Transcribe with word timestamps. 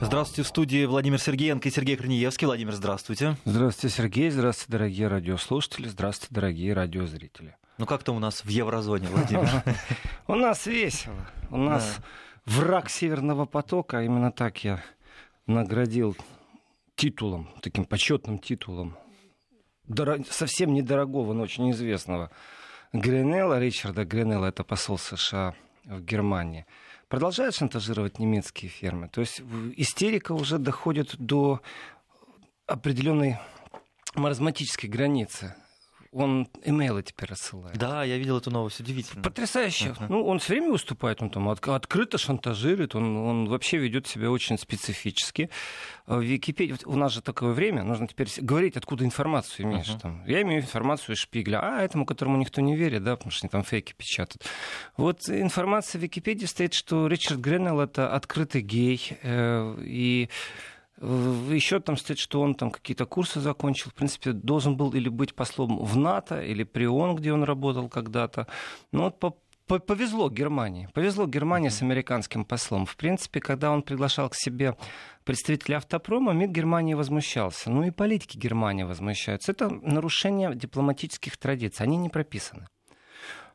Здравствуйте, 0.00 0.42
в 0.42 0.48
студии 0.48 0.84
Владимир 0.84 1.20
Сергеенко 1.20 1.68
и 1.68 1.72
Сергей 1.72 1.96
Корнеевский. 1.96 2.46
Владимир, 2.46 2.72
здравствуйте. 2.72 3.36
Здравствуйте, 3.44 3.96
Сергей. 3.96 4.30
Здравствуйте, 4.30 4.72
дорогие 4.72 5.08
радиослушатели. 5.08 5.88
Здравствуйте, 5.88 6.34
дорогие 6.34 6.72
радиозрители. 6.72 7.56
Ну 7.78 7.86
как 7.86 8.02
там 8.02 8.16
у 8.16 8.18
нас 8.18 8.44
в 8.44 8.48
еврозоне, 8.48 9.08
Владимир? 9.08 9.62
У 10.26 10.34
нас 10.34 10.66
весело. 10.66 11.26
У 11.50 11.56
нас 11.56 11.98
враг 12.44 12.90
Северного 12.90 13.46
потока. 13.46 14.02
Именно 14.02 14.32
так 14.32 14.62
я 14.64 14.82
наградил 15.46 16.16
титулом, 16.94 17.48
таким 17.62 17.84
почетным 17.84 18.38
титулом, 18.38 18.96
совсем 20.30 20.74
недорогого, 20.74 21.32
но 21.32 21.42
очень 21.42 21.70
известного 21.70 22.30
Гринелла, 22.92 23.58
Ричарда 23.58 24.04
Гринелла, 24.04 24.46
это 24.46 24.64
посол 24.64 24.98
США 24.98 25.54
в 25.84 26.00
Германии 26.02 26.66
продолжают 27.12 27.54
шантажировать 27.54 28.18
немецкие 28.18 28.70
фермы. 28.70 29.06
То 29.06 29.20
есть 29.20 29.42
истерика 29.76 30.32
уже 30.32 30.56
доходит 30.56 31.14
до 31.18 31.60
определенной 32.64 33.38
маразматической 34.14 34.88
границы 34.88 35.54
он 36.12 36.46
имейлы 36.62 37.02
теперь 37.02 37.30
рассылает. 37.30 37.76
Да, 37.78 38.04
я 38.04 38.18
видел 38.18 38.36
эту 38.36 38.50
новость, 38.50 38.80
удивительно. 38.80 39.22
Потрясающе. 39.22 39.88
Uh-huh. 39.88 40.06
Ну, 40.10 40.24
он 40.26 40.38
все 40.38 40.54
время 40.54 40.70
выступает, 40.70 41.22
он 41.22 41.30
там 41.30 41.48
от, 41.48 41.66
открыто 41.66 42.18
шантажирует, 42.18 42.94
он, 42.94 43.16
он 43.16 43.48
вообще 43.48 43.78
ведет 43.78 44.06
себя 44.06 44.30
очень 44.30 44.58
специфически. 44.58 45.48
В 46.06 46.20
Википедии, 46.20 46.76
у 46.84 46.96
нас 46.96 47.12
же 47.12 47.22
такое 47.22 47.52
время, 47.52 47.82
нужно 47.82 48.06
теперь 48.06 48.28
говорить, 48.38 48.76
откуда 48.76 49.04
информацию 49.04 49.66
имеешь. 49.66 49.88
Uh-huh. 49.88 50.00
Там. 50.00 50.24
Я 50.26 50.42
имею 50.42 50.60
информацию 50.60 51.14
из 51.14 51.18
Шпигля, 51.20 51.60
а 51.62 51.82
этому, 51.82 52.04
которому 52.04 52.36
никто 52.36 52.60
не 52.60 52.76
верит, 52.76 53.02
да, 53.02 53.16
потому 53.16 53.32
что 53.32 53.46
они 53.46 53.50
там 53.50 53.64
фейки 53.64 53.94
печатают. 53.96 54.44
Вот 54.98 55.28
информация 55.28 55.98
в 55.98 56.02
Википедии 56.02 56.44
стоит, 56.44 56.74
что 56.74 57.06
Ричард 57.06 57.40
Греннелл 57.40 57.80
это 57.80 58.14
открытый 58.14 58.60
гей, 58.60 59.16
э, 59.22 59.76
и 59.80 60.28
еще 61.02 61.80
там 61.80 61.96
стоит, 61.96 62.18
что 62.18 62.40
он 62.40 62.54
там 62.54 62.70
какие-то 62.70 63.06
курсы 63.06 63.40
закончил. 63.40 63.90
В 63.90 63.94
принципе, 63.94 64.32
должен 64.32 64.76
был 64.76 64.92
или 64.92 65.08
быть 65.08 65.34
послом 65.34 65.78
в 65.84 65.96
НАТО, 65.96 66.40
или 66.40 66.64
при 66.64 66.86
ООН, 66.86 67.16
где 67.16 67.32
он 67.32 67.44
работал 67.44 67.88
когда-то. 67.88 68.46
Но 68.92 69.04
вот 69.04 69.18
по 69.18 69.36
повезло 69.78 70.28
Германии. 70.28 70.88
Повезло 70.92 71.26
Германии 71.26 71.70
с 71.70 71.82
американским 71.82 72.44
послом. 72.44 72.84
В 72.84 72.96
принципе, 72.96 73.40
когда 73.40 73.70
он 73.70 73.82
приглашал 73.82 74.28
к 74.28 74.34
себе 74.34 74.76
представителя 75.24 75.76
автопрома, 75.76 76.32
МИД 76.32 76.50
Германии 76.50 76.94
возмущался. 76.94 77.70
Ну 77.70 77.84
и 77.84 77.90
политики 77.90 78.36
Германии 78.36 78.82
возмущаются. 78.82 79.52
Это 79.52 79.70
нарушение 79.70 80.54
дипломатических 80.54 81.36
традиций. 81.38 81.84
Они 81.84 81.96
не 81.96 82.10
прописаны. 82.10 82.66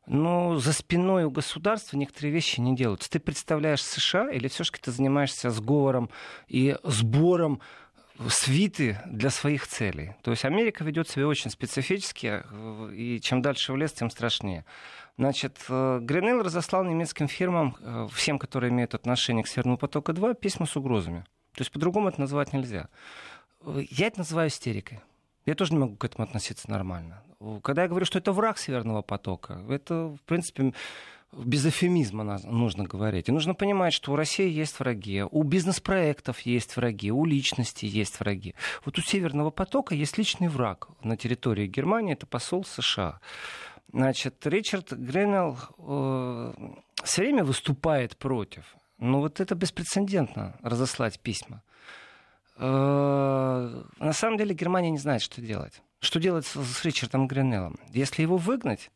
Но 0.08 0.58
за 0.58 0.72
спиной 0.72 1.26
у 1.26 1.30
государства 1.30 1.98
некоторые 1.98 2.32
вещи 2.32 2.62
не 2.62 2.76
делаются. 2.76 3.10
Ты 3.10 3.20
представляешь 3.20 3.84
США 3.84 4.32
или 4.32 4.48
все-таки 4.48 4.80
ты 4.82 4.92
занимаешься 4.92 5.52
сговором 5.52 6.10
и 6.48 6.78
сбором 6.84 7.60
свиты 8.30 9.00
для 9.06 9.30
своих 9.30 9.68
целей. 9.68 10.16
То 10.24 10.32
есть 10.32 10.46
Америка 10.46 10.84
ведет 10.84 11.10
себя 11.10 11.28
очень 11.28 11.52
специфически, 11.52 12.42
и 12.94 13.20
чем 13.22 13.42
дальше 13.42 13.74
в 13.74 13.78
лес, 13.78 13.92
тем 13.92 14.10
страшнее. 14.10 14.66
Значит, 15.18 15.58
э, 15.70 16.00
Гринелл 16.02 16.42
разослал 16.42 16.84
немецким 16.84 17.28
фирмам, 17.28 17.76
э, 17.80 18.08
всем, 18.14 18.40
которые 18.40 18.72
имеют 18.72 18.94
отношение 18.94 19.44
к 19.44 19.48
Северному 19.48 19.78
потоку-2, 19.78 20.36
письма 20.36 20.66
с 20.66 20.76
угрозами. 20.76 21.26
То 21.54 21.62
есть 21.62 21.72
по-другому 21.72 22.10
это 22.10 22.22
назвать 22.22 22.54
нельзя. 22.54 22.90
Я 23.66 24.08
это 24.08 24.20
называю 24.20 24.50
истерикой. 24.50 25.00
Я 25.46 25.56
тоже 25.56 25.74
не 25.74 25.80
могу 25.80 25.96
к 25.96 26.06
этому 26.06 26.24
относиться 26.24 26.70
нормально. 26.70 27.24
Когда 27.62 27.84
я 27.84 27.88
говорю, 27.88 28.06
что 28.06 28.20
это 28.20 28.32
враг 28.32 28.58
Северного 28.58 29.02
потока, 29.02 29.62
это, 29.70 30.08
в 30.08 30.22
принципе, 30.26 30.74
без 31.34 31.66
эфемизма 31.66 32.40
нужно 32.44 32.86
говорить. 32.86 33.30
И 33.30 33.32
нужно 33.32 33.54
понимать, 33.54 33.94
что 33.94 34.14
у 34.14 34.16
России 34.16 34.50
есть 34.50 34.80
враги, 34.80 35.24
у 35.30 35.44
бизнес-проектов 35.44 36.40
есть 36.42 36.76
враги, 36.76 37.12
у 37.12 37.26
личности 37.26 37.86
есть 37.86 38.20
враги. 38.20 38.56
Вот 38.86 38.98
у 38.98 39.02
Северного 39.02 39.52
потока 39.52 39.94
есть 39.94 40.18
личный 40.18 40.48
враг 40.48 40.88
на 41.04 41.18
территории 41.18 41.68
Германии, 41.68 42.14
это 42.14 42.26
посол 42.26 42.66
США. 42.66 43.20
Значит, 43.94 44.46
Ричард 44.46 44.92
Гренелл 44.92 45.58
э, 45.78 46.54
все 47.04 47.22
время 47.22 47.44
выступает 47.44 48.18
против. 48.18 48.76
Но 48.98 49.20
вот 49.20 49.40
это 49.40 49.54
беспрецедентно, 49.56 50.58
разослать 50.62 51.20
письма. 51.20 51.62
Э, 52.58 53.84
на 54.00 54.14
самом 54.14 54.38
деле 54.38 54.56
Германия 54.56 54.90
не 54.90 54.98
знает, 54.98 55.22
что 55.22 55.42
делать. 55.42 55.82
Что 56.00 56.20
делать 56.20 56.46
с 56.46 56.86
Ричардом 56.86 57.28
Гринеллом? 57.28 57.80
Если 57.90 58.22
его 58.22 58.38
выгнать, 58.38 58.92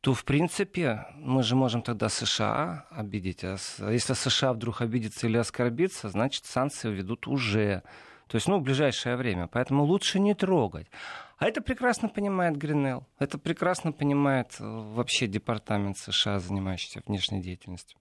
то, 0.00 0.14
в 0.14 0.24
принципе, 0.24 1.06
мы 1.14 1.42
же 1.42 1.54
можем 1.54 1.82
тогда 1.82 2.08
США 2.08 2.86
обидеть. 2.90 3.44
А 3.44 3.56
если 3.90 4.14
США 4.14 4.52
вдруг 4.52 4.80
обидится 4.80 5.26
или 5.28 5.36
оскорбится, 5.36 6.08
значит, 6.08 6.44
санкции 6.44 6.90
введут 6.90 7.28
уже. 7.28 7.82
То 8.26 8.36
есть, 8.36 8.48
ну, 8.48 8.58
в 8.58 8.62
ближайшее 8.62 9.16
время. 9.16 9.46
Поэтому 9.46 9.84
лучше 9.84 10.18
не 10.18 10.34
трогать. 10.34 10.88
А 11.36 11.46
это 11.46 11.60
прекрасно 11.60 12.08
понимает 12.08 12.56
Гринелл. 12.56 13.06
Это 13.18 13.36
прекрасно 13.38 13.92
понимает 13.92 14.56
э, 14.58 14.64
вообще 14.64 15.26
департамент 15.26 15.98
США, 15.98 16.40
занимающийся 16.40 17.02
внешней 17.06 17.42
деятельностью. 17.42 17.98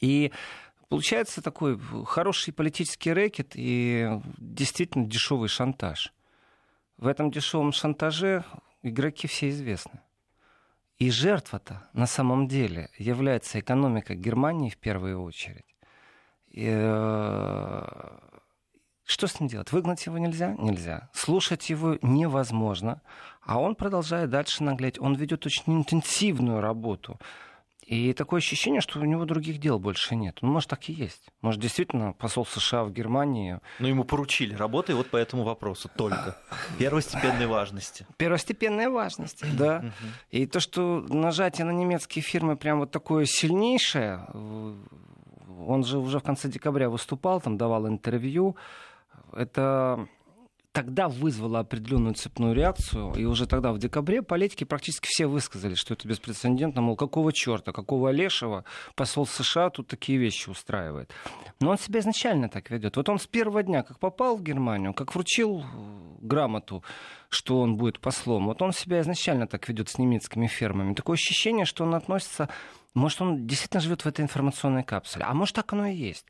И 0.00 0.30
получается 0.88 1.42
такой 1.42 1.78
хороший 2.04 2.52
политический 2.52 3.12
рэкет 3.12 3.52
и 3.54 4.20
действительно 4.36 5.06
дешевый 5.06 5.48
шантаж. 5.48 6.12
В 6.96 7.06
этом 7.06 7.30
дешевом 7.30 7.72
шантаже 7.72 8.44
игроки 8.82 9.26
все 9.26 9.48
известны. 9.48 10.00
И 10.98 11.10
жертва-то 11.10 11.88
на 11.92 12.06
самом 12.06 12.46
деле 12.46 12.88
является 12.98 13.58
экономика 13.58 14.14
Германии 14.14 14.70
в 14.70 14.78
первую 14.78 15.22
очередь. 15.22 15.66
И, 16.48 16.68
э, 16.70 18.18
что 19.04 19.26
с 19.26 19.40
ним 19.40 19.48
делать? 19.48 19.72
Выгнать 19.72 20.06
его 20.06 20.18
нельзя? 20.18 20.54
Нельзя. 20.56 21.10
Слушать 21.12 21.68
его 21.68 21.98
невозможно. 22.00 23.02
А 23.42 23.60
он 23.60 23.74
продолжает 23.74 24.30
дальше 24.30 24.62
наглеть. 24.62 25.00
Он 25.00 25.14
ведет 25.14 25.44
очень 25.46 25.74
интенсивную 25.74 26.60
работу 26.60 27.18
и 27.86 28.14
такое 28.14 28.38
ощущение, 28.38 28.80
что 28.80 28.98
у 28.98 29.04
него 29.04 29.24
других 29.26 29.58
дел 29.58 29.78
больше 29.78 30.16
нет. 30.16 30.38
Ну, 30.40 30.50
может, 30.50 30.70
так 30.70 30.88
и 30.88 30.92
есть. 30.92 31.28
Может, 31.42 31.60
действительно, 31.60 32.12
посол 32.12 32.46
США 32.46 32.84
в 32.84 32.92
Германии... 32.92 33.60
Но 33.78 33.88
ему 33.88 34.04
поручили 34.04 34.54
работы 34.54 34.94
вот 34.94 35.10
по 35.10 35.18
этому 35.18 35.44
вопросу 35.44 35.90
только. 35.94 36.36
Первостепенной 36.78 37.46
важности. 37.46 38.06
Первостепенной 38.16 38.88
важности, 38.88 39.44
да. 39.52 39.92
И 40.30 40.46
то, 40.46 40.60
что 40.60 41.04
нажатие 41.08 41.66
на 41.66 41.72
немецкие 41.72 42.22
фирмы 42.22 42.56
прям 42.56 42.78
вот 42.78 42.90
такое 42.90 43.26
сильнейшее, 43.26 44.26
он 44.32 45.84
же 45.84 45.98
уже 45.98 46.20
в 46.20 46.22
конце 46.22 46.48
декабря 46.48 46.88
выступал, 46.88 47.40
там 47.40 47.56
давал 47.58 47.86
интервью, 47.86 48.56
это 49.32 50.08
тогда 50.74 51.08
вызвало 51.08 51.60
определенную 51.60 52.14
цепную 52.14 52.52
реакцию, 52.52 53.12
и 53.14 53.24
уже 53.24 53.46
тогда, 53.46 53.72
в 53.72 53.78
декабре, 53.78 54.22
политики 54.22 54.64
практически 54.64 55.06
все 55.08 55.26
высказали, 55.26 55.74
что 55.74 55.94
это 55.94 56.08
беспрецедентно, 56.08 56.82
мол, 56.82 56.96
какого 56.96 57.32
черта, 57.32 57.70
какого 57.70 58.10
лешего 58.10 58.64
посол 58.96 59.24
США 59.24 59.70
тут 59.70 59.86
такие 59.86 60.18
вещи 60.18 60.50
устраивает. 60.50 61.12
Но 61.60 61.70
он 61.70 61.78
себя 61.78 62.00
изначально 62.00 62.48
так 62.48 62.70
ведет. 62.70 62.96
Вот 62.96 63.08
он 63.08 63.20
с 63.20 63.26
первого 63.28 63.62
дня, 63.62 63.84
как 63.84 64.00
попал 64.00 64.36
в 64.36 64.42
Германию, 64.42 64.94
как 64.94 65.14
вручил 65.14 65.60
э, 65.60 65.64
грамоту, 66.20 66.82
что 67.28 67.60
он 67.60 67.76
будет 67.76 68.00
послом, 68.00 68.46
вот 68.46 68.60
он 68.60 68.72
себя 68.72 69.00
изначально 69.00 69.46
так 69.46 69.68
ведет 69.68 69.88
с 69.88 69.98
немецкими 69.98 70.48
фермами. 70.48 70.94
Такое 70.94 71.14
ощущение, 71.14 71.66
что 71.66 71.84
он 71.84 71.94
относится, 71.94 72.48
может, 72.94 73.22
он 73.22 73.46
действительно 73.46 73.80
живет 73.80 74.04
в 74.04 74.08
этой 74.08 74.22
информационной 74.22 74.82
капсуле, 74.82 75.24
а 75.24 75.34
может, 75.34 75.54
так 75.54 75.72
оно 75.72 75.86
и 75.86 75.94
есть. 75.94 76.26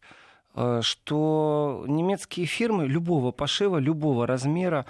Э, 0.55 0.81
что 0.83 1.85
немецкие 1.89 2.47
фирмы 2.47 2.87
любого 2.87 3.33
пошива, 3.33 3.79
любого 3.79 4.27
размера, 4.27 4.87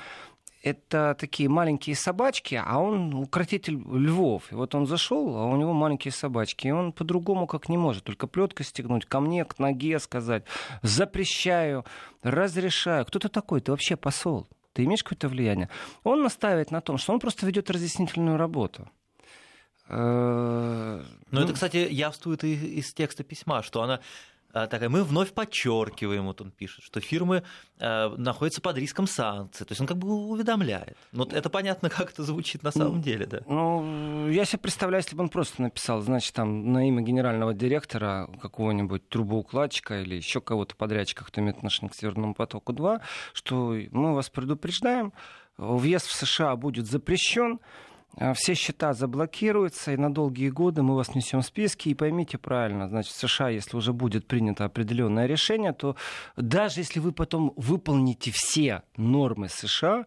это 0.63 1.15
такие 1.19 1.49
маленькие 1.49 1.95
собачки, 1.95 2.61
а 2.63 2.79
он 2.79 3.15
укротитель 3.15 3.75
львов. 3.75 4.51
И 4.51 4.55
вот 4.55 4.75
он 4.75 4.87
зашел, 4.87 5.37
а 5.37 5.45
у 5.45 5.57
него 5.57 5.75
маленькие 5.75 6.13
собачки. 6.13 6.69
И 6.69 6.71
он 6.71 6.93
по-другому 6.93 7.47
как 7.47 7.69
не 7.69 7.77
может. 7.77 8.05
Только 8.05 8.27
плеткой 8.27 8.65
стегнуть, 8.65 9.05
ко 9.05 9.21
мне, 9.21 9.45
к 9.45 9.59
ноге 9.59 9.99
сказать. 9.99 10.45
Запрещаю, 10.83 11.85
разрешаю. 12.23 13.05
Кто 13.05 13.19
ты 13.19 13.29
такой? 13.29 13.61
Ты 13.61 13.73
вообще 13.73 13.97
посол. 13.97 14.49
Ты 14.73 14.85
имеешь 14.85 15.03
какое-то 15.03 15.29
влияние? 15.29 15.69
Он 16.03 16.23
настаивает 16.23 16.71
на 16.71 16.81
том, 16.81 16.97
что 16.97 17.13
он 17.13 17.21
просто 17.21 17.47
ведет 17.47 17.71
разъяснительную 17.71 18.39
работу. 18.39 18.89
Э, 19.89 21.03
Но 21.31 21.41
ну, 21.41 21.45
это, 21.45 21.53
кстати, 21.53 21.77
явствует 21.91 22.43
из 22.43 22.93
текста 22.95 23.23
письма, 23.23 23.63
что 23.63 23.83
она 23.83 24.01
такая, 24.55 24.89
мы 24.89 25.03
вновь 25.03 25.33
подчеркиваем, 25.33 26.27
вот 26.27 26.41
он 26.41 26.51
пишет, 26.51 26.85
что 26.85 27.01
фирмы 27.01 27.43
э, 27.79 28.09
находятся 28.17 28.61
под 28.61 28.79
риском 28.79 29.07
санкций. 29.07 29.67
То 29.67 29.73
есть 29.73 29.81
он 29.81 29.87
как 29.87 29.99
бы 29.99 30.09
уведомляет. 30.09 30.97
Но 31.13 31.25
это 31.25 31.51
понятно, 31.51 31.91
как 31.91 32.13
это 32.13 32.23
звучит 32.23 32.63
на 32.63 32.71
самом 32.71 32.97
ну, 32.97 33.03
деле, 33.03 33.27
да. 33.27 33.41
Ну, 33.47 34.29
я 34.29 34.45
себе 34.45 34.61
представляю, 34.61 35.03
если 35.03 35.17
бы 35.17 35.23
он 35.23 35.29
просто 35.29 35.61
написал, 35.61 36.01
значит, 36.01 36.35
там 36.35 36.73
на 36.73 36.87
имя 36.87 37.03
генерального 37.03 37.53
директора 37.53 38.29
какого-нибудь 38.41 39.09
трубоукладчика 39.09 40.03
или 40.03 40.15
еще 40.15 40.41
кого-то 40.41 40.77
подрядчика, 40.77 41.25
кто 41.25 41.41
имеет 41.41 41.57
отношение 41.57 41.91
к 41.91 41.97
Северному 41.97 42.35
потоку-2, 42.35 43.01
что 43.33 43.77
мы 43.91 44.15
вас 44.15 44.31
предупреждаем, 44.31 45.13
въезд 45.57 46.07
в 46.07 46.15
США 46.15 46.57
будет 46.57 46.87
запрещен, 46.87 47.59
все 48.35 48.55
счета 48.55 48.93
заблокируются, 48.93 49.93
и 49.93 49.97
на 49.97 50.13
долгие 50.13 50.51
годы 50.51 50.83
мы 50.83 50.95
вас 50.95 51.15
несем 51.15 51.41
в 51.41 51.47
списки. 51.47 51.89
И 51.89 51.95
поймите 51.95 52.39
правильно, 52.39 52.89
значит, 52.89 53.13
в 53.13 53.29
США, 53.29 53.49
если 53.49 53.77
уже 53.77 53.93
будет 53.93 54.27
принято 54.27 54.65
определенное 54.65 55.27
решение, 55.27 55.73
то 55.73 55.97
даже 56.37 56.81
если 56.81 57.01
вы 57.01 57.13
потом 57.13 57.53
выполните 57.57 58.31
все 58.33 58.83
нормы 58.97 59.49
США, 59.49 60.07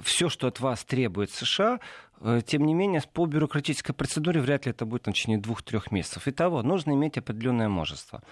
все, 0.00 0.28
что 0.28 0.48
от 0.48 0.60
вас 0.60 0.84
требует 0.84 1.30
США, 1.30 1.78
э, 2.20 2.40
тем 2.44 2.66
не 2.66 2.74
менее, 2.74 3.02
по 3.12 3.26
бюрократической 3.26 3.92
процедуре 3.92 4.40
вряд 4.40 4.66
ли 4.66 4.70
это 4.70 4.86
будет 4.86 5.06
в 5.06 5.12
течение 5.12 5.38
двух-трех 5.38 5.92
месяцев. 5.92 6.26
Итого, 6.26 6.62
нужно 6.62 6.92
иметь 6.92 7.16
определенное 7.18 7.68
мужество. 7.68 8.22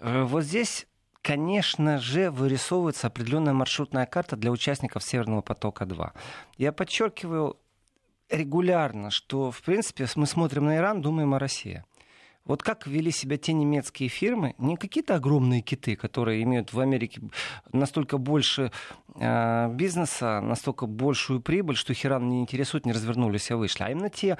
Э, 0.00 0.22
вот 0.22 0.44
здесь 0.44 0.86
конечно 1.24 1.98
же, 1.98 2.30
вырисовывается 2.30 3.06
определенная 3.06 3.54
маршрутная 3.54 4.04
карта 4.04 4.36
для 4.36 4.50
участников 4.50 5.02
Северного 5.02 5.40
потока-2. 5.40 6.10
Я 6.58 6.70
подчеркиваю 6.70 7.56
регулярно, 8.34 9.10
что, 9.10 9.50
в 9.50 9.62
принципе, 9.62 10.06
мы 10.16 10.26
смотрим 10.26 10.66
на 10.66 10.76
Иран, 10.76 11.02
думаем 11.02 11.34
о 11.34 11.38
России. 11.38 11.84
Вот 12.44 12.62
как 12.62 12.86
вели 12.86 13.10
себя 13.10 13.38
те 13.38 13.54
немецкие 13.54 14.10
фирмы, 14.10 14.54
не 14.58 14.76
какие-то 14.76 15.14
огромные 15.14 15.62
киты, 15.62 15.96
которые 15.96 16.42
имеют 16.42 16.74
в 16.74 16.80
Америке 16.80 17.22
настолько 17.72 18.18
больше 18.18 18.70
э, 19.14 19.68
бизнеса, 19.72 20.42
настолько 20.42 20.86
большую 20.86 21.40
прибыль, 21.40 21.76
что 21.76 21.94
Хиран 21.94 22.28
не 22.28 22.42
интересует, 22.42 22.84
не 22.84 22.92
развернулись, 22.92 23.50
а 23.50 23.56
вышли, 23.56 23.84
а 23.84 23.90
именно 23.90 24.10
те 24.10 24.36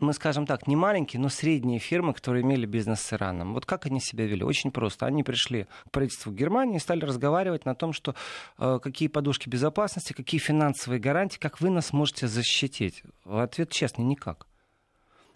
мы 0.00 0.12
скажем 0.12 0.46
так, 0.46 0.66
не 0.66 0.76
маленькие, 0.76 1.20
но 1.20 1.28
средние 1.28 1.78
фирмы, 1.78 2.14
которые 2.14 2.42
имели 2.42 2.66
бизнес 2.66 3.00
с 3.00 3.12
Ираном. 3.12 3.54
Вот 3.54 3.66
как 3.66 3.86
они 3.86 4.00
себя 4.00 4.26
вели? 4.26 4.42
Очень 4.42 4.70
просто. 4.70 5.06
Они 5.06 5.22
пришли 5.22 5.66
к 5.86 5.90
правительству 5.90 6.32
Германии 6.32 6.76
и 6.76 6.80
стали 6.80 7.04
разговаривать 7.04 7.64
на 7.64 7.74
том, 7.74 7.92
что 7.92 8.14
э, 8.58 8.78
какие 8.82 9.08
подушки 9.08 9.48
безопасности, 9.48 10.12
какие 10.12 10.40
финансовые 10.40 11.00
гарантии, 11.00 11.38
как 11.38 11.60
вы 11.60 11.70
нас 11.70 11.92
можете 11.92 12.28
защитить. 12.28 13.02
Ответ 13.24 13.70
честный, 13.70 14.04
никак. 14.04 14.46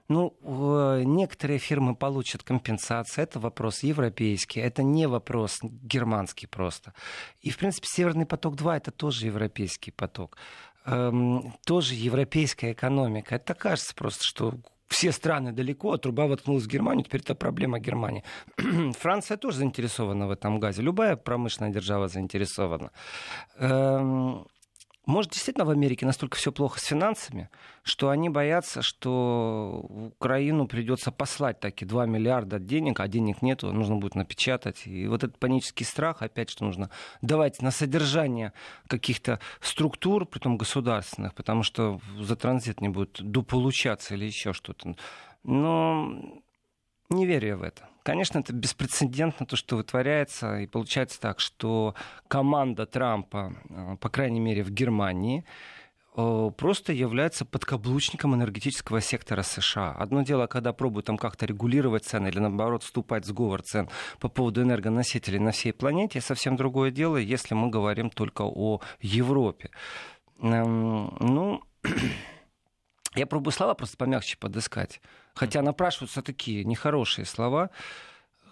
Ну, 0.08 0.36
некоторые 1.02 1.58
фирмы 1.58 1.94
получат 1.96 2.42
компенсацию. 2.42 3.24
Это 3.24 3.40
вопрос 3.40 3.82
европейский, 3.82 4.60
это 4.60 4.82
не 4.82 5.06
вопрос 5.06 5.60
германский 5.62 6.46
просто. 6.46 6.92
И, 7.40 7.48
в 7.48 7.56
принципе, 7.56 7.86
Северный 7.88 8.26
поток-2 8.26 8.76
это 8.76 8.90
тоже 8.90 9.26
европейский 9.26 9.92
поток 9.92 10.36
эм, 10.86 11.54
тоже 11.66 11.94
европейская 11.94 12.72
экономика. 12.72 13.36
Это 13.36 13.54
кажется 13.54 13.94
просто, 13.94 14.24
что 14.24 14.54
все 14.88 15.12
страны 15.12 15.52
далеко, 15.52 15.92
а 15.92 15.98
труба 15.98 16.26
воткнулась 16.26 16.64
в 16.64 16.68
Германию, 16.68 17.04
теперь 17.04 17.22
это 17.22 17.34
проблема 17.34 17.78
Германии. 17.80 18.22
Франция 18.98 19.36
тоже 19.36 19.58
заинтересована 19.58 20.26
в 20.26 20.30
этом 20.30 20.60
газе. 20.60 20.82
Любая 20.82 21.16
промышленная 21.16 21.72
держава 21.72 22.08
заинтересована. 22.08 22.90
Эм, 23.58 24.46
может, 25.06 25.32
действительно 25.32 25.66
в 25.66 25.70
Америке 25.70 26.06
настолько 26.06 26.36
все 26.36 26.50
плохо 26.50 26.80
с 26.80 26.84
финансами, 26.84 27.50
что 27.82 28.08
они 28.08 28.30
боятся, 28.30 28.80
что 28.80 29.86
Украину 30.18 30.66
придется 30.66 31.12
послать 31.12 31.60
таки 31.60 31.84
2 31.84 32.06
миллиарда 32.06 32.58
денег, 32.58 33.00
а 33.00 33.08
денег 33.08 33.42
нету, 33.42 33.70
нужно 33.72 33.96
будет 33.96 34.14
напечатать. 34.14 34.86
И 34.86 35.06
вот 35.06 35.22
этот 35.22 35.38
панический 35.38 35.84
страх, 35.84 36.22
опять, 36.22 36.48
что 36.48 36.64
нужно 36.64 36.90
давать 37.20 37.60
на 37.60 37.70
содержание 37.70 38.52
каких-то 38.86 39.40
структур, 39.60 40.24
притом 40.24 40.56
государственных, 40.56 41.34
потому 41.34 41.62
что 41.62 42.00
за 42.18 42.36
транзит 42.36 42.80
не 42.80 42.88
будет 42.88 43.20
дополучаться 43.20 44.14
или 44.14 44.24
еще 44.24 44.54
что-то. 44.54 44.96
Но 45.42 46.42
не 47.10 47.26
верю 47.26 47.48
я 47.48 47.56
в 47.56 47.62
это. 47.62 47.88
Конечно, 48.04 48.40
это 48.40 48.52
беспрецедентно, 48.52 49.46
то, 49.46 49.56
что 49.56 49.76
вытворяется. 49.76 50.58
И 50.58 50.66
получается 50.66 51.18
так, 51.18 51.40
что 51.40 51.94
команда 52.28 52.84
Трампа, 52.84 53.54
э, 53.70 53.96
по 53.98 54.10
крайней 54.10 54.40
мере, 54.40 54.62
в 54.62 54.70
Германии, 54.70 55.42
э, 56.14 56.50
просто 56.54 56.92
является 56.92 57.46
подкаблучником 57.46 58.34
энергетического 58.34 59.00
сектора 59.00 59.40
США. 59.42 59.92
Одно 59.92 60.20
дело, 60.20 60.46
когда 60.46 60.74
пробуют 60.74 61.06
там 61.06 61.16
как-то 61.16 61.46
регулировать 61.46 62.04
цены 62.04 62.28
или, 62.28 62.40
наоборот, 62.40 62.82
вступать 62.82 63.24
в 63.24 63.28
сговор 63.28 63.62
цен 63.62 63.88
по 64.20 64.28
поводу 64.28 64.60
энергоносителей 64.60 65.38
на 65.38 65.52
всей 65.52 65.72
планете, 65.72 66.20
совсем 66.20 66.56
другое 66.56 66.90
дело, 66.90 67.16
если 67.16 67.54
мы 67.54 67.70
говорим 67.70 68.10
только 68.10 68.42
о 68.42 68.80
Европе. 69.00 69.70
Я 73.14 73.26
пробую 73.26 73.52
слова 73.52 73.74
просто 73.74 73.96
помягче 73.96 74.36
подыскать. 74.38 75.00
Хотя 75.34 75.62
напрашиваются 75.62 76.22
такие 76.22 76.64
нехорошие 76.64 77.24
слова. 77.24 77.70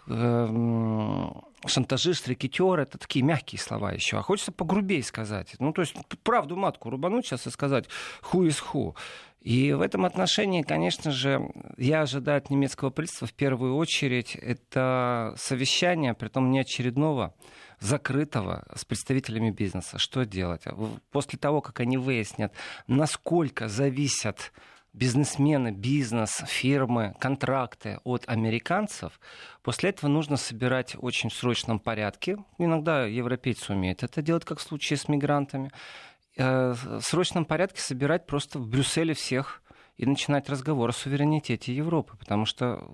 Эм, 0.08 1.44
шантажист, 1.66 2.26
рекетер, 2.28 2.80
это 2.80 2.98
такие 2.98 3.24
мягкие 3.24 3.60
слова 3.60 3.92
еще. 3.92 4.18
А 4.18 4.22
хочется 4.22 4.52
погрубее 4.52 5.02
сказать. 5.02 5.54
Ну, 5.58 5.72
то 5.72 5.82
есть 5.82 5.94
правду 6.22 6.56
матку 6.56 6.90
рубануть 6.90 7.26
сейчас 7.26 7.46
и 7.46 7.50
сказать 7.50 7.88
«ху 8.20 8.44
из 8.44 8.58
ху». 8.58 8.96
И 9.40 9.72
в 9.72 9.80
этом 9.80 10.04
отношении, 10.04 10.62
конечно 10.62 11.10
же, 11.10 11.50
я 11.76 12.02
ожидаю 12.02 12.38
от 12.38 12.50
немецкого 12.50 12.90
правительства 12.90 13.26
в 13.26 13.32
первую 13.32 13.74
очередь 13.74 14.36
это 14.36 15.34
совещание, 15.36 16.14
при 16.14 16.28
том 16.28 16.52
не 16.52 16.60
очередного, 16.60 17.34
закрытого 17.82 18.64
с 18.74 18.84
представителями 18.84 19.50
бизнеса. 19.50 19.98
Что 19.98 20.24
делать? 20.24 20.62
После 21.10 21.38
того, 21.38 21.60
как 21.60 21.80
они 21.80 21.98
выяснят, 21.98 22.52
насколько 22.86 23.68
зависят 23.68 24.52
бизнесмены, 24.92 25.70
бизнес, 25.72 26.42
фирмы, 26.46 27.14
контракты 27.18 27.98
от 28.04 28.24
американцев, 28.28 29.18
после 29.62 29.90
этого 29.90 30.10
нужно 30.10 30.36
собирать 30.36 30.96
очень 30.98 31.30
в 31.30 31.34
срочном 31.34 31.78
порядке. 31.78 32.36
Иногда 32.58 33.06
европейцы 33.06 33.72
умеют 33.72 34.02
это 34.02 34.22
делать, 34.22 34.44
как 34.44 34.58
в 34.58 34.62
случае 34.62 34.98
с 34.98 35.08
мигрантами. 35.08 35.70
Э, 36.36 36.74
в 36.74 37.00
срочном 37.00 37.44
порядке 37.44 37.80
собирать 37.80 38.26
просто 38.26 38.58
в 38.58 38.68
Брюсселе 38.68 39.14
всех 39.14 39.62
и 39.96 40.06
начинать 40.06 40.48
разговор 40.48 40.90
о 40.90 40.92
суверенитете 40.92 41.74
Европы, 41.74 42.16
потому 42.18 42.44
что 42.46 42.86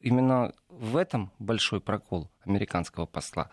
именно 0.00 0.52
в 0.68 0.96
этом 0.96 1.30
большой 1.38 1.80
прокол 1.80 2.30
американского 2.44 3.06
посла. 3.06 3.50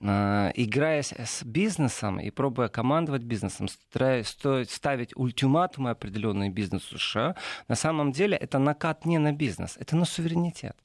Э, 0.00 0.50
играя 0.54 1.02
с 1.02 1.42
бизнесом 1.42 2.20
и 2.20 2.30
пробуя 2.30 2.68
командовать 2.68 3.22
бизнесом, 3.22 3.68
ставить 3.68 5.16
ультиматумы 5.16 5.90
определенные 5.90 6.50
бизнесу 6.50 6.98
США, 6.98 7.34
на 7.68 7.74
самом 7.76 8.12
деле 8.12 8.36
это 8.36 8.58
накат 8.58 9.06
не 9.06 9.18
на 9.18 9.32
бизнес, 9.32 9.76
это 9.78 9.96
на 9.96 10.04
суверенитет. 10.04 10.76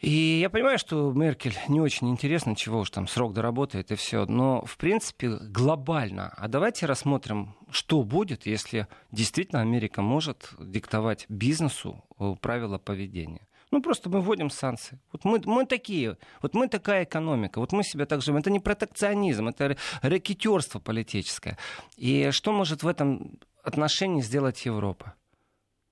И 0.00 0.38
я 0.40 0.48
понимаю, 0.48 0.78
что 0.78 1.12
Меркель 1.12 1.56
не 1.66 1.80
очень 1.80 2.08
интересно, 2.08 2.54
чего 2.54 2.80
уж 2.80 2.90
там 2.90 3.08
срок 3.08 3.32
доработает 3.32 3.90
и 3.90 3.96
все, 3.96 4.26
но 4.26 4.64
в 4.64 4.76
принципе 4.76 5.30
глобально. 5.30 6.32
А 6.36 6.46
давайте 6.46 6.86
рассмотрим, 6.86 7.56
что 7.70 8.04
будет, 8.04 8.46
если 8.46 8.86
действительно 9.10 9.60
Америка 9.60 10.00
может 10.00 10.50
диктовать 10.60 11.26
бизнесу 11.28 12.04
э, 12.18 12.34
правила 12.40 12.78
поведения. 12.78 13.48
Ну, 13.70 13.82
просто 13.82 14.08
мы 14.08 14.20
вводим 14.20 14.50
санкции. 14.50 15.00
Вот 15.12 15.24
мы, 15.24 15.40
мы 15.44 15.66
такие, 15.66 16.16
вот 16.40 16.54
мы 16.54 16.68
такая 16.68 17.04
экономика, 17.04 17.58
вот 17.58 17.72
мы 17.72 17.82
себя 17.82 18.06
так 18.06 18.22
живем. 18.22 18.38
Это 18.38 18.50
не 18.50 18.60
протекционизм, 18.60 19.48
это 19.48 19.76
рэкетерство 20.00 20.78
политическое. 20.78 21.58
И 21.96 22.30
что 22.30 22.52
может 22.52 22.84
в 22.84 22.88
этом 22.88 23.38
отношении 23.64 24.22
сделать 24.22 24.64
Европа? 24.64 25.14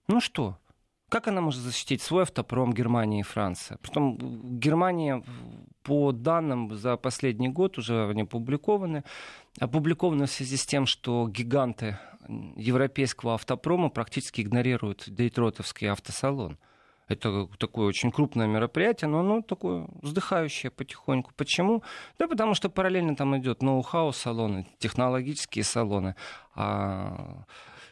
Ну 0.08 0.20
что? 0.20 0.58
Как 1.08 1.28
она 1.28 1.40
может 1.40 1.60
защитить 1.60 2.02
свой 2.02 2.22
автопром 2.22 2.72
Германии 2.72 3.20
и 3.20 3.22
Франции? 3.22 3.78
Притом 3.80 4.58
Германия, 4.58 5.22
по 5.84 6.10
данным 6.10 6.74
за 6.74 6.96
последний 6.96 7.48
год, 7.48 7.78
уже 7.78 8.08
они 8.08 8.22
опубликованы, 8.22 9.04
опубликованы 9.60 10.26
в 10.26 10.30
связи 10.30 10.56
с 10.56 10.66
тем, 10.66 10.84
что 10.84 11.28
гиганты 11.28 11.98
европейского 12.56 13.34
автопрома 13.34 13.88
практически 13.88 14.40
игнорируют 14.40 15.04
Дейтротовский 15.06 15.88
автосалон. 15.88 16.58
Это 17.06 17.46
такое 17.58 17.86
очень 17.86 18.10
крупное 18.10 18.48
мероприятие, 18.48 19.08
но 19.08 19.20
оно 19.20 19.42
такое 19.42 19.86
вздыхающее 20.02 20.72
потихоньку. 20.72 21.30
Почему? 21.36 21.84
Да 22.18 22.26
потому 22.26 22.54
что 22.54 22.68
параллельно 22.68 23.14
там 23.14 23.38
идет 23.38 23.62
ноу-хау 23.62 24.12
салоны, 24.12 24.66
технологические 24.80 25.62
салоны. 25.62 26.16
А 26.56 27.44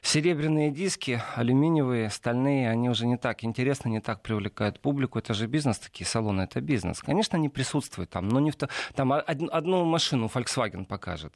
серебряные 0.05 0.71
диски, 0.71 1.23
алюминиевые, 1.35 2.11
стальные, 2.11 2.71
они 2.71 2.89
уже 2.89 3.07
не 3.07 3.17
так 3.17 3.43
интересны, 3.43 3.89
не 3.89 4.01
так 4.01 4.23
привлекают 4.23 4.81
публику. 4.81 5.19
Это 5.19 5.35
же 5.35 5.47
бизнес, 5.47 5.79
такие 5.79 6.07
салоны, 6.07 6.43
это 6.43 6.61
бизнес. 6.61 7.01
Конечно, 7.01 7.39
они 7.39 7.49
присутствуют 7.49 8.11
там, 8.11 8.29
но 8.29 8.41
не 8.41 8.51
в 8.51 8.57
то... 8.57 8.69
Там 8.95 9.13
одну 9.13 9.85
машину 9.85 10.31
Volkswagen 10.33 10.85
покажет 10.85 11.35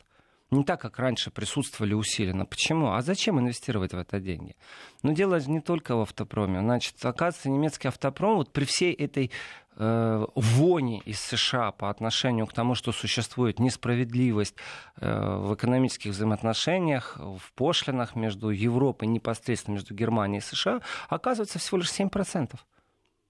не 0.50 0.64
так, 0.64 0.80
как 0.80 0.98
раньше 0.98 1.30
присутствовали 1.30 1.94
усиленно. 1.94 2.46
Почему? 2.46 2.92
А 2.92 3.02
зачем 3.02 3.38
инвестировать 3.38 3.92
в 3.92 3.98
это 3.98 4.18
деньги? 4.18 4.56
Но 5.02 5.12
дело 5.12 5.40
же 5.40 5.50
не 5.50 5.60
только 5.60 5.94
в 5.94 6.00
автопроме. 6.00 6.60
Значит, 6.60 7.04
оказывается, 7.04 7.50
немецкий 7.50 7.88
автопром 7.88 8.36
вот 8.36 8.52
при 8.52 8.64
всей 8.64 8.92
этой 8.92 9.30
э, 9.78 10.26
вони 10.34 11.02
из 11.06 11.20
США 11.20 11.72
по 11.72 11.88
отношению 11.88 12.46
к 12.46 12.52
тому, 12.52 12.74
что 12.74 12.92
существует 12.92 13.58
несправедливость 13.58 14.54
э, 14.96 15.38
в 15.38 15.54
экономических 15.54 16.10
взаимоотношениях, 16.10 17.16
в 17.18 17.52
пошлинах 17.54 18.16
между 18.16 18.50
Европой, 18.50 19.08
непосредственно 19.08 19.74
между 19.74 19.94
Германией 19.94 20.38
и 20.38 20.42
США, 20.42 20.80
оказывается 21.08 21.58
всего 21.58 21.78
лишь 21.78 21.90
7%. 21.90 22.58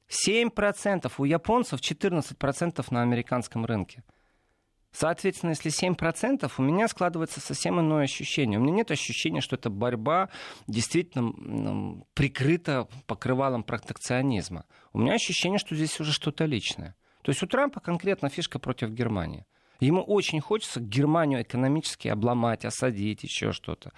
7%. 0.08 1.12
У 1.18 1.24
японцев 1.24 1.80
14% 1.80 2.86
на 2.90 3.02
американском 3.02 3.64
рынке. 3.64 4.02
Соответственно, 4.92 5.50
если 5.50 5.70
7%, 5.70 6.50
у 6.56 6.62
меня 6.62 6.88
складывается 6.88 7.40
совсем 7.40 7.78
иное 7.80 8.04
ощущение. 8.04 8.58
У 8.58 8.62
меня 8.62 8.76
нет 8.76 8.90
ощущения, 8.90 9.40
что 9.40 9.56
эта 9.56 9.70
борьба 9.70 10.30
действительно 10.66 12.02
прикрыта 12.14 12.88
покрывалом 13.06 13.62
протекционизма. 13.62 14.64
У 14.92 14.98
меня 14.98 15.14
ощущение, 15.14 15.58
что 15.58 15.74
здесь 15.74 16.00
уже 16.00 16.12
что-то 16.12 16.46
личное. 16.46 16.96
То 17.22 17.30
есть 17.30 17.42
у 17.42 17.46
Трампа 17.46 17.80
конкретно 17.80 18.28
фишка 18.30 18.58
против 18.58 18.90
Германии. 18.90 19.44
Ему 19.80 20.02
очень 20.02 20.40
хочется 20.40 20.80
Германию 20.80 21.42
экономически 21.42 22.08
обломать, 22.08 22.64
осадить, 22.64 23.22
еще 23.22 23.52
что-то. 23.52 23.92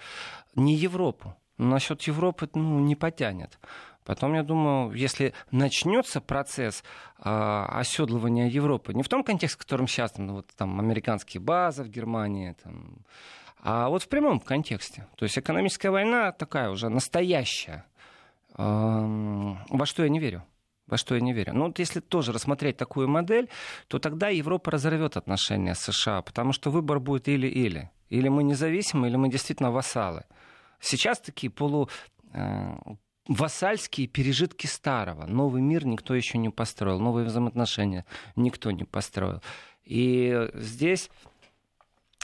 Не 0.55 0.75
Европу. 0.75 1.35
Насчет 1.57 2.01
Европы 2.03 2.49
ну, 2.53 2.79
не 2.79 2.95
потянет. 2.95 3.59
Потом, 4.05 4.33
я 4.33 4.43
думаю, 4.43 4.93
если 4.93 5.33
начнется 5.51 6.21
процесс 6.21 6.83
э, 7.19 7.65
оседлывания 7.69 8.47
Европы, 8.47 8.93
не 8.93 9.03
в 9.03 9.09
том 9.09 9.23
контексте, 9.23 9.57
в 9.57 9.61
котором 9.61 9.87
сейчас, 9.87 10.17
ну, 10.17 10.35
вот, 10.35 10.47
там 10.55 10.79
американские 10.79 11.41
базы 11.41 11.83
в 11.83 11.89
Германии, 11.89 12.55
там, 12.63 12.97
а 13.63 13.89
вот 13.89 14.03
в 14.03 14.07
прямом 14.07 14.39
контексте. 14.39 15.07
То 15.17 15.23
есть 15.23 15.37
экономическая 15.37 15.91
война 15.91 16.31
такая 16.31 16.69
уже 16.69 16.89
настоящая. 16.89 17.85
Э, 18.57 19.55
во 19.69 19.85
что 19.85 20.03
я 20.03 20.09
не 20.09 20.19
верю 20.19 20.43
во 20.91 20.97
что 20.97 21.15
я 21.15 21.21
не 21.21 21.33
верю. 21.33 21.53
Но 21.53 21.67
вот 21.67 21.79
если 21.79 22.01
тоже 22.01 22.33
рассмотреть 22.33 22.77
такую 22.77 23.07
модель, 23.07 23.49
то 23.87 23.97
тогда 23.97 24.27
Европа 24.27 24.71
разорвет 24.71 25.17
отношения 25.17 25.73
с 25.73 25.79
США, 25.79 26.21
потому 26.21 26.51
что 26.51 26.69
выбор 26.69 26.99
будет 26.99 27.27
или-или. 27.29 27.89
Или 28.09 28.27
мы 28.27 28.43
независимы, 28.43 29.07
или 29.07 29.15
мы 29.15 29.29
действительно 29.29 29.71
вассалы. 29.71 30.25
Сейчас 30.81 31.21
такие 31.21 31.49
полу 31.49 31.89
э, 32.33 32.75
вассальские 33.33 34.07
пережитки 34.07 34.67
старого. 34.67 35.25
Новый 35.25 35.61
мир 35.61 35.85
никто 35.85 36.13
еще 36.13 36.37
не 36.37 36.49
построил, 36.49 36.99
новые 36.99 37.25
взаимоотношения 37.25 38.05
никто 38.35 38.71
не 38.71 38.83
построил. 38.83 39.41
И 39.83 40.49
здесь 40.53 41.09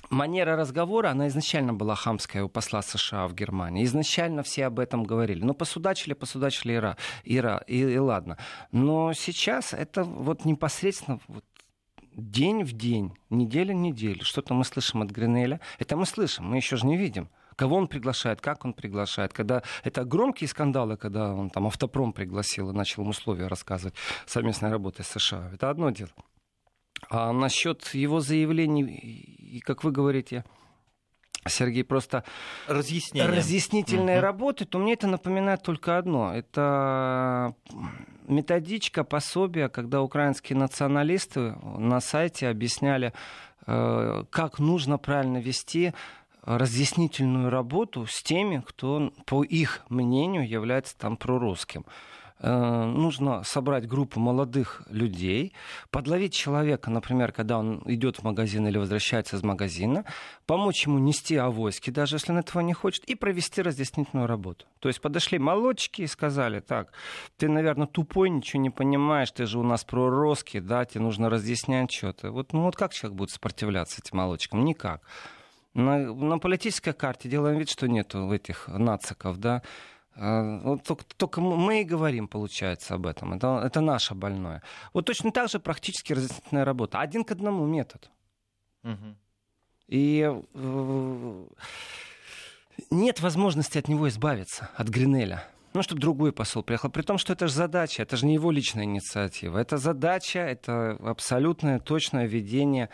манера 0.10 0.56
разговора, 0.56 1.10
она 1.10 1.28
изначально 1.28 1.74
была 1.74 1.96
хамская 1.96 2.44
у 2.44 2.50
посла 2.50 2.82
США 2.82 3.28
в 3.28 3.34
Германии. 3.34 3.84
Изначально 3.86 4.44
все 4.44 4.66
об 4.66 4.80
этом 4.80 5.04
говорили. 5.04 5.44
Ну, 5.44 5.54
посудачили, 5.54 6.14
посудачили 6.14 6.76
Ира, 6.76 6.98
Ира 7.24 7.64
и, 7.68 7.80
и 7.80 7.98
ладно. 7.98 8.38
Но 8.72 9.14
сейчас 9.14 9.74
это 9.74 10.04
вот 10.04 10.46
непосредственно 10.46 11.20
вот 11.28 11.46
день 12.14 12.64
в 12.64 12.74
день, 12.74 13.14
неделя 13.30 13.74
в 13.74 13.78
неделю. 13.78 14.24
Что-то 14.26 14.54
мы 14.54 14.66
слышим 14.66 15.02
от 15.02 15.12
Гринеля. 15.12 15.62
Это 15.80 15.96
мы 15.96 16.06
слышим, 16.06 16.46
мы 16.46 16.58
еще 16.58 16.76
же 16.76 16.86
не 16.86 16.98
видим 16.98 17.30
кого 17.58 17.76
он 17.76 17.88
приглашает, 17.88 18.40
как 18.40 18.64
он 18.64 18.74
приглашает. 18.74 19.34
Когда 19.34 19.64
это 19.84 20.06
громкие 20.06 20.48
скандалы, 20.48 20.96
когда 20.96 21.34
он 21.34 21.50
там 21.50 21.68
автопром 21.68 22.14
пригласил 22.14 22.70
и 22.70 22.74
начал 22.74 23.04
им 23.04 23.10
условия 23.10 23.48
рассказывать 23.48 23.96
совместной 24.26 24.70
работы 24.70 25.04
с 25.04 25.08
США, 25.08 25.50
это 25.54 25.70
одно 25.70 25.90
дело. 25.90 26.12
А 27.10 27.34
насчет 27.34 27.94
его 27.94 28.22
заявлений, 28.22 28.84
и 28.84 29.60
как 29.60 29.84
вы 29.84 29.92
говорите, 29.92 30.44
Сергей, 31.48 31.84
просто 31.84 32.24
разъяснительные 32.68 34.18
угу. 34.18 34.24
работы, 34.24 34.66
то 34.66 34.80
мне 34.80 34.94
это 34.94 35.08
напоминает 35.08 35.64
только 35.64 35.98
одно. 35.98 36.34
Это 36.34 37.56
методичка, 38.28 39.04
пособие, 39.04 39.70
когда 39.70 40.02
украинские 40.02 40.58
националисты 40.58 41.56
на 41.78 42.02
сайте 42.02 42.50
объясняли, 42.50 43.14
э, 43.66 44.24
как 44.30 44.60
нужно 44.60 44.98
правильно 44.98 45.38
вести 45.38 45.94
разъяснительную 46.48 47.50
работу 47.50 48.06
с 48.08 48.24
теми, 48.24 48.64
кто, 48.66 49.12
по 49.26 49.44
их 49.44 49.84
мнению, 49.90 50.48
является 50.48 50.98
там 50.98 51.18
прорусским. 51.18 51.86
Э, 52.40 52.86
нужно 52.86 53.44
собрать 53.44 53.88
группу 53.88 54.20
молодых 54.20 54.84
людей, 54.90 55.54
подловить 55.90 56.34
человека, 56.34 56.92
например, 56.92 57.32
когда 57.32 57.58
он 57.58 57.82
идет 57.86 58.18
в 58.18 58.24
магазин 58.24 58.68
или 58.68 58.78
возвращается 58.78 59.36
из 59.38 59.44
магазина, 59.44 60.06
помочь 60.46 60.86
ему 60.86 61.00
нести 61.00 61.36
авоськи, 61.36 61.90
даже 61.90 62.16
если 62.16 62.32
он 62.32 62.38
этого 62.38 62.62
не 62.62 62.74
хочет, 62.74 63.04
и 63.06 63.16
провести 63.16 63.62
разъяснительную 63.62 64.28
работу. 64.28 64.68
То 64.80 64.88
есть 64.88 65.02
подошли 65.02 65.40
молодчики 65.40 66.04
и 66.04 66.08
сказали, 66.08 66.60
так, 66.60 66.94
ты, 67.38 67.50
наверное, 67.50 67.88
тупой, 67.88 68.30
ничего 68.30 68.62
не 68.62 68.70
понимаешь, 68.70 69.32
ты 69.32 69.48
же 69.48 69.60
у 69.60 69.64
нас 69.64 69.84
прорусский, 69.84 70.60
да, 70.60 70.86
тебе 70.86 71.02
нужно 71.02 71.30
разъяснять 71.30 71.92
что-то. 71.92 72.32
Вот, 72.32 72.54
ну 72.54 72.62
вот 72.64 72.76
как 72.76 72.94
человек 72.94 73.18
будет 73.18 73.32
сопротивляться 73.32 74.00
этим 74.02 74.20
молодчикам? 74.20 74.64
Никак. 74.64 75.02
На, 75.78 76.00
на 76.00 76.40
политической 76.40 76.92
карте 76.92 77.30
делаем 77.30 77.60
вид, 77.60 77.70
что 77.70 77.88
нету 77.88 78.32
этих 78.32 78.68
нациков, 78.68 79.38
да. 79.38 79.62
А, 80.16 80.60
вот 80.64 80.84
только, 80.84 81.06
только 81.16 81.40
мы 81.40 81.82
и 81.82 81.84
говорим, 81.84 82.28
получается, 82.28 82.96
об 82.96 83.06
этом. 83.06 83.34
Это, 83.34 83.62
это 83.64 83.80
наше 83.80 84.16
больное. 84.16 84.64
Вот 84.94 85.06
точно 85.06 85.32
так 85.32 85.52
же 85.52 85.60
практически 85.60 86.14
разъяснительная 86.14 86.66
работа. 86.66 87.00
Один 87.00 87.24
к 87.24 87.32
одному 87.32 87.68
метод. 87.68 88.10
Угу. 88.84 89.16
И 89.90 90.28
э, 90.56 91.46
нет 92.90 93.22
возможности 93.22 93.78
от 93.78 93.88
него 93.88 94.10
избавиться, 94.10 94.72
от 94.76 94.88
Гринеля. 94.88 95.44
Ну, 95.76 95.84
чтобы 95.84 96.02
другой 96.02 96.32
посол 96.32 96.64
приехал. 96.64 96.90
При 96.90 97.04
том, 97.04 97.20
что 97.20 97.34
это 97.34 97.48
же 97.48 97.54
задача, 97.54 98.02
это 98.02 98.18
же 98.18 98.26
не 98.26 98.34
его 98.34 98.50
личная 98.50 98.86
инициатива. 98.86 99.60
Это 99.60 99.78
задача, 99.78 100.40
это 100.40 100.94
абсолютное 101.04 101.78
точное 101.78 102.26
ведение 102.26 102.90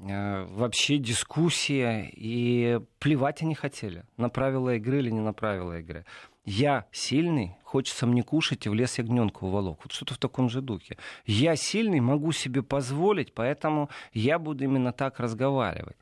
вообще 0.00 0.98
дискуссия, 0.98 2.10
и 2.12 2.80
плевать 2.98 3.42
они 3.42 3.54
хотели, 3.54 4.04
на 4.16 4.28
правила 4.28 4.74
игры 4.74 4.98
или 4.98 5.10
не 5.10 5.20
на 5.20 5.32
правила 5.32 5.78
игры. 5.78 6.04
Я 6.44 6.86
сильный, 6.92 7.56
хочется 7.64 8.06
мне 8.06 8.22
кушать, 8.22 8.66
и 8.66 8.68
в 8.68 8.74
лес 8.74 8.98
ягненка 8.98 9.44
уволок. 9.44 9.80
Вот 9.82 9.92
что-то 9.92 10.14
в 10.14 10.18
таком 10.18 10.48
же 10.48 10.60
духе. 10.60 10.96
Я 11.24 11.56
сильный, 11.56 11.98
могу 11.98 12.30
себе 12.30 12.62
позволить, 12.62 13.34
поэтому 13.34 13.90
я 14.12 14.38
буду 14.38 14.62
именно 14.62 14.92
так 14.92 15.18
разговаривать. 15.18 15.96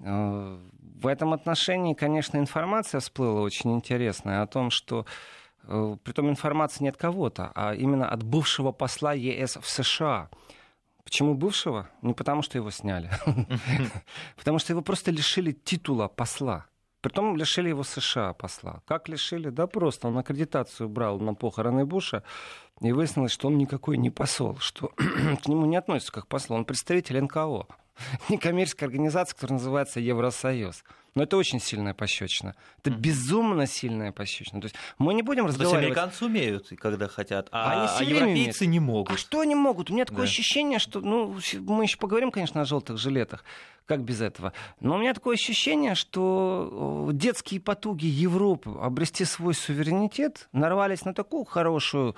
Э, 0.00 0.58
в 1.00 1.06
этом 1.06 1.32
отношении, 1.32 1.94
конечно, 1.94 2.38
информация 2.38 3.00
всплыла 3.00 3.40
очень 3.42 3.72
интересная 3.72 4.42
о 4.42 4.48
том, 4.48 4.70
что 4.70 5.06
э, 5.62 5.96
притом 6.02 6.28
информация 6.28 6.82
не 6.82 6.88
от 6.88 6.96
кого-то, 6.96 7.52
а 7.54 7.74
именно 7.74 8.08
от 8.08 8.24
бывшего 8.24 8.72
посла 8.72 9.12
ЕС 9.12 9.56
в 9.56 9.68
США– 9.68 10.28
Почему 11.14 11.36
бывшего? 11.36 11.88
Не 12.02 12.12
потому, 12.12 12.42
что 12.42 12.58
его 12.58 12.72
сняли. 12.72 13.08
Потому 14.36 14.58
что 14.58 14.72
его 14.72 14.82
просто 14.82 15.12
лишили 15.12 15.52
титула 15.52 16.08
посла. 16.08 16.66
Притом 17.02 17.36
лишили 17.36 17.68
его 17.68 17.84
США 17.84 18.32
посла. 18.32 18.82
Как 18.84 19.08
лишили? 19.08 19.50
Да 19.50 19.68
просто. 19.68 20.08
Он 20.08 20.18
аккредитацию 20.18 20.88
брал 20.88 21.20
на 21.20 21.34
похороны 21.34 21.86
Буша, 21.86 22.24
и 22.80 22.90
выяснилось, 22.90 23.30
что 23.30 23.46
он 23.46 23.58
никакой 23.58 23.96
не 23.96 24.10
посол, 24.10 24.56
что 24.58 24.88
к 25.44 25.46
нему 25.46 25.66
не 25.66 25.76
относится 25.76 26.10
как 26.10 26.26
посол. 26.26 26.56
Он 26.56 26.64
представитель 26.64 27.20
НКО, 27.20 27.68
некоммерческая 28.28 28.88
организация, 28.88 29.34
которая 29.34 29.58
называется 29.58 30.00
Евросоюз. 30.00 30.84
Но 31.14 31.22
это 31.22 31.36
очень 31.36 31.60
сильная 31.60 31.94
пощечина. 31.94 32.56
Это 32.80 32.90
безумно 32.90 33.66
сильная 33.66 34.10
пощечина. 34.10 34.60
То 34.60 34.64
есть 34.64 34.74
мы 34.98 35.14
не 35.14 35.22
будем 35.22 35.46
разговаривать... 35.46 35.80
То 35.80 35.86
есть 35.86 35.98
американцы 35.98 36.24
умеют, 36.24 36.68
когда 36.76 37.06
хотят, 37.06 37.48
а, 37.52 37.70
они 37.70 37.88
а 37.88 38.18
европейцы 38.18 38.66
не 38.66 38.80
могут. 38.80 39.14
А 39.14 39.16
что 39.16 39.40
они 39.40 39.54
могут? 39.54 39.90
У 39.90 39.94
меня 39.94 40.06
такое 40.06 40.24
да. 40.24 40.30
ощущение, 40.30 40.80
что... 40.80 41.00
Ну, 41.00 41.38
мы 41.60 41.84
еще 41.84 41.98
поговорим, 41.98 42.32
конечно, 42.32 42.62
о 42.62 42.64
желтых 42.64 42.98
жилетах. 42.98 43.44
Как 43.86 44.02
без 44.02 44.20
этого? 44.22 44.52
Но 44.80 44.96
у 44.96 44.98
меня 44.98 45.14
такое 45.14 45.34
ощущение, 45.34 45.94
что 45.94 47.10
детские 47.12 47.60
потуги 47.60 48.06
Европы 48.06 48.74
обрести 48.80 49.24
свой 49.24 49.54
суверенитет 49.54 50.48
нарвались 50.52 51.04
на 51.04 51.14
такую 51.14 51.44
хорошую 51.44 52.16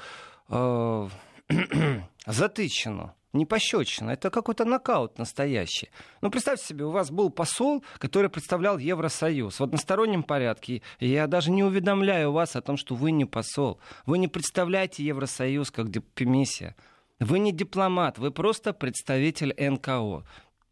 э, 0.48 1.08
затычину 2.26 3.15
не 3.36 3.46
пощечина, 3.46 4.10
это 4.10 4.30
какой-то 4.30 4.64
нокаут 4.64 5.18
настоящий. 5.18 5.90
Ну, 6.20 6.30
представьте 6.30 6.66
себе, 6.66 6.84
у 6.84 6.90
вас 6.90 7.10
был 7.10 7.30
посол, 7.30 7.84
который 7.98 8.30
представлял 8.30 8.78
Евросоюз 8.78 9.60
в 9.60 9.62
одностороннем 9.62 10.22
порядке. 10.22 10.82
И 10.98 11.08
я 11.08 11.26
даже 11.26 11.50
не 11.50 11.62
уведомляю 11.62 12.32
вас 12.32 12.56
о 12.56 12.62
том, 12.62 12.76
что 12.76 12.94
вы 12.94 13.12
не 13.12 13.24
посол. 13.24 13.80
Вы 14.06 14.18
не 14.18 14.28
представляете 14.28 15.04
Евросоюз 15.04 15.70
как 15.70 15.90
дипмиссия. 15.90 16.74
Вы 17.18 17.38
не 17.38 17.52
дипломат, 17.52 18.18
вы 18.18 18.30
просто 18.30 18.72
представитель 18.72 19.54
НКО, 19.58 20.24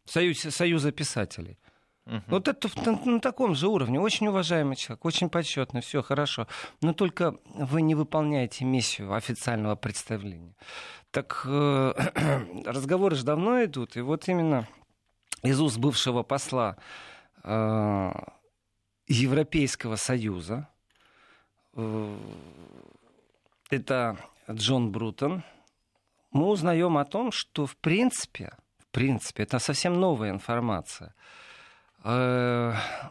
Союз, 0.05 0.39
Союза 0.39 0.91
писателей. 0.91 1.57
Угу. 2.05 2.21
Вот 2.27 2.47
это 2.47 2.69
на, 2.85 2.91
на 3.13 3.19
таком 3.19 3.55
же 3.55 3.67
уровне. 3.67 3.99
Очень 3.99 4.27
уважаемый 4.27 4.75
человек, 4.75 5.05
очень 5.05 5.29
почетный, 5.29 5.81
все 5.81 6.03
хорошо. 6.03 6.47
Но 6.81 6.93
только 6.93 7.35
вы 7.55 7.81
не 7.81 7.95
выполняете 7.95 8.63
миссию 8.63 9.13
официального 9.13 9.75
представления. 9.75 10.55
Так 11.15 11.43
э, 11.45 11.93
разговоры 12.65 13.15
же 13.15 13.23
давно 13.23 13.63
идут, 13.63 13.95
и 13.95 14.01
вот 14.01 14.27
именно 14.27 14.67
из 15.43 15.61
уст 15.61 15.77
бывшего 15.77 16.23
посла 16.23 16.75
э, 17.41 18.11
Европейского 19.07 19.95
Союза, 19.95 20.67
э, 21.73 22.17
это 23.69 24.17
Джон 24.51 24.91
Брутон, 24.91 25.45
мы 26.31 26.47
узнаем 26.47 26.97
о 26.97 27.05
том, 27.05 27.31
что 27.31 27.65
в 27.65 27.77
принципе, 27.77 28.51
в 28.79 28.87
принципе, 28.91 29.43
это 29.43 29.57
совсем 29.59 29.97
новая 29.97 30.31
информация. 30.31 31.15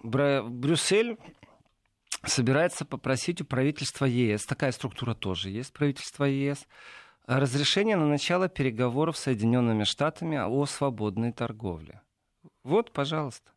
Брюссель 0.03 1.17
собирается 2.23 2.85
попросить 2.85 3.41
у 3.41 3.47
правительства 3.47 4.05
ЕС, 4.05 4.45
такая 4.45 4.73
структура 4.73 5.15
тоже 5.15 5.49
есть, 5.49 5.73
правительство 5.73 6.25
ЕС, 6.25 6.67
разрешение 7.27 7.97
на 7.97 8.07
начало 8.07 8.49
переговоров 8.49 9.17
с 9.17 9.23
Соединенными 9.23 9.85
Штатами 9.85 10.39
о 10.39 10.67
свободной 10.67 11.33
торговле. 11.33 12.01
Вот, 12.63 12.93
пожалуйста. 12.93 13.51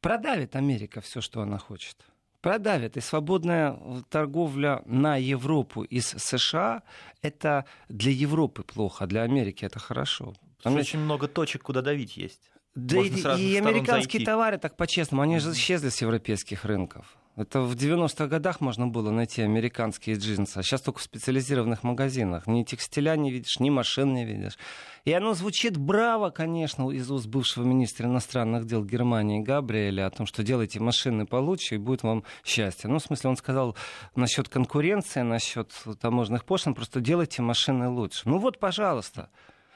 Продавит 0.00 0.56
Америка 0.56 1.00
все, 1.00 1.20
что 1.20 1.40
она 1.40 1.58
хочет. 1.58 1.96
Продавит. 2.40 2.96
И 2.98 3.00
свободная 3.00 3.78
торговля 4.10 4.82
на 4.84 5.16
Европу 5.16 5.82
из 5.82 6.08
США, 6.08 6.82
это 7.22 7.64
для 7.88 8.12
Европы 8.12 8.62
плохо, 8.62 9.04
а 9.04 9.06
для 9.06 9.22
Америки 9.22 9.64
это 9.64 9.78
хорошо. 9.78 10.34
Потому 10.58 10.76
очень 10.76 10.98
много 10.98 11.26
точек, 11.26 11.62
куда 11.62 11.80
давить 11.80 12.18
есть. 12.18 12.50
Да 12.74 12.98
и, 13.00 13.08
и 13.08 13.56
американские 13.56 14.18
зайти. 14.18 14.24
товары, 14.24 14.58
так 14.58 14.76
по-честному, 14.76 15.22
они 15.22 15.38
же 15.38 15.52
исчезли 15.52 15.88
с 15.88 16.02
европейских 16.02 16.64
рынков. 16.64 17.16
Это 17.36 17.62
в 17.62 17.74
90-х 17.74 18.28
годах 18.28 18.60
можно 18.60 18.86
было 18.86 19.10
найти 19.10 19.42
американские 19.42 20.14
джинсы, 20.14 20.58
а 20.58 20.62
сейчас 20.62 20.82
только 20.82 21.00
в 21.00 21.02
специализированных 21.02 21.82
магазинах. 21.82 22.46
Ни 22.46 22.62
текстиля 22.62 23.16
не 23.16 23.32
видишь, 23.32 23.58
ни 23.58 23.70
машин 23.70 24.14
не 24.14 24.24
видишь. 24.24 24.56
И 25.04 25.12
оно 25.12 25.34
звучит 25.34 25.76
браво, 25.76 26.30
конечно, 26.30 26.88
из 26.90 27.10
уст 27.10 27.26
бывшего 27.26 27.64
министра 27.64 28.06
иностранных 28.06 28.66
дел 28.66 28.84
Германии 28.84 29.40
Габриэля 29.40 30.06
о 30.06 30.10
том, 30.10 30.26
что 30.26 30.44
делайте 30.44 30.78
машины 30.78 31.26
получше, 31.26 31.74
и 31.74 31.78
будет 31.78 32.04
вам 32.04 32.22
счастье. 32.44 32.88
Ну, 32.88 33.00
в 33.00 33.02
смысле, 33.02 33.30
он 33.30 33.36
сказал 33.36 33.76
насчет 34.14 34.48
конкуренции, 34.48 35.22
насчет 35.22 35.72
таможенных 36.00 36.44
пошлин, 36.44 36.74
просто 36.74 37.00
делайте 37.00 37.42
машины 37.42 37.88
лучше. 37.88 38.28
Ну 38.28 38.38
вот, 38.38 38.60
пожалуйста. 38.60 39.28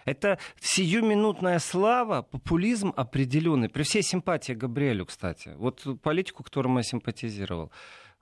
Это 0.09 0.39
сиюминутная 0.61 1.59
слава, 1.59 2.23
популизм 2.23 2.93
определенный. 2.97 3.69
При 3.69 3.83
всей 3.83 4.03
симпатии 4.03 4.53
к 4.55 4.59
Габриэлю, 4.59 5.07
кстати. 5.07 5.55
Вот 5.57 5.87
политику, 6.03 6.43
которому 6.43 6.79
я 6.79 6.83
симпатизировал. 6.83 7.71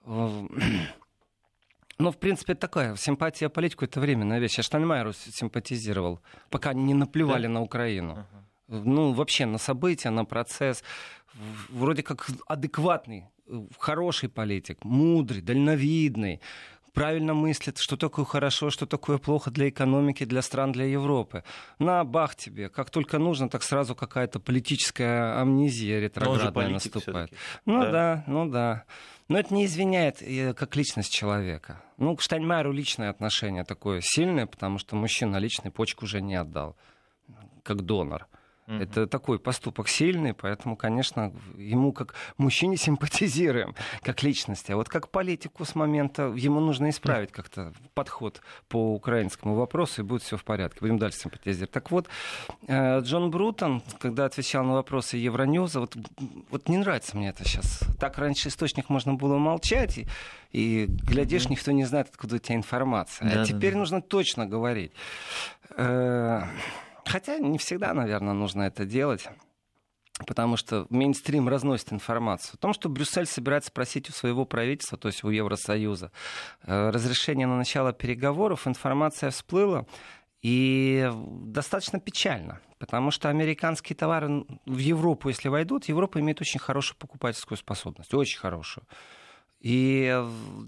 Э, 0.04 0.46
ну, 1.98 2.10
в 2.10 2.16
принципе, 2.16 2.52
это 2.52 2.60
такая 2.60 2.96
симпатия 2.96 3.48
политику 3.48 3.84
это 3.84 4.00
временная 4.00 4.40
вещь. 4.40 4.58
Я 4.58 4.62
Штайнмайеру 4.62 5.12
симпатизировал, 5.12 6.20
пока 6.50 6.74
не 6.74 6.94
наплевали 6.94 7.46
да? 7.46 7.52
на 7.52 7.62
Украину. 7.62 8.26
Uh-huh. 8.68 8.82
Ну, 8.84 9.12
вообще 9.12 9.46
на 9.46 9.58
события, 9.58 10.10
на 10.10 10.24
процесс. 10.24 10.82
Вроде 11.68 12.02
как 12.02 12.26
адекватный, 12.48 13.24
хороший 13.78 14.28
политик, 14.28 14.84
мудрый, 14.84 15.40
дальновидный 15.40 16.40
правильно 16.96 17.34
мыслит, 17.34 17.76
что 17.78 17.96
такое 17.96 18.24
хорошо, 18.24 18.70
что 18.70 18.86
такое 18.86 19.18
плохо 19.18 19.50
для 19.50 19.68
экономики, 19.68 20.24
для 20.24 20.40
стран, 20.40 20.72
для 20.72 20.86
Европы. 20.86 21.44
На 21.78 22.02
бах 22.04 22.34
тебе. 22.34 22.70
Как 22.70 22.90
только 22.90 23.18
нужно, 23.18 23.50
так 23.50 23.62
сразу 23.62 23.94
какая-то 23.94 24.40
политическая 24.40 25.38
амнезия 25.38 26.00
ретроградная 26.00 26.70
наступает. 26.70 27.30
Ну 27.66 27.82
да. 27.82 27.90
да, 27.90 28.24
ну 28.26 28.48
да. 28.48 28.84
Но 29.28 29.38
это 29.38 29.52
не 29.52 29.66
извиняет 29.66 30.22
э, 30.22 30.54
как 30.54 30.74
личность 30.74 31.12
человека. 31.12 31.82
Ну, 31.98 32.16
к 32.16 32.22
Штайнмайеру 32.22 32.72
личное 32.72 33.10
отношение 33.10 33.64
такое 33.64 34.00
сильное, 34.02 34.46
потому 34.46 34.78
что 34.78 34.96
мужчина 34.96 35.36
личный 35.36 35.70
почку 35.70 36.04
уже 36.06 36.22
не 36.22 36.36
отдал, 36.36 36.76
как 37.62 37.82
донор. 37.82 38.26
Mm-hmm. 38.66 38.82
Это 38.82 39.06
такой 39.06 39.38
поступок 39.38 39.88
сильный, 39.88 40.34
поэтому, 40.34 40.76
конечно, 40.76 41.32
ему 41.56 41.92
как 41.92 42.14
мужчине 42.36 42.76
симпатизируем, 42.76 43.74
как 44.02 44.24
личности. 44.24 44.72
А 44.72 44.76
вот 44.76 44.88
как 44.88 45.08
политику 45.10 45.64
с 45.64 45.76
момента 45.76 46.32
ему 46.34 46.58
нужно 46.58 46.90
исправить 46.90 47.30
как-то 47.30 47.72
подход 47.94 48.40
по 48.68 48.94
украинскому 48.94 49.54
вопросу, 49.54 50.02
и 50.02 50.04
будет 50.04 50.22
все 50.22 50.36
в 50.36 50.44
порядке. 50.44 50.80
Будем 50.80 50.98
дальше 50.98 51.18
симпатизировать. 51.20 51.70
Так 51.70 51.90
вот, 51.92 52.08
э, 52.66 53.00
Джон 53.00 53.30
Брутон, 53.30 53.82
когда 54.00 54.24
отвечал 54.24 54.64
на 54.64 54.74
вопросы 54.74 55.16
Евроньюза, 55.16 55.80
вот, 55.80 55.96
вот 56.50 56.68
не 56.68 56.78
нравится 56.78 57.16
мне 57.16 57.28
это 57.28 57.44
сейчас. 57.44 57.80
Так 58.00 58.18
раньше 58.18 58.48
источник 58.48 58.88
можно 58.88 59.14
было 59.14 59.38
молчать, 59.38 59.98
и, 59.98 60.06
и 60.50 60.86
глядишь, 60.86 61.46
mm-hmm. 61.46 61.50
никто 61.50 61.70
не 61.70 61.84
знает, 61.84 62.08
откуда 62.10 62.36
у 62.36 62.38
тебя 62.38 62.56
информация. 62.56 63.30
Да, 63.32 63.42
а 63.42 63.44
теперь 63.44 63.74
да. 63.74 63.78
нужно 63.78 64.02
точно 64.02 64.46
говорить. 64.46 64.92
Хотя 67.06 67.38
не 67.38 67.58
всегда, 67.58 67.94
наверное, 67.94 68.34
нужно 68.34 68.62
это 68.62 68.84
делать. 68.84 69.28
Потому 70.26 70.56
что 70.56 70.86
мейнстрим 70.88 71.46
разносит 71.46 71.92
информацию 71.92 72.54
о 72.54 72.56
том, 72.56 72.72
что 72.72 72.88
Брюссель 72.88 73.26
собирается 73.26 73.70
просить 73.70 74.08
у 74.08 74.12
своего 74.12 74.46
правительства, 74.46 74.96
то 74.96 75.08
есть 75.08 75.22
у 75.24 75.28
Евросоюза, 75.28 76.10
э, 76.62 76.90
разрешение 76.90 77.46
на 77.46 77.58
начало 77.58 77.92
переговоров. 77.92 78.66
Информация 78.66 79.30
всплыла, 79.30 79.84
и 80.40 81.10
достаточно 81.14 82.00
печально, 82.00 82.60
потому 82.78 83.10
что 83.10 83.28
американские 83.28 83.94
товары 83.94 84.46
в 84.64 84.78
Европу, 84.78 85.28
если 85.28 85.48
войдут, 85.48 85.84
Европа 85.84 86.18
имеет 86.20 86.40
очень 86.40 86.60
хорошую 86.60 86.96
покупательскую 86.98 87.58
способность, 87.58 88.14
очень 88.14 88.38
хорошую. 88.38 88.86
И 89.60 90.22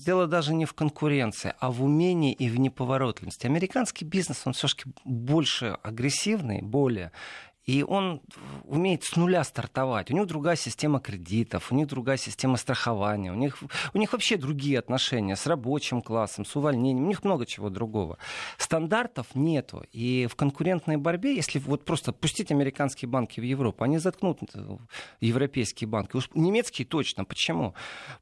дело 0.05 0.27
даже 0.27 0.55
не 0.55 0.64
в 0.64 0.72
конкуренции, 0.72 1.55
а 1.61 1.70
в 1.70 1.85
умении 1.85 2.33
и 2.33 2.48
в 2.48 2.59
неповоротливости. 2.59 3.46
Американский 3.46 4.05
бизнес, 4.05 4.42
он 4.44 4.55
все-таки 4.55 4.90
больше 5.05 5.79
агрессивный, 5.83 6.62
более. 6.62 7.12
И 7.68 7.85
он 7.87 8.22
умеет 8.64 9.04
с 9.04 9.14
нуля 9.14 9.44
стартовать. 9.44 10.11
У 10.11 10.14
него 10.14 10.24
другая 10.24 10.57
система 10.57 11.00
кредитов, 11.00 11.70
у 11.70 11.74
них 11.74 11.87
другая 11.87 12.16
система 12.16 12.57
страхования, 12.57 13.31
у 13.31 13.35
них, 13.35 13.59
у 13.92 13.98
них 13.98 14.11
вообще 14.12 14.38
другие 14.38 14.78
отношения 14.78 15.37
с 15.37 15.46
рабочим 15.46 16.00
классом, 16.00 16.46
с 16.46 16.57
увольнением, 16.57 17.04
у 17.04 17.09
них 17.09 17.24
много 17.24 17.44
чего 17.44 17.68
другого. 17.68 18.16
Стандартов 18.57 19.26
нету. 19.35 19.85
И 19.92 20.26
в 20.31 20.35
конкурентной 20.35 20.96
борьбе, 20.96 21.37
если 21.37 21.59
вот 21.59 21.85
просто 21.85 22.12
пустить 22.14 22.50
американские 22.50 23.07
банки 23.11 23.38
в 23.38 23.42
Европу, 23.42 23.85
они 23.85 23.98
заткнут 23.98 24.40
европейские 25.20 25.88
банки. 25.88 26.16
Уж 26.16 26.31
немецкие 26.33 26.87
точно. 26.87 27.26
Почему? 27.26 27.74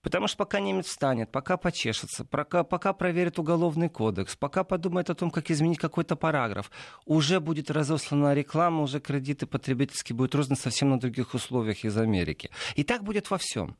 Потому 0.02 0.26
что 0.26 0.38
пока 0.38 0.58
немец 0.58 0.86
встанет, 0.86 1.30
пока 1.30 1.56
почешется, 1.56 2.24
пока, 2.24 2.64
пока 2.64 2.92
проверит 2.92 3.38
уголовный 3.38 3.90
кодекс, 3.90 4.34
пока 4.34 4.64
подумает 4.64 5.08
о 5.08 5.14
том, 5.14 5.30
как 5.30 5.52
изменить 5.52 5.78
какой-то 5.78 6.16
параграф, 6.16 6.68
уже 7.04 7.38
будет 7.38 7.70
разослана 7.70 8.34
реклама, 8.34 8.82
уже 8.82 8.98
кредит 8.98 9.35
кредиты 9.36 9.46
потребительские 9.46 10.16
будут 10.16 10.34
розданы 10.34 10.56
совсем 10.56 10.90
на 10.90 10.98
других 10.98 11.34
условиях 11.34 11.84
из 11.84 11.96
Америки. 11.98 12.50
И 12.74 12.84
так 12.84 13.02
будет 13.02 13.30
во 13.30 13.36
всем. 13.38 13.76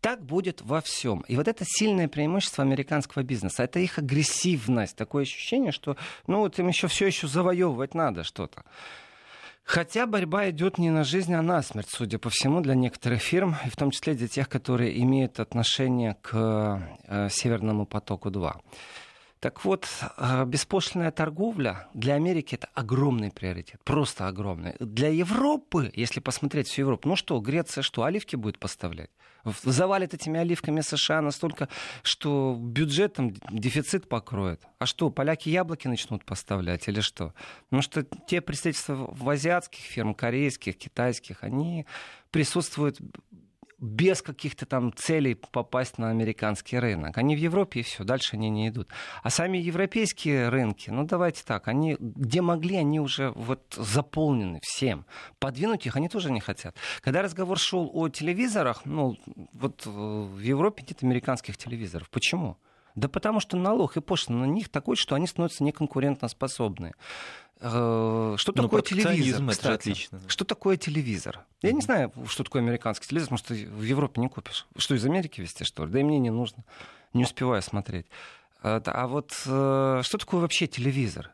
Так 0.00 0.24
будет 0.24 0.62
во 0.62 0.80
всем. 0.80 1.24
И 1.28 1.36
вот 1.36 1.46
это 1.46 1.64
сильное 1.66 2.08
преимущество 2.08 2.64
американского 2.64 3.22
бизнеса. 3.22 3.62
Это 3.62 3.78
их 3.78 3.98
агрессивность. 3.98 4.96
Такое 4.96 5.22
ощущение, 5.22 5.72
что 5.72 5.96
ну 6.26 6.38
вот 6.38 6.58
им 6.58 6.68
еще 6.68 6.88
все 6.88 7.06
еще 7.06 7.28
завоевывать 7.28 7.94
надо 7.94 8.24
что-то. 8.24 8.64
Хотя 9.64 10.06
борьба 10.06 10.50
идет 10.50 10.78
не 10.78 10.90
на 10.90 11.04
жизнь, 11.04 11.34
а 11.34 11.42
на 11.42 11.62
смерть, 11.62 11.88
судя 11.88 12.18
по 12.18 12.30
всему, 12.30 12.60
для 12.62 12.74
некоторых 12.74 13.20
фирм, 13.20 13.54
и 13.64 13.70
в 13.70 13.76
том 13.76 13.90
числе 13.92 14.14
для 14.14 14.26
тех, 14.26 14.48
которые 14.48 15.00
имеют 15.02 15.38
отношение 15.38 16.16
к 16.20 16.80
э, 17.06 17.28
Северному 17.30 17.86
потоку-2. 17.86 18.54
Так 19.42 19.64
вот, 19.64 19.88
а, 20.18 20.44
беспошлинная 20.44 21.10
торговля 21.10 21.88
для 21.94 22.14
Америки 22.14 22.54
это 22.54 22.68
огромный 22.74 23.32
приоритет, 23.32 23.80
просто 23.82 24.28
огромный. 24.28 24.76
Для 24.78 25.08
Европы, 25.08 25.90
если 25.96 26.20
посмотреть 26.20 26.68
всю 26.68 26.82
Европу, 26.82 27.08
ну 27.08 27.16
что, 27.16 27.40
Греция 27.40 27.82
что, 27.82 28.04
оливки 28.04 28.36
будет 28.36 28.60
поставлять? 28.60 29.10
Завалит 29.64 30.14
этими 30.14 30.38
оливками 30.38 30.80
США 30.80 31.20
настолько, 31.22 31.68
что 32.04 32.56
бюджетом 32.56 33.34
дефицит 33.50 34.08
покроет. 34.08 34.62
А 34.78 34.86
что, 34.86 35.10
поляки 35.10 35.48
яблоки 35.48 35.88
начнут 35.88 36.24
поставлять 36.24 36.86
или 36.86 37.00
что? 37.00 37.34
Ну 37.72 37.82
что 37.82 38.04
те 38.28 38.40
представительства 38.40 38.94
в 38.94 39.28
азиатских 39.28 39.80
фирм, 39.80 40.14
корейских, 40.14 40.78
китайских, 40.78 41.42
они 41.42 41.84
присутствуют 42.30 43.00
без 43.82 44.22
каких-то 44.22 44.64
там 44.64 44.94
целей 44.94 45.34
попасть 45.34 45.98
на 45.98 46.10
американский 46.10 46.78
рынок. 46.78 47.18
Они 47.18 47.34
в 47.34 47.38
Европе 47.38 47.80
и 47.80 47.82
все, 47.82 48.04
дальше 48.04 48.36
они 48.36 48.48
не 48.48 48.68
идут. 48.68 48.88
А 49.24 49.28
сами 49.28 49.58
европейские 49.58 50.48
рынки, 50.48 50.88
ну 50.90 51.04
давайте 51.04 51.42
так, 51.44 51.66
они 51.66 51.96
где 51.98 52.40
могли, 52.40 52.76
они 52.76 53.00
уже 53.00 53.32
вот 53.32 53.74
заполнены 53.76 54.60
всем. 54.62 55.04
Подвинуть 55.40 55.84
их 55.84 55.96
они 55.96 56.08
тоже 56.08 56.30
не 56.30 56.40
хотят. 56.40 56.76
Когда 57.00 57.22
разговор 57.22 57.58
шел 57.58 57.90
о 57.92 58.08
телевизорах, 58.08 58.82
ну 58.84 59.18
вот 59.52 59.82
э, 59.84 59.90
в 59.90 60.38
Европе 60.38 60.84
нет 60.88 61.02
американских 61.02 61.56
телевизоров. 61.56 62.08
Почему? 62.10 62.56
Да 62.94 63.08
потому 63.08 63.40
что 63.40 63.56
налог 63.56 63.96
и 63.96 64.00
пошлина 64.00 64.40
на 64.40 64.50
них 64.50 64.68
такой, 64.68 64.96
что 64.96 65.14
они 65.14 65.26
становятся 65.26 65.64
неконкурентоспособны. 65.64 66.92
Э, 67.60 68.34
что 68.36 68.52
ну, 68.54 68.62
такое 68.64 68.82
телевизор? 68.82 69.48
Это 69.48 69.74
отлично. 69.74 70.20
Что 70.26 70.44
такое 70.44 70.76
телевизор? 70.76 71.44
Я 71.62 71.70
mm-hmm. 71.70 71.72
не 71.72 71.80
знаю, 71.80 72.12
что 72.26 72.44
такое 72.44 72.60
американский 72.60 73.06
телевизор, 73.06 73.38
потому 73.38 73.38
что 73.38 73.54
в 73.54 73.82
Европе 73.82 74.20
не 74.20 74.28
купишь. 74.28 74.66
Что, 74.76 74.94
из 74.94 75.04
Америки 75.04 75.40
везти, 75.40 75.64
что 75.64 75.86
ли? 75.86 75.92
Да 75.92 76.00
и 76.00 76.02
мне 76.02 76.18
не 76.18 76.30
нужно. 76.30 76.64
Не 77.12 77.24
успеваю 77.24 77.62
смотреть. 77.62 78.06
А, 78.62 78.82
а 78.84 79.06
вот 79.06 79.32
э, 79.46 80.00
что 80.02 80.18
такое 80.18 80.40
вообще 80.40 80.66
телевизор? 80.66 81.32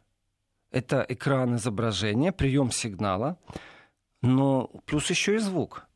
Это 0.71 1.05
экран 1.09 1.57
изображения, 1.57 2.31
прием 2.31 2.71
сигнала, 2.71 3.39
но 4.21 4.67
плюс 4.85 5.09
еще 5.09 5.37
и 5.37 5.39
звук. 5.39 5.88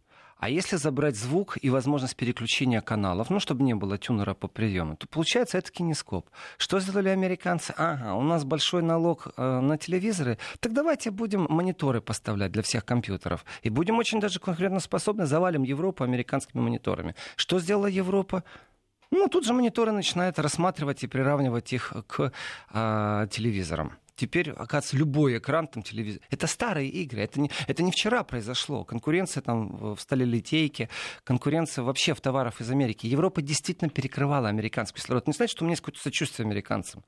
А 0.42 0.48
если 0.48 0.74
забрать 0.74 1.14
звук 1.14 1.56
и 1.62 1.70
возможность 1.70 2.16
переключения 2.16 2.80
каналов, 2.80 3.30
ну, 3.30 3.38
чтобы 3.38 3.62
не 3.62 3.74
было 3.74 3.96
тюнера 3.96 4.34
по 4.34 4.48
приему, 4.48 4.96
то 4.96 5.06
получается 5.06 5.56
это 5.56 5.70
кинескоп. 5.70 6.28
Что 6.58 6.80
сделали 6.80 7.10
американцы? 7.10 7.72
Ага, 7.76 8.16
у 8.16 8.22
нас 8.22 8.42
большой 8.42 8.82
налог 8.82 9.28
э, 9.36 9.60
на 9.60 9.78
телевизоры, 9.78 10.38
так 10.58 10.72
давайте 10.72 11.12
будем 11.12 11.46
мониторы 11.48 12.00
поставлять 12.00 12.50
для 12.50 12.62
всех 12.62 12.84
компьютеров. 12.84 13.44
И 13.62 13.70
будем 13.70 13.98
очень 13.98 14.18
даже 14.18 14.40
конкурентоспособны, 14.40 15.26
завалим 15.26 15.62
Европу 15.62 16.02
американскими 16.02 16.60
мониторами. 16.60 17.14
Что 17.36 17.60
сделала 17.60 17.86
Европа? 17.86 18.42
Ну, 19.12 19.28
тут 19.28 19.44
же 19.44 19.52
мониторы 19.52 19.92
начинают 19.92 20.40
рассматривать 20.40 21.04
и 21.04 21.06
приравнивать 21.06 21.72
их 21.72 21.92
к 22.08 22.32
а, 22.70 23.28
телевизорам. 23.28 23.92
Теперь, 24.16 24.50
оказывается, 24.50 24.96
любой 24.96 25.38
экран, 25.38 25.66
там, 25.66 25.82
телевизор. 25.82 26.22
Это 26.30 26.46
старые 26.46 26.88
игры, 26.88 27.22
это 27.22 27.40
не, 27.40 27.50
это 27.66 27.82
не 27.82 27.90
вчера 27.90 28.24
произошло. 28.24 28.84
Конкуренция 28.84 29.42
там 29.42 29.94
в 29.94 30.00
сталелитейке, 30.00 30.88
конкуренция 31.24 31.84
вообще 31.84 32.14
в 32.14 32.20
товарах 32.20 32.60
из 32.60 32.70
Америки. 32.70 33.06
Европа 33.06 33.42
действительно 33.42 33.90
перекрывала 33.90 34.48
американский 34.48 35.00
кислород. 35.00 35.26
Не 35.26 35.32
значит, 35.32 35.52
что 35.52 35.64
у 35.64 35.66
меня 35.66 35.72
есть 35.72 35.82
какое-то 35.82 36.00
сочувствие 36.00 36.46
американцам 36.46 37.04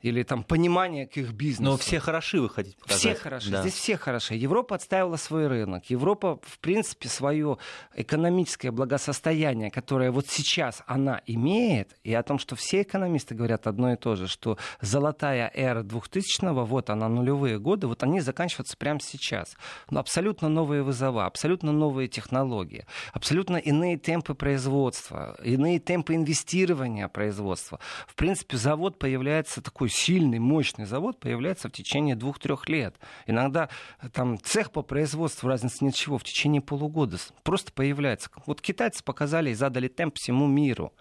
или 0.00 0.22
там 0.22 0.44
понимание 0.44 1.06
к 1.06 1.16
их 1.16 1.32
бизнесу. 1.32 1.70
Но 1.70 1.76
все 1.78 1.98
хороши, 1.98 2.40
вы 2.40 2.50
хотите 2.50 2.76
показать. 2.76 3.00
Все 3.00 3.14
хороши, 3.14 3.50
да. 3.50 3.62
здесь 3.62 3.74
все 3.74 3.96
хороши. 3.96 4.34
Европа 4.34 4.76
отстаивала 4.76 5.16
свой 5.16 5.46
рынок. 5.46 5.88
Европа, 5.88 6.38
в 6.42 6.58
принципе, 6.58 7.08
свое 7.08 7.56
экономическое 7.94 8.70
благосостояние, 8.70 9.70
которое 9.70 10.10
вот 10.10 10.26
сейчас 10.28 10.82
она 10.86 11.22
имеет, 11.26 11.96
и 12.04 12.12
о 12.12 12.22
том, 12.22 12.38
что 12.38 12.54
все 12.54 12.82
экономисты 12.82 13.34
говорят 13.34 13.66
одно 13.66 13.94
и 13.94 13.96
то 13.96 14.14
же, 14.14 14.28
что 14.28 14.58
золотая 14.82 15.50
эра 15.54 15.82
2000-го, 15.82 16.64
вот 16.64 16.90
она, 16.90 17.08
нулевые 17.08 17.58
годы, 17.58 17.86
вот 17.86 18.02
они 18.02 18.20
заканчиваются 18.20 18.76
прямо 18.76 19.00
сейчас. 19.00 19.56
Но 19.88 20.00
абсолютно 20.00 20.50
новые 20.50 20.82
вызова, 20.82 21.24
абсолютно 21.24 21.72
новые 21.72 22.08
технологии, 22.08 22.84
абсолютно 23.14 23.56
иные 23.56 23.96
темпы 23.96 24.34
производства, 24.34 25.34
иные 25.42 25.80
темпы 25.80 26.14
инвестирования 26.14 27.08
производства. 27.08 27.80
В 28.06 28.14
принципе, 28.14 28.58
завод 28.58 28.98
появляется 28.98 29.62
такой 29.62 29.83
сильный, 29.88 30.38
мощный 30.38 30.84
завод 30.84 31.20
появляется 31.20 31.68
в 31.68 31.72
течение 31.72 32.16
двух-трех 32.16 32.68
лет. 32.68 32.96
Иногда 33.26 33.68
э, 34.00 34.08
там 34.08 34.38
цех 34.40 34.70
по 34.70 34.82
производству, 34.82 35.48
разницы 35.48 35.84
нет 35.84 35.94
чего, 35.94 36.18
в 36.18 36.24
течение 36.24 36.60
полугода 36.60 37.18
просто 37.42 37.72
появляется. 37.72 38.30
Вот 38.46 38.60
китайцы 38.60 39.02
показали 39.02 39.50
и 39.50 39.54
задали 39.54 39.88
темп 39.88 40.16
всему 40.16 40.46
миру. 40.46 40.92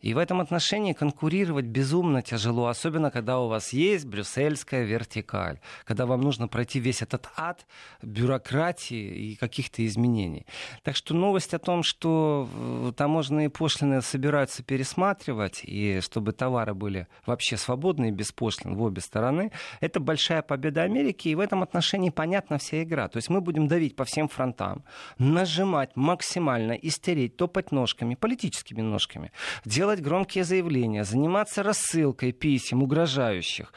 И 0.00 0.14
в 0.14 0.18
этом 0.18 0.40
отношении 0.40 0.92
конкурировать 0.92 1.64
безумно 1.64 2.22
тяжело, 2.22 2.66
особенно 2.66 3.10
когда 3.10 3.40
у 3.40 3.48
вас 3.48 3.72
есть 3.72 4.06
брюссельская 4.06 4.84
вертикаль, 4.84 5.60
когда 5.84 6.06
вам 6.06 6.20
нужно 6.20 6.46
пройти 6.48 6.78
весь 6.78 7.02
этот 7.02 7.28
ад 7.36 7.66
бюрократии 8.02 9.32
и 9.32 9.34
каких-то 9.36 9.84
изменений. 9.84 10.46
Так 10.82 10.94
что 10.94 11.14
новость 11.14 11.52
о 11.54 11.58
том, 11.58 11.82
что 11.82 12.48
э, 12.52 12.92
таможенные 12.96 13.50
пошлины 13.50 14.00
собираются 14.00 14.62
пересматривать, 14.62 15.62
и 15.64 16.00
чтобы 16.00 16.32
товары 16.32 16.74
были 16.74 17.08
вообще 17.26 17.56
свободны 17.56 18.08
и 18.08 18.12
без 18.12 18.30
пошлин 18.30 18.76
в 18.76 18.82
обе 18.82 19.00
стороны, 19.00 19.50
это 19.80 19.98
большая 19.98 20.42
победа 20.42 20.82
Америки, 20.82 21.28
и 21.28 21.34
в 21.34 21.40
этом 21.40 21.62
отношении 21.62 22.10
понятна 22.10 22.58
вся 22.58 22.82
игра. 22.82 23.08
То 23.08 23.16
есть 23.16 23.30
мы 23.30 23.40
будем 23.40 23.66
давить 23.66 23.96
по 23.96 24.04
всем 24.04 24.28
фронтам, 24.28 24.84
нажимать 25.18 25.96
максимально, 25.96 26.72
истереть, 26.72 27.36
топать 27.36 27.72
ножками, 27.72 28.14
политическими 28.14 28.80
ножками, 28.80 29.32
делать 29.64 29.87
делать 29.88 30.00
громкие 30.02 30.44
заявления, 30.44 31.04
заниматься 31.04 31.62
рассылкой 31.62 32.32
писем 32.32 32.82
угрожающих, 32.82 33.72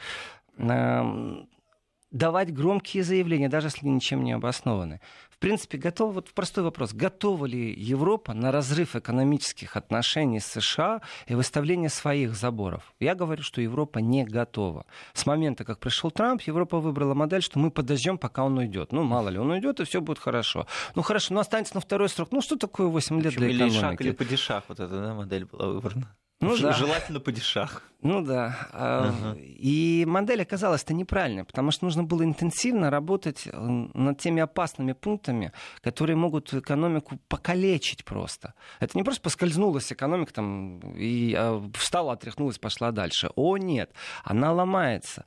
давать 2.12 2.52
громкие 2.52 3.02
заявления, 3.02 3.48
даже 3.48 3.68
если 3.68 3.88
ничем 3.88 4.22
не 4.22 4.32
обоснованы. 4.32 5.00
В 5.30 5.38
принципе, 5.38 5.76
готов, 5.76 6.14
вот 6.14 6.32
простой 6.32 6.62
вопрос, 6.62 6.92
готова 6.92 7.46
ли 7.46 7.74
Европа 7.74 8.32
на 8.32 8.52
разрыв 8.52 8.94
экономических 8.94 9.76
отношений 9.76 10.38
с 10.38 10.46
США 10.46 11.00
и 11.26 11.34
выставление 11.34 11.88
своих 11.88 12.36
заборов? 12.36 12.94
Я 13.00 13.16
говорю, 13.16 13.42
что 13.42 13.60
Европа 13.60 13.98
не 13.98 14.24
готова. 14.24 14.86
С 15.14 15.26
момента, 15.26 15.64
как 15.64 15.80
пришел 15.80 16.12
Трамп, 16.12 16.42
Европа 16.42 16.78
выбрала 16.78 17.14
модель, 17.14 17.42
что 17.42 17.58
мы 17.58 17.72
подождем, 17.72 18.18
пока 18.18 18.44
он 18.44 18.56
уйдет. 18.58 18.92
Ну, 18.92 19.02
мало 19.02 19.30
ли, 19.30 19.38
он 19.38 19.50
уйдет, 19.50 19.80
и 19.80 19.84
все 19.84 20.00
будет 20.00 20.20
хорошо. 20.20 20.66
Ну, 20.94 21.02
хорошо, 21.02 21.34
но 21.34 21.40
останется 21.40 21.74
на 21.74 21.80
второй 21.80 22.08
срок. 22.08 22.28
Ну, 22.30 22.40
что 22.40 22.56
такое 22.56 22.86
8 22.86 23.20
лет 23.20 23.34
для 23.34 23.48
экономики? 23.48 23.72
Или 23.72 23.80
шаг, 23.80 24.00
или 24.00 24.10
падишах, 24.12 24.64
вот 24.68 24.78
эта 24.78 25.00
да, 25.00 25.14
модель 25.14 25.46
была 25.46 25.68
выбрана. 25.68 26.14
Ну, 26.42 26.58
да. 26.58 26.72
Желательно 26.72 27.20
по 27.20 27.30
дешах. 27.30 27.82
Ну 28.02 28.20
да. 28.20 28.68
Uh-huh. 28.72 29.40
И 29.40 30.04
модель 30.08 30.42
оказалась-то 30.42 30.92
неправильной, 30.92 31.44
потому 31.44 31.70
что 31.70 31.84
нужно 31.84 32.02
было 32.02 32.24
интенсивно 32.24 32.90
работать 32.90 33.46
э, 33.46 33.56
над 33.56 34.18
теми 34.18 34.42
опасными 34.42 34.92
пунктами, 34.92 35.52
которые 35.82 36.16
могут 36.16 36.52
экономику 36.52 37.20
покалечить 37.28 38.04
просто. 38.04 38.54
Это 38.80 38.98
не 38.98 39.04
просто 39.04 39.22
поскользнулась 39.22 39.92
экономика 39.92 40.32
там, 40.32 40.80
и 40.96 41.32
а, 41.38 41.62
встала, 41.74 42.14
отряхнулась, 42.14 42.58
пошла 42.58 42.90
дальше. 42.90 43.30
О, 43.36 43.56
нет, 43.56 43.92
она 44.24 44.52
ломается. 44.52 45.24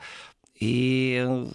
И 0.60 1.24
э, 1.26 1.46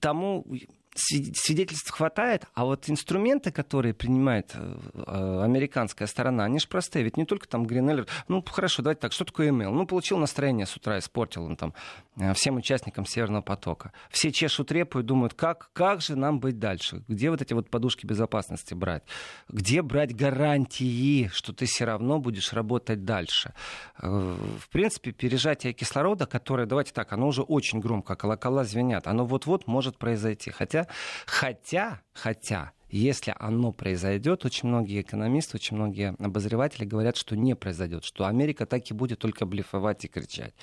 тому 0.00 0.46
свидетельств 0.94 1.90
хватает, 1.90 2.46
а 2.54 2.64
вот 2.64 2.88
инструменты, 2.90 3.50
которые 3.50 3.94
принимает 3.94 4.52
э, 4.54 4.76
э, 4.94 5.42
американская 5.42 6.06
сторона, 6.06 6.44
они 6.44 6.58
же 6.58 6.68
простые. 6.68 7.04
Ведь 7.04 7.16
не 7.16 7.24
только 7.24 7.48
там 7.48 7.64
Гринеллер. 7.64 8.06
Ну, 8.28 8.42
хорошо, 8.42 8.82
давайте 8.82 9.00
так, 9.00 9.12
что 9.12 9.24
такое 9.24 9.50
email? 9.50 9.70
Ну, 9.70 9.86
получил 9.86 10.18
настроение 10.18 10.66
с 10.66 10.76
утра, 10.76 10.98
испортил 10.98 11.44
он 11.44 11.56
там 11.56 11.74
э, 12.16 12.34
всем 12.34 12.56
участникам 12.56 13.06
Северного 13.06 13.42
потока. 13.42 13.92
Все 14.10 14.32
чешут 14.32 14.70
репу 14.70 15.00
и 15.00 15.02
думают, 15.02 15.34
как, 15.34 15.70
как 15.72 16.02
же 16.02 16.16
нам 16.16 16.40
быть 16.40 16.58
дальше? 16.58 17.02
Где 17.08 17.30
вот 17.30 17.40
эти 17.40 17.54
вот 17.54 17.70
подушки 17.70 18.04
безопасности 18.04 18.74
брать? 18.74 19.04
Где 19.48 19.82
брать 19.82 20.14
гарантии, 20.14 21.28
что 21.32 21.52
ты 21.52 21.64
все 21.64 21.86
равно 21.86 22.18
будешь 22.18 22.52
работать 22.52 23.04
дальше? 23.04 23.54
В 23.98 24.68
принципе, 24.70 25.12
пережатие 25.12 25.72
кислорода, 25.72 26.26
которое, 26.26 26.66
давайте 26.66 26.92
так, 26.92 27.12
оно 27.12 27.28
уже 27.28 27.42
очень 27.42 27.80
громко, 27.80 28.14
колокола 28.14 28.64
звенят, 28.64 29.06
оно 29.06 29.24
вот-вот 29.24 29.66
может 29.66 29.96
произойти. 29.96 30.50
Хотя 30.50 30.81
Хотя, 31.26 32.00
хотя, 32.12 32.72
если 32.88 33.34
оно 33.38 33.72
произойдет, 33.72 34.44
очень 34.44 34.68
многие 34.68 35.00
экономисты, 35.00 35.56
очень 35.56 35.76
многие 35.76 36.14
обозреватели 36.18 36.84
говорят, 36.84 37.16
что 37.16 37.36
не 37.36 37.56
произойдет, 37.56 38.04
что 38.04 38.26
Америка 38.26 38.66
так 38.66 38.90
и 38.90 38.94
будет 38.94 39.18
только 39.18 39.46
блефовать 39.46 40.04
и 40.04 40.08
кричать. 40.08 40.54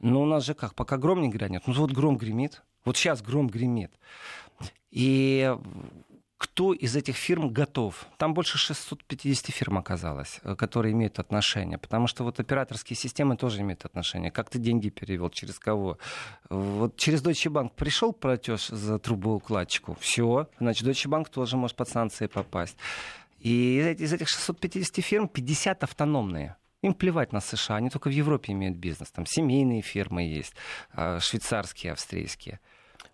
Но 0.00 0.22
у 0.22 0.26
нас 0.26 0.44
же 0.44 0.54
как, 0.54 0.74
пока 0.74 0.96
гром 0.96 1.20
не 1.20 1.28
грянет, 1.28 1.66
ну 1.66 1.74
вот 1.74 1.92
гром 1.92 2.16
гремит, 2.16 2.62
вот 2.84 2.96
сейчас 2.96 3.20
гром 3.20 3.48
гремит. 3.48 3.92
И 4.90 5.54
кто 6.38 6.74
из 6.74 6.94
этих 6.96 7.16
фирм 7.16 7.50
готов. 7.50 8.06
Там 8.18 8.34
больше 8.34 8.58
650 8.58 9.46
фирм 9.46 9.78
оказалось, 9.78 10.40
э, 10.42 10.54
которые 10.54 10.92
имеют 10.92 11.18
отношение. 11.18 11.78
Потому 11.78 12.06
что 12.06 12.24
вот 12.24 12.40
операторские 12.40 12.96
системы 12.96 13.36
тоже 13.36 13.62
имеют 13.62 13.84
отношение. 13.84 14.30
Как 14.30 14.50
ты 14.50 14.58
деньги 14.58 14.90
перевел, 14.90 15.30
через 15.30 15.58
кого? 15.58 15.98
Вот 16.50 16.96
через 16.96 17.22
Deutsche 17.22 17.50
Bank 17.50 17.70
пришел 17.74 18.12
платеж 18.12 18.68
за 18.68 18.98
трубоукладчику, 18.98 19.96
все, 20.00 20.48
значит, 20.60 20.86
Deutsche 20.86 21.08
Bank 21.08 21.30
тоже 21.30 21.56
может 21.56 21.76
под 21.76 21.88
санкции 21.88 22.26
попасть. 22.26 22.76
И 23.40 23.94
из 23.98 24.12
этих 24.12 24.28
650 24.28 25.04
фирм 25.04 25.28
50 25.28 25.84
автономные. 25.84 26.56
Им 26.82 26.94
плевать 26.94 27.32
на 27.32 27.40
США, 27.40 27.76
они 27.76 27.90
только 27.90 28.08
в 28.08 28.12
Европе 28.12 28.52
имеют 28.52 28.76
бизнес. 28.76 29.10
Там 29.10 29.24
семейные 29.26 29.82
фирмы 29.82 30.22
есть, 30.22 30.54
а, 30.92 31.18
швейцарские, 31.20 31.92
австрийские. 31.92 32.60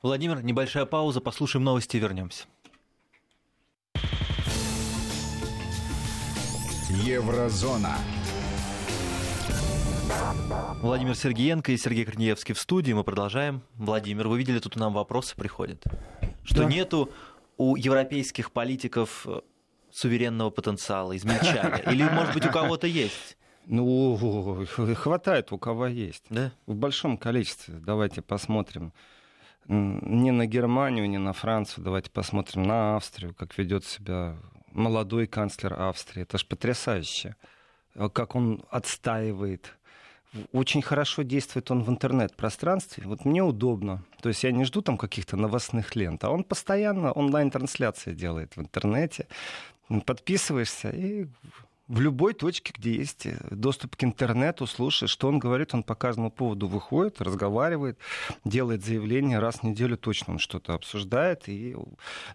Владимир, 0.02 0.42
небольшая 0.42 0.84
пауза, 0.84 1.20
послушаем 1.20 1.64
новости 1.64 1.96
и 1.96 2.00
вернемся. 2.00 2.46
Еврозона. 6.92 7.96
Владимир 10.82 11.14
Сергеенко 11.16 11.72
и 11.72 11.78
Сергей 11.78 12.04
Корнеевский 12.04 12.54
в 12.54 12.58
студии. 12.58 12.92
Мы 12.92 13.02
продолжаем. 13.02 13.62
Владимир, 13.76 14.28
вы 14.28 14.36
видели, 14.36 14.58
тут 14.58 14.76
нам 14.76 14.92
вопросы 14.92 15.34
приходят. 15.34 15.82
Что 16.44 16.64
да. 16.64 16.68
нету 16.68 17.10
у 17.56 17.76
европейских 17.76 18.52
политиков 18.52 19.26
э, 19.26 19.40
суверенного 19.90 20.50
потенциала, 20.50 21.16
измельчали? 21.16 21.82
Или, 21.90 22.02
может 22.10 22.34
быть, 22.34 22.44
у 22.44 22.50
кого-то 22.50 22.86
есть? 22.86 23.38
Ну, 23.64 24.66
хватает 24.94 25.50
у 25.50 25.58
кого 25.58 25.86
есть. 25.86 26.24
Да? 26.28 26.52
В 26.66 26.74
большом 26.74 27.16
количестве. 27.16 27.76
Давайте 27.76 28.20
посмотрим. 28.20 28.92
Не 29.66 30.30
на 30.30 30.46
Германию, 30.46 31.08
не 31.08 31.18
на 31.18 31.32
Францию. 31.32 31.84
Давайте 31.84 32.10
посмотрим 32.10 32.64
на 32.64 32.96
Австрию, 32.96 33.34
как 33.34 33.56
ведет 33.56 33.86
себя 33.86 34.36
молодой 34.74 35.26
канцлер 35.26 35.74
Австрии. 35.80 36.22
Это 36.22 36.38
же 36.38 36.46
потрясающе, 36.46 37.36
э, 37.94 38.08
как 38.08 38.34
он 38.34 38.64
отстаивает. 38.70 39.74
Очень 40.52 40.80
хорошо 40.80 41.22
действует 41.22 41.70
он 41.70 41.82
в 41.82 41.90
интернет-пространстве. 41.90 43.04
Вот 43.06 43.24
мне 43.24 43.42
удобно. 43.42 44.02
То 44.22 44.30
есть 44.30 44.44
я 44.44 44.52
не 44.52 44.64
жду 44.64 44.80
там 44.80 44.96
каких-то 44.96 45.36
новостных 45.36 45.94
лент, 45.94 46.24
а 46.24 46.30
он 46.30 46.44
постоянно 46.44 47.12
онлайн-трансляции 47.12 48.14
делает 48.14 48.56
в 48.56 48.60
интернете. 48.60 49.26
Подписываешься 50.06 50.88
и 50.88 51.26
в 51.88 52.00
любой 52.00 52.32
точке, 52.32 52.72
где 52.76 52.94
есть 52.94 53.26
э, 53.26 53.36
доступ 53.50 53.96
к 53.96 54.04
интернету, 54.04 54.66
слушаешь, 54.66 55.10
что 55.10 55.28
он 55.28 55.38
говорит, 55.38 55.74
он 55.74 55.82
по 55.82 55.94
каждому 55.94 56.30
поводу 56.30 56.66
выходит, 56.66 57.20
разговаривает, 57.20 57.98
делает 58.44 58.84
заявление, 58.84 59.40
раз 59.40 59.56
в 59.56 59.62
неделю 59.64 59.96
точно 59.96 60.34
он 60.34 60.38
что-то 60.38 60.74
обсуждает 60.74 61.48
и 61.48 61.76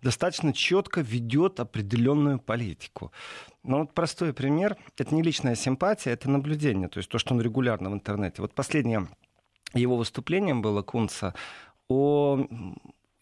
достаточно 0.01 0.53
четко 0.53 1.01
ведет 1.01 1.59
определенную 1.59 2.39
политику. 2.39 3.11
Ну 3.63 3.79
вот 3.79 3.93
простой 3.93 4.33
пример, 4.33 4.77
это 4.97 5.15
не 5.15 5.21
личная 5.21 5.55
симпатия, 5.55 6.11
это 6.11 6.29
наблюдение, 6.29 6.89
то 6.89 6.97
есть 6.99 7.09
то, 7.09 7.17
что 7.17 7.33
он 7.33 7.41
регулярно 7.41 7.89
в 7.89 7.93
интернете. 7.93 8.41
Вот 8.41 8.53
последнее 8.53 9.07
его 9.73 9.97
выступление 9.97 10.55
было 10.55 10.81
Кунца 10.81 11.33
о 11.87 12.45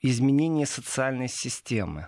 изменении 0.02 0.66
социальной 0.66 1.28
системы 1.28 2.08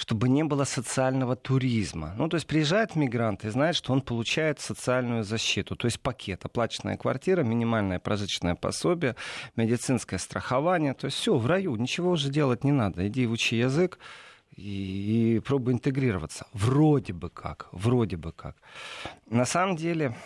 чтобы 0.00 0.30
не 0.30 0.44
было 0.44 0.64
социального 0.64 1.36
туризма. 1.36 2.14
Ну, 2.16 2.26
то 2.28 2.36
есть 2.36 2.46
приезжает 2.46 2.96
мигрант 2.96 3.44
и 3.44 3.50
знает, 3.50 3.76
что 3.76 3.92
он 3.92 4.00
получает 4.00 4.58
социальную 4.58 5.24
защиту, 5.24 5.76
то 5.76 5.86
есть 5.86 6.00
пакет, 6.00 6.42
оплаченная 6.46 6.96
квартира, 6.96 7.42
минимальное 7.42 7.98
прожиточное 7.98 8.54
пособие, 8.54 9.14
медицинское 9.56 10.18
страхование, 10.18 10.94
то 10.94 11.04
есть 11.04 11.18
все, 11.18 11.36
в 11.36 11.46
раю, 11.46 11.76
ничего 11.76 12.12
уже 12.12 12.30
делать 12.30 12.64
не 12.64 12.72
надо, 12.72 13.06
иди 13.06 13.26
учи 13.26 13.56
язык, 13.56 13.98
и, 14.56 15.34
и 15.36 15.38
пробуй 15.40 15.74
интегрироваться. 15.74 16.46
Вроде 16.54 17.12
бы 17.12 17.28
как, 17.28 17.68
вроде 17.70 18.16
бы 18.16 18.32
как. 18.32 18.56
На 19.28 19.44
самом 19.44 19.76
деле, 19.76 20.16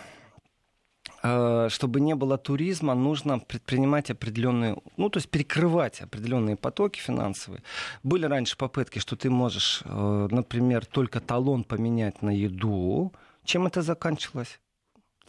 чтобы 1.69 2.01
не 2.01 2.15
было 2.15 2.37
туризма, 2.37 2.93
нужно 2.93 3.39
предпринимать 3.39 4.11
определенные, 4.11 4.77
ну, 4.97 5.09
то 5.09 5.17
есть 5.17 5.29
перекрывать 5.29 6.01
определенные 6.01 6.55
потоки 6.55 6.99
финансовые. 6.99 7.61
Были 8.03 8.25
раньше 8.25 8.57
попытки, 8.57 8.99
что 8.99 9.15
ты 9.15 9.29
можешь, 9.29 9.81
э, 9.85 10.27
например, 10.31 10.85
только 10.85 11.19
талон 11.19 11.63
поменять 11.63 12.21
на 12.21 12.29
еду. 12.29 13.11
Чем 13.43 13.67
это 13.67 13.81
заканчивалось? 13.81 14.59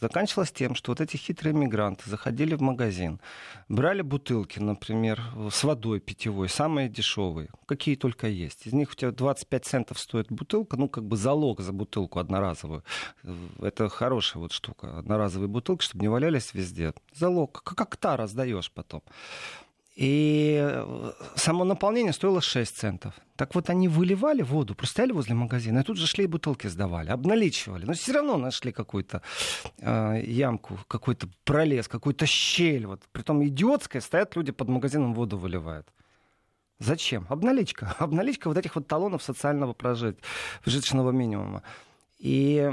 Заканчивалось 0.00 0.52
тем, 0.52 0.74
что 0.74 0.92
вот 0.92 1.00
эти 1.00 1.16
хитрые 1.16 1.54
мигранты 1.54 2.08
заходили 2.08 2.54
в 2.54 2.60
магазин, 2.60 3.20
брали 3.68 4.02
бутылки, 4.02 4.58
например, 4.58 5.22
с 5.50 5.64
водой 5.64 6.00
питьевой, 6.00 6.48
самые 6.48 6.88
дешевые, 6.88 7.48
какие 7.66 7.96
только 7.96 8.26
есть. 8.28 8.66
Из 8.66 8.72
них 8.72 8.90
у 8.92 8.94
тебя 8.94 9.10
25 9.10 9.64
центов 9.64 9.98
стоит 9.98 10.26
бутылка, 10.30 10.76
ну, 10.76 10.88
как 10.88 11.04
бы 11.04 11.16
залог 11.16 11.60
за 11.60 11.72
бутылку 11.72 12.18
одноразовую. 12.18 12.84
Это 13.60 13.88
хорошая 13.88 14.40
вот 14.40 14.52
штука, 14.52 14.98
одноразовые 14.98 15.48
бутылки, 15.48 15.84
чтобы 15.84 16.02
не 16.02 16.08
валялись 16.08 16.54
везде. 16.54 16.92
Залог, 17.14 17.62
как 17.62 17.96
та 17.96 18.16
раздаешь 18.16 18.70
потом. 18.70 19.02
И 19.96 20.58
э, 20.60 21.12
само 21.36 21.64
наполнение 21.64 22.12
стоило 22.12 22.42
6 22.42 22.76
центов. 22.76 23.14
Так 23.36 23.54
вот, 23.54 23.70
они 23.70 23.88
выливали 23.88 24.42
воду, 24.42 24.74
просто 24.74 24.92
стояли 24.92 25.12
возле 25.12 25.34
магазина, 25.34 25.78
и 25.78 25.82
тут 25.82 25.96
же 25.96 26.06
шли 26.06 26.24
и 26.24 26.26
бутылки 26.26 26.66
сдавали, 26.68 27.10
обналичивали. 27.10 27.86
Но 27.86 27.94
все 27.94 28.12
равно 28.12 28.36
нашли 28.36 28.72
какую-то 28.72 29.22
э, 29.78 30.22
ямку, 30.26 30.78
какой-то 30.86 31.28
пролез, 31.44 31.88
какую-то 31.88 32.26
щель. 32.26 32.86
Вот. 32.86 33.00
Притом 33.12 33.42
идиотская, 33.42 34.02
стоят 34.02 34.36
люди 34.36 34.52
под 34.52 34.68
магазином, 34.68 35.14
воду 35.14 35.38
выливают. 35.38 35.88
Зачем? 36.78 37.26
Обналичка. 37.30 37.96
Обналичка 37.98 38.48
вот 38.48 38.58
этих 38.58 38.76
вот 38.76 38.86
талонов 38.86 39.22
социального 39.22 39.72
прожиточного 39.72 41.10
минимума. 41.10 41.62
И 42.18 42.70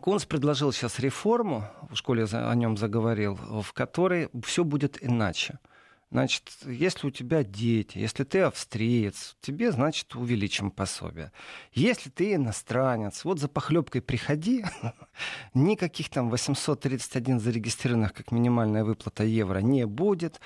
Кунс 0.00 0.24
предложил 0.24 0.72
сейчас 0.72 0.98
реформу, 0.98 1.62
в 1.90 1.94
школе 1.94 2.24
о 2.24 2.54
нем 2.56 2.76
заговорил, 2.76 3.36
в 3.36 3.72
которой 3.72 4.30
все 4.44 4.64
будет 4.64 4.98
иначе. 5.00 5.60
Значит, 6.10 6.50
если 6.64 7.06
у 7.06 7.10
тебя 7.10 7.44
дети, 7.44 7.98
если 7.98 8.24
ты 8.24 8.40
австриец, 8.40 9.36
тебе, 9.42 9.70
значит, 9.72 10.14
увеличим 10.14 10.70
пособие. 10.70 11.32
Если 11.74 12.08
ты 12.08 12.34
иностранец, 12.34 13.24
вот 13.24 13.38
за 13.38 13.48
похлебкой 13.48 14.00
приходи, 14.00 14.64
никаких 15.54 16.08
там 16.08 16.30
831 16.30 17.40
зарегистрированных 17.40 18.14
как 18.14 18.32
минимальная 18.32 18.84
выплата 18.84 19.22
евро 19.24 19.58
не 19.58 19.86
будет. 19.86 20.40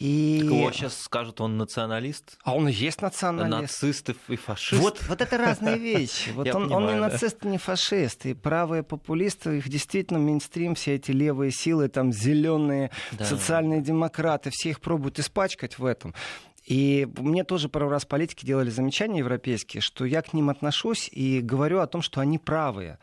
И... 0.00 0.40
Так 0.40 0.50
его 0.50 0.72
сейчас 0.72 1.00
скажут, 1.00 1.40
он 1.40 1.56
националист. 1.56 2.36
А 2.42 2.54
он 2.54 2.68
и 2.68 2.72
есть 2.72 3.00
националист. 3.00 3.82
Нацистов 3.82 4.16
и 4.28 4.36
фашист. 4.36 4.82
Вот, 4.82 5.02
вот 5.08 5.20
это 5.20 5.38
разные 5.38 5.78
вещи. 5.78 6.30
Вот 6.34 6.48
он, 6.48 6.64
понимаю, 6.64 6.86
он 6.86 6.94
не 6.94 7.00
нацист, 7.00 7.44
не 7.44 7.58
фашист. 7.58 8.26
И 8.26 8.34
правые 8.34 8.82
популисты, 8.82 9.58
их 9.58 9.68
действительно 9.68 10.18
мейнстрим, 10.18 10.74
все 10.74 10.94
эти 10.94 11.12
левые 11.12 11.52
силы, 11.52 11.88
там 11.88 12.12
зеленые, 12.12 12.90
да. 13.12 13.24
социальные 13.24 13.82
демократы, 13.82 14.50
все 14.52 14.70
их 14.70 14.80
пробуют 14.80 15.18
испачкать 15.20 15.78
в 15.78 15.84
этом. 15.84 16.14
И 16.64 17.06
мне 17.18 17.44
тоже 17.44 17.68
пару 17.68 17.88
раз 17.88 18.04
политики 18.04 18.44
делали 18.44 18.70
замечания 18.70 19.18
европейские, 19.18 19.80
что 19.80 20.04
я 20.04 20.22
к 20.22 20.32
ним 20.32 20.48
отношусь 20.48 21.08
и 21.12 21.40
говорю 21.40 21.80
о 21.80 21.86
том, 21.86 22.02
что 22.02 22.20
они 22.20 22.38
правые. 22.38 22.98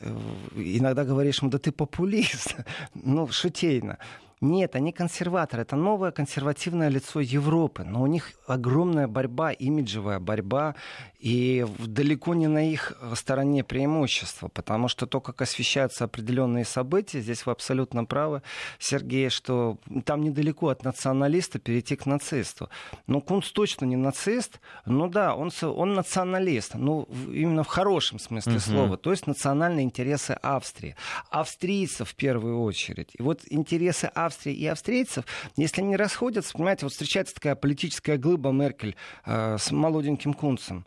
Э, 0.00 0.16
иногда 0.54 1.04
говоришь, 1.04 1.38
да 1.42 1.58
ты 1.58 1.72
популист. 1.72 2.56
ну, 2.94 3.26
шутейно. 3.28 3.98
Нет, 4.42 4.74
они 4.74 4.90
консерваторы. 4.92 5.62
Это 5.62 5.76
новое 5.76 6.12
консервативное 6.12 6.88
лицо 6.88 7.20
Европы. 7.20 7.84
Но 7.84 8.00
у 8.02 8.06
них 8.06 8.32
огромная 8.46 9.06
борьба, 9.06 9.52
имиджевая 9.52 10.18
борьба. 10.18 10.76
И 11.18 11.66
далеко 11.78 12.32
не 12.32 12.46
на 12.46 12.70
их 12.70 12.94
стороне 13.14 13.62
преимущество. 13.64 14.48
Потому 14.48 14.88
что 14.88 15.06
то, 15.06 15.20
как 15.20 15.42
освещаются 15.42 16.04
определенные 16.04 16.64
события, 16.64 17.20
здесь 17.20 17.44
вы 17.44 17.52
абсолютно 17.52 18.06
правы, 18.06 18.42
Сергей, 18.78 19.28
что 19.28 19.78
там 20.06 20.22
недалеко 20.22 20.68
от 20.68 20.84
националиста 20.84 21.58
перейти 21.58 21.96
к 21.96 22.06
нацисту. 22.06 22.70
Но 23.06 23.20
Кунц 23.20 23.50
точно 23.50 23.84
не 23.84 23.96
нацист. 23.96 24.60
Ну 24.86 25.06
да, 25.08 25.34
он, 25.34 25.50
он 25.62 25.92
националист. 25.92 26.76
Ну, 26.76 27.06
именно 27.30 27.62
в 27.62 27.68
хорошем 27.68 28.18
смысле 28.18 28.54
угу. 28.54 28.60
слова. 28.60 28.96
То 28.96 29.10
есть 29.10 29.26
национальные 29.26 29.84
интересы 29.84 30.30
Австрии. 30.30 30.96
Австрийцев 31.28 32.08
в 32.08 32.14
первую 32.14 32.62
очередь. 32.62 33.10
И 33.18 33.22
вот 33.22 33.42
интересы 33.50 34.06
Австрии 34.06 34.29
Австрии 34.30 34.54
и 34.54 34.66
австрийцев, 34.66 35.24
если 35.56 35.82
они 35.82 35.96
расходятся, 35.96 36.52
понимаете, 36.52 36.86
вот 36.86 36.92
встречается 36.92 37.34
такая 37.34 37.54
политическая 37.54 38.16
глыба 38.16 38.50
Меркель 38.50 38.96
э, 39.26 39.58
с 39.58 39.70
молоденьким 39.70 40.34
кунцем. 40.34 40.86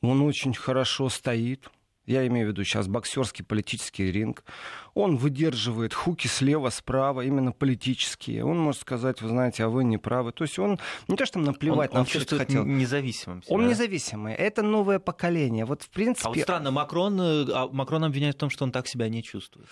Он 0.00 0.22
очень 0.22 0.54
хорошо 0.54 1.08
стоит, 1.08 1.68
я 2.08 2.26
имею 2.26 2.46
в 2.46 2.50
виду 2.52 2.64
сейчас 2.64 2.88
боксерский 2.88 3.44
политический 3.44 4.10
ринг, 4.10 4.42
он 4.94 5.16
выдерживает 5.16 5.92
хуки 5.92 6.26
слева, 6.26 6.70
справа, 6.70 7.20
именно 7.20 7.52
политические. 7.52 8.44
Он 8.44 8.58
может 8.58 8.80
сказать, 8.80 9.20
вы 9.20 9.28
знаете, 9.28 9.64
а 9.64 9.68
вы 9.68 9.84
не 9.84 9.98
правы. 9.98 10.32
То 10.32 10.44
есть 10.44 10.58
он 10.58 10.78
не 11.06 11.16
то, 11.16 11.26
что 11.26 11.38
наплевать 11.38 11.90
он, 11.90 11.94
на 11.94 12.00
он 12.00 12.06
все, 12.06 12.20
что 12.20 12.38
хотел. 12.38 12.64
независимым. 12.64 13.42
Себя. 13.42 13.54
Он 13.54 13.68
независимый. 13.68 14.34
Это 14.34 14.62
новое 14.62 14.98
поколение. 14.98 15.66
Вот 15.66 15.82
в 15.82 15.90
принципе... 15.90 16.28
А 16.28 16.30
вот 16.30 16.38
странно, 16.38 16.70
Макрон, 16.70 17.20
э, 17.20 17.46
а 17.52 17.68
Макрон 17.70 18.04
обвиняет 18.04 18.36
в 18.36 18.38
том, 18.38 18.48
что 18.48 18.64
он 18.64 18.72
так 18.72 18.88
себя 18.88 19.08
не 19.10 19.22
чувствует. 19.22 19.68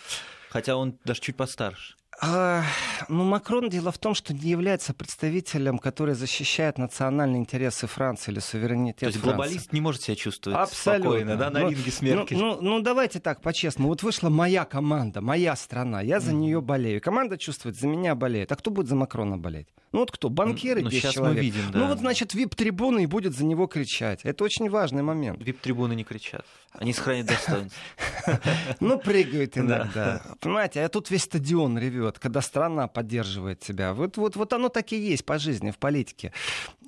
Хотя 0.50 0.76
он 0.76 0.98
даже 1.04 1.20
чуть 1.22 1.36
постарше. 1.36 1.96
А, 2.20 2.62
ну, 3.08 3.24
Макрон, 3.24 3.68
дело 3.68 3.92
в 3.92 3.98
том, 3.98 4.14
что 4.14 4.32
не 4.32 4.48
является 4.50 4.94
представителем, 4.94 5.78
который 5.78 6.14
защищает 6.14 6.78
национальные 6.78 7.40
интересы 7.40 7.86
Франции 7.86 8.32
или 8.32 8.38
суверенитет 8.38 9.00
То 9.00 9.06
есть 9.06 9.18
Франции. 9.18 9.36
глобалист 9.36 9.72
не 9.72 9.80
может 9.80 10.02
себя 10.02 10.16
чувствовать 10.16 10.58
Абсолютно. 10.58 11.10
спокойно, 11.10 11.36
да, 11.36 11.50
на 11.50 11.60
ну, 11.60 11.70
ринге 11.70 11.90
с 11.90 12.00
Меркель. 12.00 12.36
Ну, 12.38 12.56
ну, 12.56 12.62
ну, 12.62 12.80
давайте 12.80 13.20
так, 13.20 13.42
по-честному. 13.42 13.90
Вот 13.90 14.02
вышла 14.02 14.30
моя 14.30 14.64
команда, 14.64 15.20
моя 15.20 15.54
страна, 15.56 16.00
я 16.00 16.20
за 16.20 16.32
mm. 16.32 16.34
нее 16.34 16.60
болею. 16.60 17.00
Команда 17.00 17.36
чувствует, 17.36 17.76
за 17.76 17.86
меня 17.86 18.14
болеет. 18.14 18.50
А 18.50 18.56
кто 18.56 18.70
будет 18.70 18.88
за 18.88 18.94
Макрона 18.94 19.36
болеть? 19.36 19.68
Ну 19.96 20.00
вот 20.00 20.10
кто? 20.10 20.28
Банкиры 20.28 20.82
ну, 20.82 20.90
10 20.90 21.02
сейчас 21.02 21.14
человек. 21.14 21.36
мы 21.38 21.42
видим, 21.42 21.70
да. 21.72 21.78
Ну 21.78 21.86
вот, 21.86 22.00
значит, 22.00 22.34
вип-трибуны 22.34 23.04
и 23.04 23.06
будет 23.06 23.34
за 23.34 23.46
него 23.46 23.66
кричать. 23.66 24.20
Это 24.24 24.44
очень 24.44 24.68
важный 24.68 25.02
момент. 25.02 25.42
Вип-трибуны 25.42 25.94
не 25.94 26.04
кричат. 26.04 26.44
Они 26.74 26.92
сохраняют 26.92 27.28
достоинство. 27.28 27.80
Ну, 28.80 28.98
прыгают 28.98 29.56
иногда. 29.56 30.20
Понимаете, 30.40 30.82
а 30.82 30.88
тут 30.90 31.10
весь 31.10 31.22
стадион 31.22 31.78
ревет, 31.78 32.18
когда 32.18 32.42
страна 32.42 32.88
поддерживает 32.88 33.60
тебя. 33.60 33.94
Вот, 33.94 34.18
вот, 34.18 34.36
вот 34.36 34.52
оно 34.52 34.68
так 34.68 34.92
и 34.92 34.96
есть 34.96 35.24
по 35.24 35.38
жизни, 35.38 35.70
в 35.70 35.78
политике. 35.78 36.32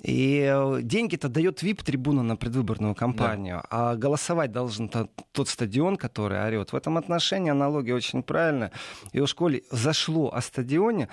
И 0.03 0.47
э, 0.47 0.79
деньги-то 0.83 1.29
дает 1.29 1.63
вип-трибуна 1.63 2.21
на 2.21 2.35
предвыборную 2.35 2.93
кампанию, 2.93 3.63
а 3.69 3.95
голосовать 3.95 4.51
должен 4.51 4.89
тот 4.89 5.49
стадион, 5.49 5.97
который 5.97 6.45
орет. 6.45 6.73
В 6.73 6.75
этом 6.75 6.97
отношении 6.97 7.49
аналогия 7.49 7.95
очень 7.95 8.21
правильная. 8.21 8.71
И 9.13 9.19
у 9.19 9.27
школе 9.27 9.63
зашло 9.71 10.31
о 10.31 10.41
стадионе. 10.41 11.09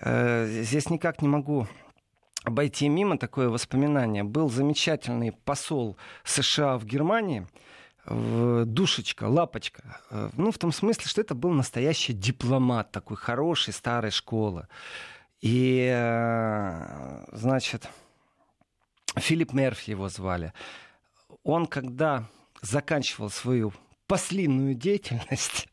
Э, 0.00 0.46
здесь 0.62 0.90
никак 0.90 1.22
не 1.22 1.28
могу 1.28 1.66
обойти 2.44 2.88
мимо 2.88 3.18
такое 3.18 3.48
воспоминание. 3.48 4.24
Был 4.24 4.48
замечательный 4.48 5.32
посол 5.32 5.96
США 6.24 6.78
в 6.78 6.84
Германии, 6.84 7.46
душечка, 8.06 9.24
лапочка. 9.24 10.00
Э, 10.10 10.30
ну, 10.34 10.50
в 10.50 10.58
том 10.58 10.72
смысле, 10.72 11.04
что 11.06 11.20
это 11.20 11.34
был 11.34 11.50
настоящий 11.50 12.12
дипломат 12.12 12.90
такой 12.90 13.16
хороший, 13.16 13.72
старой 13.72 14.10
школы. 14.10 14.66
И, 15.40 15.88
э, 15.92 17.24
значит, 17.32 17.88
Филипп 19.16 19.52
Мерфи 19.52 19.90
его 19.90 20.08
звали. 20.08 20.52
Он, 21.42 21.66
когда 21.66 22.24
заканчивал 22.62 23.30
свою 23.30 23.72
послинную 24.06 24.74
деятельность, 24.74 25.68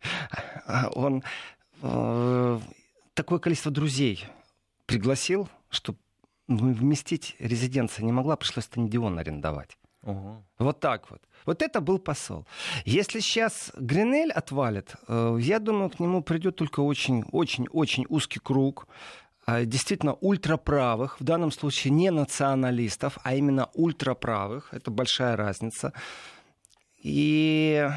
он 0.94 1.22
такое 3.16 3.40
количество 3.40 3.72
друзей 3.72 4.24
пригласил, 4.86 5.48
что 5.70 5.96
вместить 6.46 7.34
резиденция 7.40 8.04
не 8.04 8.12
могла, 8.12 8.36
пришлось 8.36 8.66
стадион 8.66 9.18
арендовать. 9.18 9.76
Угу. 10.02 10.44
Вот 10.58 10.80
так 10.80 11.10
вот. 11.10 11.20
Вот 11.46 11.62
это 11.62 11.80
был 11.80 11.98
посол. 11.98 12.46
Если 12.84 13.18
сейчас 13.20 13.72
Гринель 13.76 14.30
отвалит, 14.30 14.94
э, 15.08 15.38
я 15.40 15.58
думаю, 15.58 15.90
к 15.90 15.98
нему 15.98 16.22
придет 16.22 16.56
только 16.56 16.80
очень-очень-очень 16.80 18.06
узкий 18.08 18.38
круг 18.38 18.86
а, 19.46 19.64
действительно 19.64 20.14
ультраправых, 20.14 21.20
в 21.20 21.24
данном 21.24 21.52
случае 21.52 21.92
не 21.92 22.10
националистов, 22.10 23.18
а 23.22 23.34
именно 23.34 23.68
ультраправых. 23.74 24.72
Это 24.72 24.90
большая 24.90 25.36
разница. 25.36 25.92
И 27.02 27.88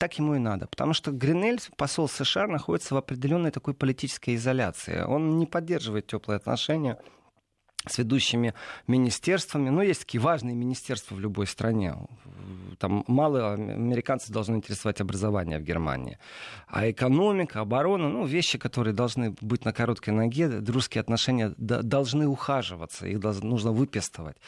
так 0.00 0.18
ему 0.18 0.34
и 0.34 0.38
надо. 0.38 0.66
Потому 0.66 0.94
что 0.94 1.10
Гринель, 1.10 1.60
посол 1.76 2.08
США, 2.08 2.46
находится 2.46 2.94
в 2.94 2.96
определенной 2.96 3.50
такой 3.50 3.74
политической 3.74 4.34
изоляции. 4.34 5.02
Он 5.02 5.38
не 5.38 5.44
поддерживает 5.44 6.06
теплые 6.06 6.36
отношения 6.36 6.98
с 7.86 7.98
ведущими 7.98 8.54
министерствами. 8.86 9.68
Ну, 9.68 9.82
есть 9.82 10.00
такие 10.00 10.20
важные 10.22 10.54
министерства 10.54 11.14
в 11.14 11.20
любой 11.20 11.46
стране. 11.46 11.96
Там 12.78 13.04
мало 13.08 13.52
американцев 13.52 14.30
должны 14.30 14.56
интересовать 14.56 15.02
образование 15.02 15.58
в 15.58 15.64
Германии. 15.64 16.18
А 16.66 16.90
экономика, 16.90 17.60
оборона, 17.60 18.08
ну, 18.08 18.24
вещи, 18.24 18.56
которые 18.56 18.94
должны 18.94 19.34
быть 19.42 19.66
на 19.66 19.74
короткой 19.74 20.14
ноге, 20.14 20.48
дружеские 20.48 21.00
отношения 21.02 21.52
должны 21.58 22.26
ухаживаться, 22.26 23.06
их 23.06 23.22
нужно 23.42 23.72
выпестовать. 23.72 24.38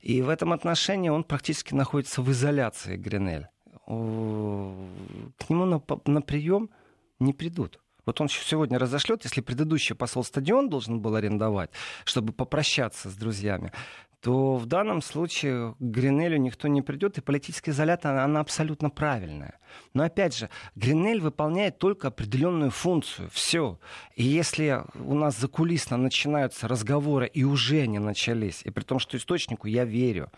И 0.00 0.22
в 0.22 0.28
этом 0.28 0.52
отношении 0.52 1.08
он 1.08 1.24
практически 1.24 1.74
находится 1.74 2.22
в 2.22 2.30
изоляции, 2.30 2.96
Гринель. 2.96 3.48
К 3.90 5.50
нему 5.50 5.64
на, 5.64 5.82
на 6.06 6.22
прием 6.22 6.70
не 7.18 7.32
придут. 7.32 7.80
Вот 8.06 8.20
он 8.20 8.28
сегодня 8.28 8.78
разошлет, 8.78 9.24
если 9.24 9.40
предыдущий 9.40 9.94
посол 9.94 10.24
стадион 10.24 10.68
должен 10.68 11.00
был 11.00 11.16
арендовать, 11.16 11.70
чтобы 12.04 12.32
попрощаться 12.32 13.10
с 13.10 13.14
друзьями, 13.14 13.72
то 14.20 14.56
в 14.56 14.66
данном 14.66 15.02
случае 15.02 15.74
к 15.74 15.80
Гринелю 15.80 16.36
никто 16.36 16.68
не 16.68 16.82
придет, 16.82 17.18
и 17.18 17.20
политическая 17.20 17.72
изоляция, 17.72 18.12
она, 18.12 18.24
она 18.24 18.40
абсолютно 18.40 18.90
правильная. 18.90 19.58
Но 19.94 20.04
опять 20.04 20.36
же, 20.36 20.50
Гринель 20.76 21.20
выполняет 21.20 21.78
только 21.78 22.08
определенную 22.08 22.70
функцию. 22.70 23.28
Все. 23.32 23.78
И 24.14 24.22
если 24.22 24.84
у 24.94 25.14
нас 25.14 25.38
закулисно 25.38 25.96
начинаются 25.96 26.68
разговоры, 26.68 27.26
и 27.26 27.44
уже 27.44 27.80
они 27.80 27.98
начались, 27.98 28.62
и 28.64 28.70
при 28.70 28.84
том, 28.84 28.98
что 28.98 29.16
источнику 29.16 29.66
я 29.66 29.84
верю, 29.84 30.30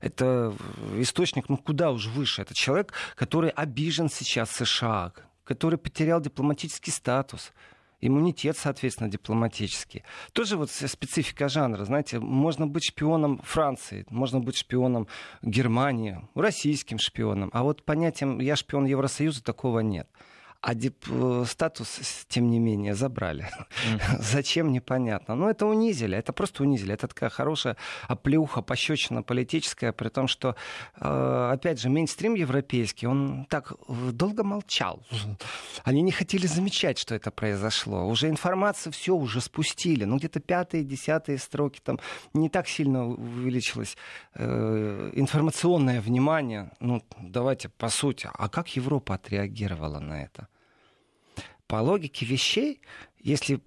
это 0.00 0.54
источник, 0.96 1.48
ну 1.48 1.56
куда 1.56 1.90
уж 1.90 2.06
выше. 2.06 2.42
Это 2.42 2.54
человек, 2.54 2.92
который 3.14 3.50
обижен 3.50 4.08
сейчас 4.08 4.50
США, 4.50 5.12
который 5.44 5.78
потерял 5.78 6.20
дипломатический 6.20 6.90
статус 6.90 7.52
иммунитет, 8.00 8.56
соответственно, 8.56 9.10
дипломатический. 9.10 10.04
Тоже 10.32 10.56
вот 10.56 10.70
специфика 10.70 11.48
жанра, 11.48 11.84
знаете, 11.84 12.20
можно 12.20 12.66
быть 12.66 12.84
шпионом 12.84 13.40
Франции, 13.42 14.06
можно 14.10 14.40
быть 14.40 14.56
шпионом 14.56 15.08
Германии, 15.42 16.20
российским 16.34 16.98
шпионом, 16.98 17.50
а 17.52 17.62
вот 17.62 17.84
понятием 17.84 18.38
«я 18.38 18.56
шпион 18.56 18.86
Евросоюза» 18.86 19.42
такого 19.42 19.80
нет. 19.80 20.08
А 20.60 20.74
дип 20.74 21.04
э, 21.08 21.44
статус, 21.46 22.26
тем 22.28 22.50
не 22.50 22.58
менее, 22.58 22.94
забрали. 22.96 23.44
Mm-hmm. 23.44 24.16
Зачем, 24.22 24.72
непонятно. 24.72 25.36
Но 25.36 25.48
это 25.48 25.66
унизили, 25.66 26.18
это 26.18 26.32
просто 26.32 26.64
унизили. 26.64 26.94
Это 26.94 27.06
такая 27.06 27.30
хорошая 27.30 27.76
оплеуха, 28.08 28.60
пощечина 28.60 29.22
политическая, 29.22 29.92
при 29.92 30.08
том, 30.08 30.26
что, 30.26 30.56
э, 31.00 31.50
опять 31.52 31.80
же, 31.80 31.88
мейнстрим 31.88 32.34
европейский, 32.34 33.06
он 33.06 33.46
так 33.48 33.72
долго 33.88 34.42
молчал. 34.42 35.00
Они 35.84 36.02
не 36.02 36.10
хотели 36.10 36.48
замечать, 36.48 36.98
что 36.98 37.14
это 37.14 37.30
произошло. 37.30 38.08
Уже 38.08 38.28
информацию 38.28 38.92
все 38.92 39.14
уже 39.14 39.40
спустили. 39.40 40.04
Ну, 40.04 40.16
где-то 40.16 40.40
пятые, 40.40 40.82
десятые 40.82 41.38
строки 41.38 41.80
там 41.84 42.00
не 42.34 42.48
так 42.48 42.66
сильно 42.66 43.06
увеличилось 43.06 43.96
э, 44.34 45.12
информационное 45.14 46.00
внимание. 46.00 46.72
Ну, 46.80 47.00
давайте 47.20 47.68
по 47.68 47.88
сути. 47.90 48.28
А 48.32 48.48
как 48.48 48.76
Европа 48.76 49.14
отреагировала 49.14 50.00
на 50.00 50.24
это? 50.24 50.47
По 51.68 51.76
логике 51.76 52.26
вещей, 52.26 52.80
если 53.20 53.60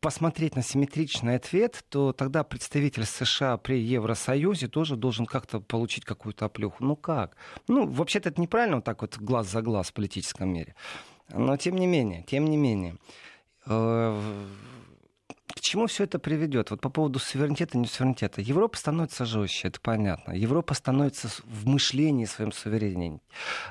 посмотреть 0.00 0.56
на 0.56 0.62
симметричный 0.62 1.36
ответ, 1.36 1.84
то 1.88 2.12
тогда 2.12 2.42
представитель 2.42 3.04
США 3.04 3.56
при 3.58 3.80
Евросоюзе 3.80 4.66
тоже 4.66 4.96
должен 4.96 5.24
как-то 5.24 5.60
получить 5.60 6.04
какую-то 6.04 6.46
оплюху. 6.46 6.82
Ну 6.84 6.96
как? 6.96 7.36
Ну, 7.68 7.86
вообще-то 7.86 8.30
это 8.30 8.40
неправильно 8.40 8.76
вот 8.76 8.84
так 8.84 9.02
вот 9.02 9.16
глаз 9.18 9.50
за 9.50 9.62
глаз 9.62 9.90
в 9.90 9.92
политическом 9.92 10.48
мире. 10.48 10.74
Но 11.32 11.56
тем 11.56 11.76
не 11.76 11.86
менее, 11.86 12.24
тем 12.24 12.46
не 12.46 12.56
менее, 12.56 12.96
э, 13.66 14.46
к 15.46 15.60
чему 15.60 15.86
все 15.86 16.04
это 16.04 16.18
приведет? 16.18 16.70
Вот 16.70 16.80
по 16.80 16.88
поводу 16.88 17.18
суверенитета, 17.18 17.76
не 17.76 17.86
суверенитета. 17.86 18.40
Европа 18.40 18.76
становится 18.76 19.24
жестче, 19.24 19.68
это 19.68 19.80
понятно. 19.80 20.32
Европа 20.32 20.74
становится 20.74 21.28
в 21.44 21.66
мышлении 21.66 22.24
своем 22.24 22.50
сувереннее. 22.50 23.20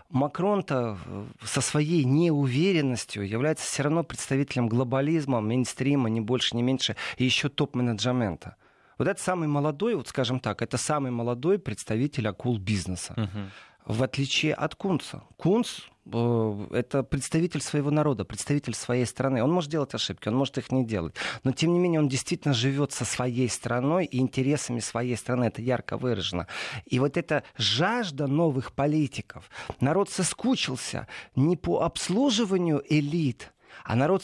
Макрон-то 0.10 0.98
со 1.44 1.62
своей 1.62 2.04
неуверенностью 2.04 3.28
является 3.28 3.66
все 3.66 3.84
равно 3.84 4.04
представителем 4.04 4.68
глобализма, 4.68 5.42
мейнстрима, 5.42 6.10
не 6.10 6.22
больше, 6.22 6.56
не 6.56 6.62
меньше, 6.62 6.96
и 7.18 7.26
еще 7.26 7.50
топ-менеджмента. 7.50 8.56
Вот 9.00 9.08
это 9.08 9.22
самый 9.22 9.48
молодой, 9.48 9.96
вот 9.96 10.08
скажем 10.08 10.40
так, 10.40 10.62
это 10.62 10.78
самый 10.78 11.12
молодой 11.12 11.58
представитель 11.58 12.28
акул 12.28 12.60
бизнеса. 12.60 13.16
Uh-huh 13.18 13.50
в 13.86 14.04
отличие 14.04 14.54
от 14.54 14.76
Кунца. 14.76 15.24
Кунц 15.38 15.82
это 16.06 17.04
представитель 17.04 17.62
своего 17.62 17.90
народа, 17.90 18.26
представитель 18.26 18.76
своей 18.76 19.06
страны. 19.06 19.42
Он 19.42 19.52
может 19.52 19.72
делать 19.72 19.94
ошибки, 19.94 20.28
он 20.28 20.36
может 20.36 20.58
их 20.58 20.72
не 20.72 20.86
делать. 20.86 21.16
Но, 21.44 21.52
тем 21.54 21.74
не 21.74 21.80
менее, 21.80 22.02
он 22.02 22.10
действительно 22.10 22.54
живет 22.54 22.92
со 22.92 23.06
своей 23.06 23.48
страной 23.50 24.06
и 24.06 24.20
интересами 24.20 24.80
своей 24.80 25.16
страны. 25.16 25.46
Это 25.46 25.62
ярко 25.62 25.98
выражено. 25.98 26.48
И 26.86 27.00
вот 27.00 27.16
эта 27.16 27.44
жажда 27.58 28.28
новых 28.28 28.74
политиков. 28.74 29.50
Народ 29.80 30.10
соскучился 30.10 31.08
не 31.36 31.56
по 31.56 31.82
обслуживанию 31.82 32.84
элит, 32.90 33.54
а 33.86 33.96
народ 33.96 34.24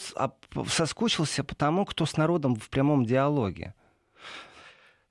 соскучился 0.68 1.44
по 1.44 1.54
тому, 1.54 1.86
кто 1.86 2.04
с 2.04 2.16
народом 2.16 2.56
в 2.56 2.68
прямом 2.68 3.06
диалоге. 3.06 3.74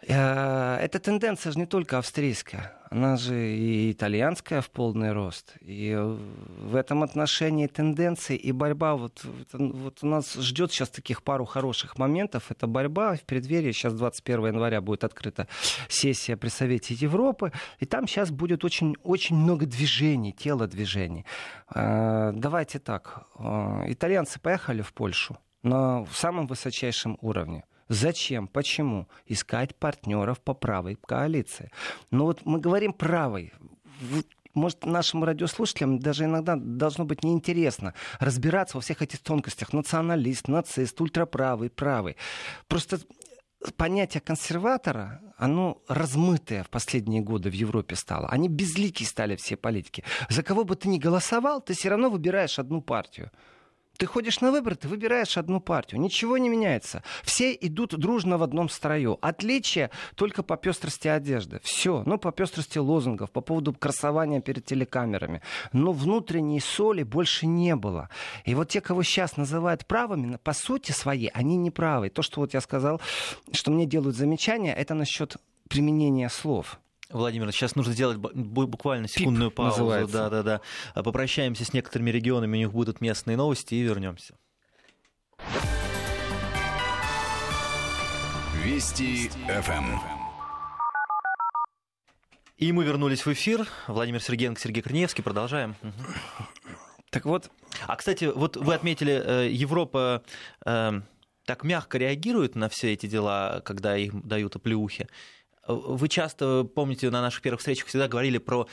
Э, 0.07 0.77
эта 0.77 0.99
тенденция 0.99 1.51
же 1.51 1.59
не 1.59 1.65
только 1.65 1.97
австрийская, 1.97 2.78
она 2.89 3.17
же 3.17 3.55
и 3.55 3.91
итальянская 3.91 4.61
в 4.61 4.69
полный 4.71 5.13
рост. 5.13 5.55
И 5.61 5.95
в 5.95 6.75
этом 6.75 7.03
отношении 7.03 7.67
тенденции 7.67 8.35
и 8.35 8.51
борьба, 8.51 8.95
вот, 8.95 9.23
вот 9.53 9.99
у 10.01 10.07
нас 10.07 10.33
ждет 10.33 10.71
сейчас 10.71 10.89
таких 10.89 11.21
пару 11.21 11.45
хороших 11.45 11.97
моментов. 11.99 12.49
Это 12.49 12.65
борьба 12.67 13.15
в 13.15 13.21
преддверии, 13.21 13.71
сейчас 13.71 13.93
21 13.93 14.47
января 14.47 14.81
будет 14.81 15.03
открыта 15.03 15.47
сессия 15.87 16.35
при 16.35 16.49
Совете 16.49 16.95
Европы, 16.95 17.51
и 17.79 17.85
там 17.85 18.07
сейчас 18.07 18.31
будет 18.31 18.65
очень, 18.65 18.95
очень 19.03 19.35
много 19.35 19.65
движений, 19.65 20.33
телодвижений. 20.33 21.25
Э, 21.73 22.31
давайте 22.33 22.79
так, 22.79 23.27
э, 23.37 23.83
итальянцы 23.87 24.39
поехали 24.39 24.81
в 24.81 24.93
Польшу 24.93 25.37
на 25.61 26.05
самом 26.11 26.47
высочайшем 26.47 27.17
уровне. 27.21 27.63
Зачем? 27.89 28.47
Почему? 28.47 29.07
Искать 29.25 29.75
партнеров 29.75 30.39
по 30.39 30.53
правой 30.53 30.95
коалиции. 30.95 31.71
Но 32.11 32.25
вот 32.25 32.45
мы 32.45 32.59
говорим 32.59 32.93
правой. 32.93 33.51
Может, 34.53 34.85
нашим 34.85 35.23
радиослушателям 35.23 35.99
даже 35.99 36.25
иногда 36.25 36.55
должно 36.55 37.05
быть 37.05 37.23
неинтересно 37.23 37.93
разбираться 38.19 38.77
во 38.77 38.81
всех 38.81 39.01
этих 39.01 39.19
тонкостях. 39.19 39.73
Националист, 39.73 40.47
нацист, 40.47 41.01
ультраправый, 41.01 41.69
правый. 41.69 42.15
Просто 42.67 42.99
понятие 43.75 44.21
консерватора, 44.21 45.21
оно 45.37 45.81
размытое 45.87 46.63
в 46.63 46.69
последние 46.69 47.21
годы 47.21 47.49
в 47.49 47.53
Европе 47.53 47.95
стало. 47.95 48.27
Они 48.29 48.47
безликие 48.49 49.07
стали 49.07 49.35
все 49.35 49.55
политики. 49.55 50.03
За 50.29 50.43
кого 50.43 50.63
бы 50.63 50.75
ты 50.75 50.87
ни 50.89 50.97
голосовал, 50.97 51.61
ты 51.61 51.73
все 51.73 51.89
равно 51.89 52.09
выбираешь 52.09 52.59
одну 52.59 52.81
партию. 52.81 53.31
Ты 53.99 54.05
ходишь 54.05 54.39
на 54.39 54.51
выборы, 54.51 54.77
ты 54.77 54.87
выбираешь 54.87 55.37
одну 55.37 55.59
партию. 55.59 55.99
Ничего 55.99 56.37
не 56.37 56.47
меняется. 56.47 57.03
Все 57.21 57.51
идут 57.51 57.99
дружно 57.99 58.37
в 58.37 58.43
одном 58.43 58.69
строю. 58.69 59.19
Отличие 59.21 59.91
только 60.15 60.41
по 60.41 60.55
пестрости 60.55 61.09
одежды. 61.09 61.59
Все. 61.63 62.03
Ну, 62.05 62.17
по 62.17 62.31
пестрости 62.31 62.77
лозунгов, 62.77 63.29
по 63.29 63.41
поводу 63.41 63.73
красования 63.73 64.39
перед 64.39 64.63
телекамерами. 64.63 65.41
Но 65.73 65.91
внутренней 65.91 66.61
соли 66.61 67.03
больше 67.03 67.45
не 67.45 67.75
было. 67.75 68.07
И 68.45 68.55
вот 68.55 68.69
те, 68.69 68.79
кого 68.79 69.03
сейчас 69.03 69.35
называют 69.35 69.85
правыми, 69.85 70.37
по 70.37 70.53
сути 70.53 70.93
своей, 70.93 71.27
они 71.33 71.57
не 71.57 71.69
правы. 71.69 72.09
То, 72.09 72.21
что 72.21 72.39
вот 72.39 72.53
я 72.53 72.61
сказал, 72.61 73.01
что 73.51 73.69
мне 73.69 73.85
делают 73.85 74.15
замечания, 74.15 74.73
это 74.73 74.93
насчет 74.93 75.35
применения 75.67 76.29
слов. 76.29 76.79
Владимир, 77.09 77.51
сейчас 77.51 77.75
нужно 77.75 77.93
сделать 77.93 78.17
буквально 78.17 79.07
секундную 79.07 79.49
Пип 79.49 79.57
паузу. 79.57 79.79
Называется. 79.79 80.13
Да, 80.13 80.29
да, 80.29 80.61
да. 80.93 81.01
Попрощаемся 81.01 81.65
с 81.65 81.73
некоторыми 81.73 82.11
регионами, 82.11 82.57
у 82.57 82.59
них 82.59 82.71
будут 82.71 83.01
местные 83.01 83.35
новости 83.35 83.73
и 83.73 83.81
вернемся. 83.81 84.35
Вести 88.63 89.29
ФМ. 89.47 89.97
И 92.57 92.71
мы 92.71 92.83
вернулись 92.83 93.25
в 93.25 93.33
эфир. 93.33 93.67
Владимир 93.87 94.21
Сергеенко, 94.21 94.59
Сергей 94.59 94.83
Корнеевский. 94.83 95.23
Продолжаем. 95.23 95.75
Так 97.09 97.25
вот. 97.25 97.49
А, 97.87 97.95
кстати, 97.95 98.25
вот 98.25 98.57
вы 98.57 98.75
отметили, 98.75 99.13
э, 99.25 99.49
Европа 99.49 100.23
э, 100.65 101.01
так 101.45 101.63
мягко 101.63 101.97
реагирует 101.97 102.55
на 102.55 102.69
все 102.69 102.93
эти 102.93 103.07
дела, 103.07 103.61
когда 103.65 103.97
их 103.97 104.13
дают 104.27 104.55
оплеухи. 104.57 105.07
Вы 105.69 106.07
часто, 106.09 106.63
помните, 106.63 107.09
на 107.09 107.21
наших 107.21 107.41
первых 107.41 107.59
встречах 107.59 107.87
всегда 107.87 108.07
говорили 108.07 108.39
про 108.39 108.67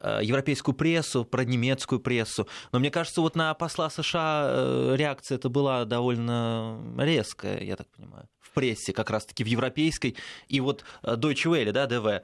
э, 0.00 0.20
европейскую 0.22 0.74
прессу, 0.74 1.24
про 1.24 1.44
немецкую 1.44 2.00
прессу. 2.00 2.46
Но 2.72 2.78
мне 2.78 2.90
кажется, 2.90 3.20
вот 3.20 3.34
на 3.34 3.52
посла 3.54 3.90
США 3.90 4.46
э, 4.48 4.94
реакция 4.96 5.36
это 5.36 5.48
была 5.48 5.84
довольно 5.84 6.80
резкая, 6.98 7.60
я 7.62 7.74
так 7.74 7.88
понимаю, 7.88 8.28
в 8.40 8.52
прессе, 8.52 8.92
как 8.92 9.10
раз-таки 9.10 9.42
в 9.42 9.48
европейской. 9.48 10.14
И 10.46 10.60
вот 10.60 10.84
э, 11.02 11.16
Deutsche 11.16 11.50
Welle, 11.50 11.72
да, 11.72 11.86
ДВ, 11.86 12.22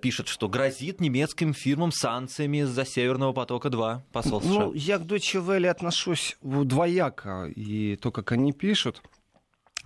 пишет, 0.00 0.26
что 0.26 0.48
грозит 0.48 1.00
немецким 1.00 1.54
фирмам 1.54 1.92
санкциями 1.92 2.62
из-за 2.62 2.84
Северного 2.84 3.32
потока-2 3.32 4.00
посол 4.12 4.40
США. 4.40 4.50
Ну, 4.50 4.72
я 4.74 4.98
к 4.98 5.02
Deutsche 5.02 5.44
Welle 5.44 5.68
отношусь 5.68 6.36
двояко, 6.42 7.46
и 7.54 7.94
то, 7.96 8.10
как 8.10 8.32
они 8.32 8.52
пишут, 8.52 9.00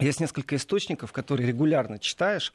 есть 0.00 0.20
несколько 0.20 0.56
источников, 0.56 1.12
которые 1.12 1.46
регулярно 1.46 1.98
читаешь. 1.98 2.52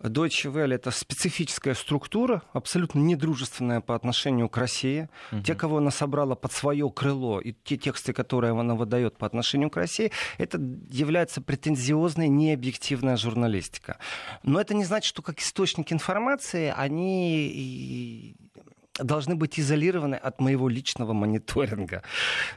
Deutsche 0.00 0.50
Welle— 0.50 0.74
это 0.76 0.90
специфическая 0.90 1.74
структура, 1.74 2.42
абсолютно 2.52 3.00
недружественная 3.00 3.80
по 3.80 3.94
отношению 3.94 4.48
к 4.48 4.56
России. 4.56 5.08
Угу. 5.32 5.42
Те, 5.42 5.54
кого 5.54 5.78
она 5.78 5.90
собрала 5.90 6.34
под 6.34 6.52
свое 6.52 6.88
крыло, 6.88 7.40
и 7.40 7.52
те 7.52 7.76
тексты, 7.76 8.12
которые 8.12 8.58
она 8.58 8.74
выдает 8.74 9.18
по 9.18 9.26
отношению 9.26 9.70
к 9.70 9.76
России, 9.76 10.12
это 10.38 10.58
является 10.90 11.42
претензиозной, 11.42 12.28
необъективная 12.28 13.16
журналистика. 13.16 13.98
Но 14.42 14.60
это 14.60 14.74
не 14.74 14.84
значит, 14.84 15.08
что 15.08 15.20
как 15.20 15.40
источник 15.40 15.92
информации 15.92 16.72
они 16.74 18.36
должны 18.98 19.34
быть 19.34 19.58
изолированы 19.58 20.14
от 20.14 20.40
моего 20.40 20.68
личного 20.68 21.12
мониторинга. 21.12 22.02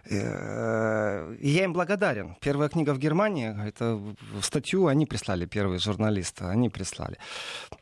Э, 0.10 1.36
я 1.40 1.64
им 1.64 1.74
благодарен. 1.74 2.36
Первая 2.42 2.70
книга 2.70 2.94
в 2.94 3.00
Германии, 3.00 3.56
это 3.68 4.00
статью 4.42 4.88
они 4.88 5.06
прислали, 5.06 5.46
первые 5.46 5.80
журналисты, 5.80 6.46
они 6.46 6.70
прислали. 6.70 7.18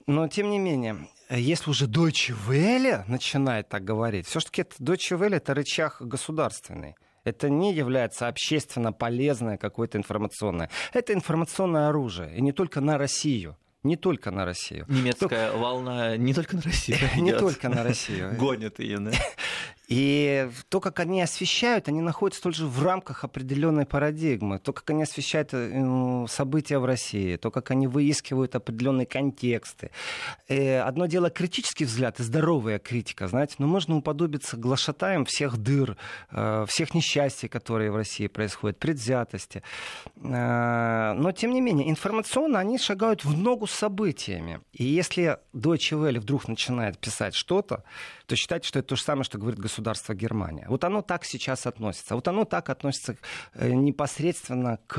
Но, 0.07 0.28
тем 0.28 0.49
не 0.49 0.60
менее, 0.60 1.07
если 1.30 1.70
уже 1.70 1.86
Deutsche 1.86 2.36
Welle 2.47 3.03
начинает 3.07 3.70
так 3.70 3.84
говорить, 3.84 4.28
все-таки 4.28 4.64
Deutsche 4.80 5.18
Welle 5.18 5.36
это 5.36 5.53
рычаг 5.53 5.97
государственный. 6.01 6.95
Это 7.24 7.49
не 7.49 7.74
является 7.74 8.28
общественно 8.28 8.93
полезное 8.93 9.57
какое-то 9.57 9.97
информационное. 9.97 10.70
Это 10.93 11.14
информационное 11.14 11.89
оружие. 11.89 12.36
И 12.36 12.41
не 12.41 12.53
только 12.53 12.82
на 12.82 12.97
Россию 12.97 13.57
не 13.84 13.96
только 13.96 14.32
на 14.32 14.46
Россию. 14.46 14.86
Немецкая 14.88 15.50
только... 15.50 15.58
волна 15.58 16.18
не 16.18 16.34
только 16.34 16.56
на 16.56 16.62
Россию. 16.62 16.98
Не 17.18 17.34
только 17.34 17.70
на 17.70 17.84
Россию. 17.84 18.36
Гонит 18.38 18.80
ее, 18.80 19.00
да? 19.00 19.12
И 19.90 20.48
то, 20.70 20.80
как 20.80 21.00
они 21.00 21.20
освещают, 21.20 21.88
они 21.88 22.02
находятся 22.02 22.44
тоже 22.44 22.68
в 22.68 22.84
рамках 22.84 23.24
определенной 23.24 23.88
парадигмы. 23.88 24.60
То, 24.60 24.72
как 24.72 24.88
они 24.92 25.02
освещают 25.02 25.50
э, 25.52 26.26
события 26.30 26.78
в 26.78 26.86
России, 26.86 27.38
то, 27.38 27.50
как 27.50 27.72
они 27.72 27.88
выискивают 27.88 28.56
определенные 28.56 29.08
контексты. 29.08 29.90
И 30.48 30.54
э, 30.54 30.82
одно 30.82 31.08
дело 31.08 31.32
критический 31.32 31.86
взгляд 31.86 32.20
и 32.20 32.24
здоровая 32.24 32.78
критика, 32.78 33.28
знаете, 33.28 33.56
но 33.58 33.66
можно 33.66 33.98
уподобиться 33.98 34.58
глашатаем 34.58 35.26
всех 35.26 35.58
дыр, 35.58 35.98
э, 36.30 36.66
всех 36.68 36.94
несчастий, 36.94 37.48
которые 37.48 37.90
в 37.92 37.96
России 37.96 38.28
происходят, 38.28 38.78
предвзятости. 38.78 39.64
Но, 40.16 41.32
тем 41.36 41.52
не 41.52 41.62
менее, 41.62 41.90
информационно 41.90 42.60
они 42.60 42.78
шагают 42.78 43.26
в 43.26 43.36
ногу 43.36 43.66
с 43.66 43.72
событиями. 43.72 44.62
И 44.72 44.84
если 44.84 45.40
Deutsche 45.52 45.98
Welle 45.98 46.20
вдруг 46.20 46.48
начинает 46.48 47.00
писать 47.00 47.34
что-то, 47.34 47.84
то 48.30 48.36
считайте, 48.36 48.68
что 48.68 48.80
это 48.80 48.90
то 48.90 48.96
же 48.96 49.02
самое, 49.02 49.24
что 49.24 49.40
говорит 49.40 49.60
государство 49.60 50.14
Германия. 50.14 50.68
Вот 50.70 50.84
оно 50.84 51.02
так 51.02 51.26
сейчас 51.26 51.66
относится. 51.66 52.14
Вот 52.14 52.28
оно 52.28 52.46
так 52.46 52.70
относится 52.70 53.18
э, 53.56 53.72
непосредственно 53.72 54.78
к 54.86 54.96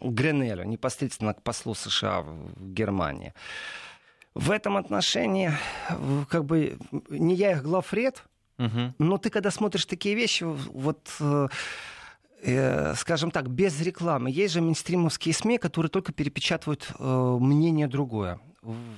Гренелю, 0.00 0.64
непосредственно 0.64 1.34
к 1.34 1.42
послу 1.42 1.74
США 1.74 2.22
в 2.22 2.54
Германии. 2.56 3.34
В 4.34 4.50
этом 4.50 4.78
отношении, 4.78 5.52
как 6.30 6.46
бы, 6.46 6.78
не 7.10 7.34
я 7.34 7.52
их 7.52 7.62
главред, 7.62 8.24
угу. 8.58 8.94
но 8.98 9.18
ты, 9.18 9.28
когда 9.28 9.50
смотришь 9.50 9.84
такие 9.84 10.14
вещи, 10.14 10.44
вот 10.44 11.06
э, 11.20 11.48
э, 12.44 12.94
скажем 12.94 13.30
так, 13.30 13.50
без 13.50 13.78
рекламы. 13.82 14.30
Есть 14.30 14.54
же 14.54 14.62
мейнстримовские 14.62 15.34
СМИ, 15.34 15.58
которые 15.58 15.90
только 15.90 16.12
перепечатывают 16.12 16.94
мнение 16.98 17.88
другое. 17.88 18.40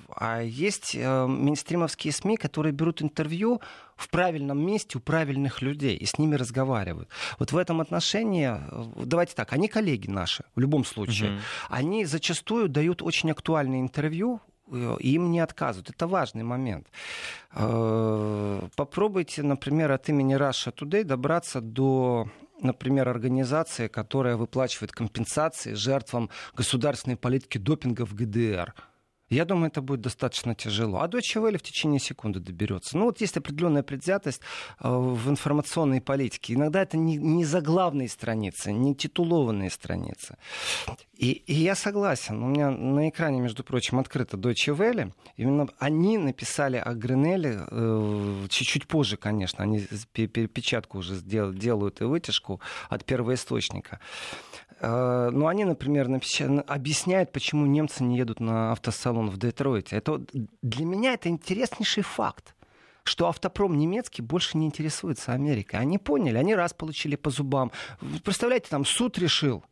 А 0.09 0.43
есть 0.43 0.95
э, 0.95 1.27
мейнстримовские 1.27 2.13
СМИ, 2.13 2.37
которые 2.37 2.73
берут 2.73 3.01
интервью 3.01 3.61
в 3.97 4.11
правильном 4.11 4.65
месте 4.65 4.99
у 4.99 5.01
правильных 5.01 5.63
людей 5.63 5.97
и 5.97 6.05
с 6.05 6.19
ними 6.19 6.35
разговаривают. 6.37 7.09
Вот 7.39 7.53
в 7.53 7.57
этом 7.57 7.81
отношении, 7.81 8.49
э, 8.49 9.05
давайте 9.05 9.35
так, 9.35 9.53
они 9.55 9.69
коллеги 9.69 10.11
наши, 10.11 10.45
в 10.55 10.61
любом 10.61 10.85
случае. 10.85 11.33
Угу. 11.33 11.41
Они 11.71 12.05
зачастую 12.05 12.69
дают 12.69 13.01
очень 13.03 13.31
актуальные 13.31 13.81
интервью, 13.81 14.41
э, 14.71 14.97
им 15.01 15.31
не 15.31 15.41
отказывают. 15.41 15.89
Это 15.89 16.07
важный 16.07 16.43
момент. 16.43 16.87
Э, 17.55 18.69
попробуйте, 18.77 19.43
например, 19.43 19.93
от 19.93 20.09
имени 20.11 20.37
Russia 20.37 20.75
Today 20.75 21.05
добраться 21.05 21.61
до 21.63 22.29
например, 22.61 23.09
организации, 23.09 23.89
которая 23.89 24.37
выплачивает 24.37 24.93
компенсации 24.93 25.75
жертвам 25.75 26.31
государственной 26.55 27.17
политики 27.17 27.59
допинга 27.59 28.07
в 28.07 28.15
ГДР. 28.15 28.75
Я 29.35 29.45
думаю, 29.45 29.67
это 29.67 29.83
будет 29.83 30.01
достаточно 30.01 30.55
тяжело. 30.55 31.01
А 31.01 31.09
Deutsche 31.09 31.43
Welle 31.43 31.59
в 31.59 31.63
течение 31.63 32.01
секунды 32.01 32.39
доберется. 32.41 32.97
Ну 32.97 33.07
вот 33.07 33.21
есть 33.21 33.37
определенная 33.37 33.83
предвзятость 33.83 34.41
э, 34.81 34.89
в 34.89 35.29
информационной 35.29 36.01
политике. 36.01 36.55
Иногда 36.55 36.83
это 36.83 36.97
не, 36.97 37.17
не 37.17 37.45
заглавные 37.45 38.09
страницы, 38.09 38.73
не 38.73 38.95
титулованные 38.95 39.71
страницы. 39.71 40.37
И, 41.17 41.33
и 41.33 41.55
я 41.55 41.75
согласен. 41.75 42.43
У 42.43 42.47
меня 42.47 42.71
на 42.71 43.09
экране, 43.09 43.41
между 43.41 43.65
прочим, 43.65 43.99
открыто 43.99 44.37
Deutsche 44.37 44.77
Welle. 44.77 45.13
Именно 45.37 45.69
они 45.79 46.19
написали 46.19 46.77
о 46.77 46.95
Гренеле 46.95 47.67
э, 47.71 48.47
чуть-чуть 48.51 48.87
позже, 48.87 49.17
конечно. 49.17 49.65
Они 49.65 49.81
перепечатку 50.13 50.99
уже 50.99 51.15
сдел, 51.17 51.53
делают 51.53 52.01
и 52.01 52.05
вытяжку 52.05 52.61
от 52.89 53.05
первоисточника. 53.05 54.01
Э, 54.85 55.31
но 55.31 55.47
они, 55.47 55.65
например, 55.65 56.09
объясняют, 56.67 57.33
почему 57.33 57.67
немцы 57.67 58.05
не 58.05 58.19
едут 58.19 58.41
на 58.41 58.73
автосалон 58.73 59.31
в 59.31 59.39
Детройте. 59.39 59.97
Это, 59.97 60.21
для 60.63 60.85
меня 60.85 61.15
это 61.15 61.29
интереснейший 61.29 62.03
факт 62.03 62.55
что 63.07 63.29
автопром 63.29 63.77
немецкий 63.77 64.23
больше 64.23 64.57
не 64.57 64.65
интересуется 64.65 65.35
Америкой. 65.35 65.79
Они 65.79 65.99
поняли, 65.99 66.39
они 66.39 66.55
раз 66.55 66.73
получили 66.73 67.17
по 67.17 67.29
зубам. 67.29 67.71
Представляете, 68.25 68.69
там 68.71 68.87
суд 68.87 69.19
решил, 69.19 69.63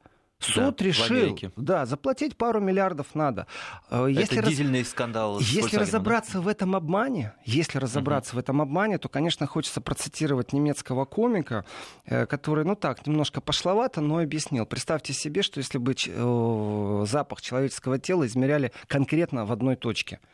Суд 0.45 0.76
да, 0.76 0.84
решил, 0.84 1.38
да, 1.57 1.86
заплатить 1.86 2.36
пару 2.36 2.61
миллиардов 2.61 3.14
надо. 3.14 3.47
Э, 3.90 4.07
если 4.09 4.38
Это 4.38 4.43
раз... 4.43 4.51
дизельный 4.51 4.84
скандал. 4.84 5.38
Если 5.40 5.76
разобраться 5.76 6.40
в 6.40 6.49
этом 6.49 6.74
обмане, 6.74 7.32
если 7.45 7.78
разобраться 7.78 8.32
uh-huh. 8.32 8.36
в 8.36 8.38
этом 8.38 8.61
обмане, 8.61 8.99
то, 8.99 9.09
конечно, 9.09 9.47
хочется 9.47 9.80
процитировать 9.80 10.53
немецкого 10.53 11.05
комика, 11.05 11.64
э, 12.05 12.26
который, 12.26 12.64
ну 12.64 12.74
так, 12.74 13.07
немножко 13.07 13.40
пошловато, 13.40 14.01
но 14.01 14.18
объяснил. 14.18 14.66
Представьте 14.66 15.12
себе, 15.12 15.43
что 15.43 15.59
если 15.59 15.78
бы 15.78 15.95
э, 15.95 17.05
запах 17.07 17.40
человеческого 17.40 17.99
тела 17.99 18.26
измеряли 18.26 18.72
конкретно 18.88 19.45
в 19.45 19.53
одной 19.53 19.76
точке– 19.76 20.20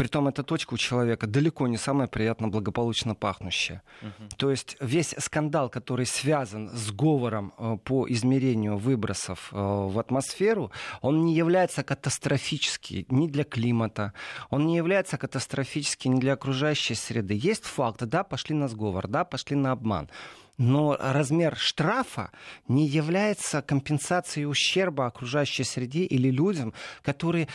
Притом 0.00 0.28
эта 0.28 0.42
точка 0.42 0.72
у 0.72 0.76
человека 0.78 1.26
далеко 1.26 1.68
не 1.68 1.76
самая 1.76 2.08
приятно 2.08 2.48
благополучно 2.48 3.14
пахнущая. 3.14 3.82
Угу. 4.00 4.28
То 4.38 4.50
есть 4.50 4.78
весь 4.80 5.14
скандал, 5.18 5.68
который 5.68 6.06
связан 6.06 6.70
с 6.70 6.90
говором 6.90 7.52
э, 7.58 7.76
по 7.84 8.08
измерению 8.08 8.78
выбросов 8.78 9.50
э, 9.52 9.56
в 9.56 9.98
атмосферу, 9.98 10.72
он 11.02 11.26
не 11.26 11.34
является 11.34 11.82
катастрофический 11.82 13.04
ни 13.10 13.28
для 13.28 13.44
климата, 13.44 14.14
он 14.48 14.66
не 14.66 14.76
является 14.76 15.18
катастрофический 15.18 16.08
ни 16.08 16.18
для 16.18 16.32
окружающей 16.32 16.94
среды. 16.94 17.34
Есть 17.34 17.66
факт, 17.66 18.02
да, 18.02 18.24
пошли 18.24 18.56
на 18.56 18.68
сговор, 18.68 19.06
да, 19.06 19.24
пошли 19.26 19.54
на 19.54 19.72
обман. 19.72 20.08
Но 20.56 20.96
размер 20.98 21.56
штрафа 21.56 22.30
не 22.68 22.86
является 22.86 23.60
компенсацией 23.60 24.46
ущерба 24.46 25.04
окружающей 25.04 25.64
среде 25.64 26.04
или 26.04 26.30
людям, 26.30 26.72
которые... 27.02 27.48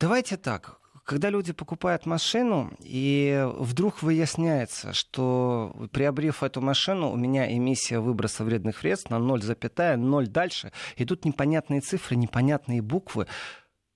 Давайте 0.00 0.36
так, 0.36 0.81
когда 1.04 1.30
люди 1.30 1.52
покупают 1.52 2.06
машину, 2.06 2.72
и 2.80 3.46
вдруг 3.56 4.02
выясняется, 4.02 4.92
что 4.92 5.74
приобрев 5.92 6.42
эту 6.42 6.60
машину, 6.60 7.10
у 7.10 7.16
меня 7.16 7.52
эмиссия 7.52 8.00
выброса 8.00 8.44
вредных 8.44 8.82
вредств 8.82 9.10
на 9.10 9.16
0,0 9.16 10.26
дальше, 10.26 10.72
идут 10.96 11.24
непонятные 11.24 11.80
цифры, 11.80 12.16
непонятные 12.16 12.82
буквы, 12.82 13.26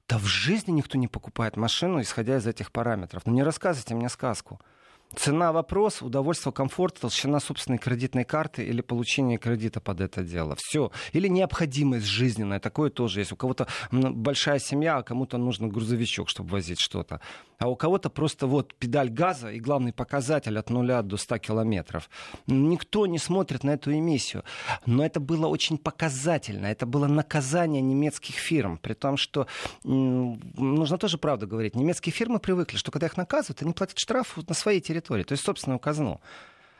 да 0.09 0.19
в 0.19 0.25
жизни 0.25 0.73
никто 0.73 0.99
не 0.99 1.09
покупает 1.09 1.57
машину, 1.57 2.01
исходя 2.01 2.37
из 2.37 2.47
этих 2.47 2.71
параметров. 2.73 3.23
Ну 3.27 3.33
не 3.33 3.43
рассказывайте 3.43 3.95
мне 3.95 4.09
сказку. 4.09 4.61
Цена 5.15 5.53
вопрос, 5.53 6.03
удовольствие, 6.03 6.53
комфорт, 6.53 6.99
толщина 7.01 7.41
собственной 7.41 7.79
кредитной 7.79 8.25
карты 8.25 8.65
или 8.65 8.81
получение 8.81 9.39
кредита 9.39 9.81
под 9.81 10.01
это 10.01 10.23
дело. 10.23 10.57
Все. 10.59 10.91
Или 11.13 11.29
необходимость 11.29 12.07
жизненная. 12.07 12.59
Такое 12.61 12.91
тоже 12.91 13.21
есть. 13.21 13.33
У 13.33 13.37
кого-то 13.37 13.69
большая 13.91 14.59
семья, 14.59 14.97
а 14.99 15.03
кому-то 15.03 15.39
нужен 15.39 15.69
грузовичок, 15.69 16.29
чтобы 16.29 16.51
возить 16.51 16.81
что-то. 16.81 17.21
А 17.59 17.69
у 17.69 17.77
кого-то 17.77 18.11
просто 18.11 18.47
вот 18.47 18.75
педаль 18.75 19.11
газа 19.11 19.51
и 19.51 19.61
главный 19.61 19.93
показатель 19.93 20.59
от 20.59 20.71
нуля 20.71 21.03
до 21.03 21.17
100 21.17 21.39
километров. 21.39 22.11
Никто 22.47 23.07
не 23.07 23.19
смотрит 23.19 23.65
на 23.65 23.71
эту 23.71 23.93
эмиссию. 23.93 24.45
Но 24.85 25.05
это 25.05 25.21
было 25.21 25.47
очень 25.47 25.79
показательно. 25.79 26.67
Это 26.67 26.87
было 26.87 27.07
наказание 27.07 27.83
немецких 27.83 28.35
фирм. 28.35 28.79
При 28.79 28.95
том, 28.95 29.17
что 29.17 29.47
нужно 29.85 30.99
тоже 30.99 31.19
правду 31.19 31.47
говорить. 31.47 31.75
Немецкие 31.75 32.13
фирмы 32.13 32.39
привыкли, 32.39 32.77
что 32.77 32.91
когда 32.91 33.07
их 33.07 33.17
наказывают, 33.17 33.63
они 33.63 33.73
платят 33.73 33.99
штраф 33.99 34.37
на 34.49 34.55
своей 34.55 34.81
территории 34.81 35.23
то 35.23 35.33
есть 35.33 35.45
собственную 35.45 35.79
казну. 35.79 36.21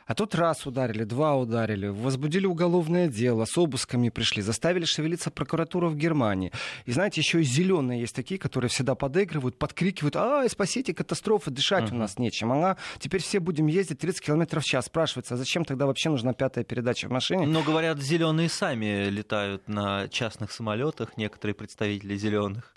А 0.07 0.15
тут 0.15 0.35
раз 0.35 0.65
ударили, 0.65 1.03
два 1.03 1.35
ударили, 1.35 1.87
возбудили 1.87 2.45
уголовное 2.45 3.09
дело, 3.09 3.43
с 3.43 3.57
обысками 3.57 4.07
пришли, 4.07 4.41
заставили 4.41 4.85
шевелиться 4.85 5.31
прокуратуру 5.31 5.89
в 5.89 5.97
Германии. 5.97 6.53
И 6.85 6.93
знаете, 6.93 7.19
еще 7.19 7.41
и 7.41 7.43
зеленые 7.43 7.99
есть 7.99 8.15
такие, 8.15 8.39
которые 8.39 8.69
всегда 8.69 8.95
подыгрывают, 8.95 9.57
подкрикивают, 9.57 10.15
а, 10.15 10.47
спасите, 10.47 10.93
катастрофа, 10.93 11.51
дышать 11.51 11.89
uh-huh. 11.89 11.95
у 11.95 11.97
нас 11.97 12.17
нечем. 12.17 12.53
Ага, 12.53 12.77
теперь 12.99 13.21
все 13.21 13.41
будем 13.41 13.67
ездить 13.67 13.99
30 13.99 14.21
км 14.21 14.59
в 14.61 14.63
час. 14.63 14.85
Спрашивается, 14.85 15.33
а 15.33 15.37
зачем 15.37 15.65
тогда 15.65 15.85
вообще 15.85 16.09
нужна 16.09 16.33
пятая 16.33 16.63
передача 16.63 17.09
в 17.09 17.11
машине? 17.11 17.45
Но 17.45 17.61
говорят, 17.61 17.99
зеленые 17.99 18.47
сами 18.47 19.09
летают 19.09 19.67
на 19.67 20.07
частных 20.07 20.53
самолетах, 20.53 21.17
некоторые 21.17 21.53
представители 21.53 22.15
зеленых. 22.15 22.73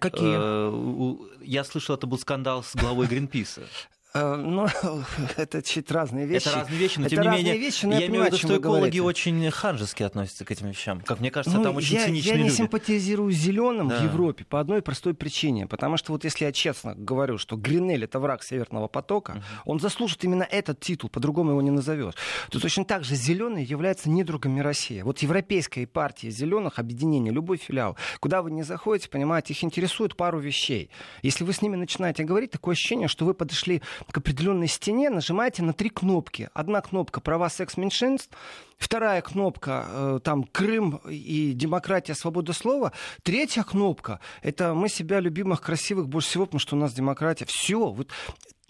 Какие? 0.00 0.36
Э, 0.36 1.16
я 1.42 1.62
слышал, 1.62 1.94
это 1.94 2.08
был 2.08 2.18
скандал 2.18 2.64
с 2.64 2.74
главой 2.74 3.06
Гринписа. 3.06 3.62
Э, 4.12 4.34
ну, 4.34 4.66
это 5.36 5.62
чуть 5.62 5.90
разные 5.90 6.26
вещи. 6.26 6.48
Это 6.48 6.56
разные 6.58 6.78
вещи, 6.78 6.98
но 6.98 7.06
это 7.06 7.16
тем 7.16 7.24
не 7.24 7.36
менее, 7.36 7.58
вещи, 7.58 7.86
но 7.86 7.94
я, 7.94 8.00
я 8.00 8.06
имею 8.08 8.24
в 8.24 8.26
виду, 8.26 8.38
что 8.38 8.58
экологи 8.58 8.98
очень 8.98 9.48
ханжески 9.50 10.02
относятся 10.02 10.44
к 10.44 10.50
этим 10.50 10.68
вещам. 10.68 11.00
Как 11.00 11.20
мне 11.20 11.30
кажется, 11.30 11.56
Ну, 11.56 11.62
там 11.64 11.76
очень 11.76 11.94
я, 11.96 12.06
циничные 12.06 12.32
я 12.32 12.38
не 12.38 12.48
люди. 12.48 12.56
симпатизирую 12.56 13.30
зеленым 13.30 13.88
Да. 13.88 14.00
в 14.00 14.02
Европе 14.02 14.44
по 14.44 14.58
одной 14.58 14.82
простой 14.82 15.14
причине. 15.14 15.66
Потому 15.66 15.96
что 15.96 16.12
вот 16.12 16.24
если 16.24 16.44
я 16.44 16.52
честно 16.52 16.94
говорю, 16.94 17.38
что 17.38 17.56
Гринель 17.56 18.04
это 18.04 18.18
враг 18.18 18.42
Северного 18.42 18.88
потока, 18.88 19.42
он 19.64 19.78
заслужит 19.78 20.24
именно 20.24 20.42
этот 20.42 20.80
титул, 20.80 21.08
по-другому 21.08 21.50
его 21.52 21.62
не 21.62 21.70
назовешь. 21.70 22.14
То 22.50 22.58
точно 22.60 22.84
так 22.84 23.04
же 23.04 23.14
зеленые 23.14 23.64
являются 23.64 24.10
недругами 24.10 24.60
России. 24.60 25.02
Вот 25.02 25.20
Европейская 25.20 25.86
партия 25.86 26.30
зеленых, 26.30 26.78
объединение, 26.78 27.32
любой 27.32 27.58
филиал, 27.58 27.96
куда 28.18 28.42
вы 28.42 28.50
не 28.50 28.62
заходите, 28.64 29.08
понимаете, 29.08 29.52
их 29.52 29.62
интересует 29.62 30.16
пару 30.16 30.40
вещей. 30.40 30.90
Если 31.22 31.44
вы 31.44 31.52
с 31.52 31.62
ними 31.62 31.76
начинаете 31.76 32.24
говорить, 32.24 32.50
такое 32.50 32.72
ощущение, 32.72 33.06
что 33.06 33.24
вы 33.24 33.34
подошли 33.34 33.82
к 34.10 34.16
определенной 34.16 34.68
стене, 34.68 35.10
нажимаете 35.10 35.62
на 35.62 35.72
три 35.72 35.90
кнопки. 35.90 36.48
Одна 36.54 36.80
кнопка 36.80 37.20
права 37.20 37.48
секс-меньшинств, 37.48 38.30
вторая 38.78 39.22
кнопка 39.22 39.86
э, 39.88 40.20
там 40.22 40.44
Крым 40.44 41.00
и 41.08 41.52
демократия, 41.52 42.14
свобода 42.14 42.52
слова, 42.52 42.92
третья 43.22 43.62
кнопка 43.62 44.20
это 44.42 44.74
мы 44.74 44.88
себя 44.88 45.20
любимых, 45.20 45.60
красивых 45.60 46.08
больше 46.08 46.28
всего, 46.28 46.46
потому 46.46 46.60
что 46.60 46.76
у 46.76 46.78
нас 46.78 46.92
демократия. 46.92 47.44
Все, 47.46 47.90
вот 47.90 48.10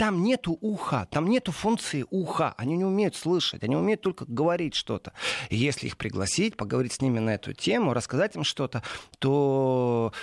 там 0.00 0.22
нету 0.22 0.56
уха, 0.62 1.06
там 1.10 1.28
нету 1.28 1.52
функции 1.52 2.06
уха. 2.08 2.54
Они 2.56 2.78
не 2.78 2.86
умеют 2.86 3.16
слышать, 3.16 3.62
они 3.62 3.76
умеют 3.76 4.00
только 4.00 4.24
говорить 4.26 4.74
что-то. 4.74 5.12
И 5.50 5.56
если 5.56 5.88
их 5.88 5.98
пригласить, 5.98 6.56
поговорить 6.56 6.94
с 6.94 7.02
ними 7.02 7.18
на 7.18 7.34
эту 7.34 7.52
тему, 7.52 7.92
рассказать 7.92 8.34
им 8.34 8.42
что-то, 8.42 8.82
то 9.18 10.14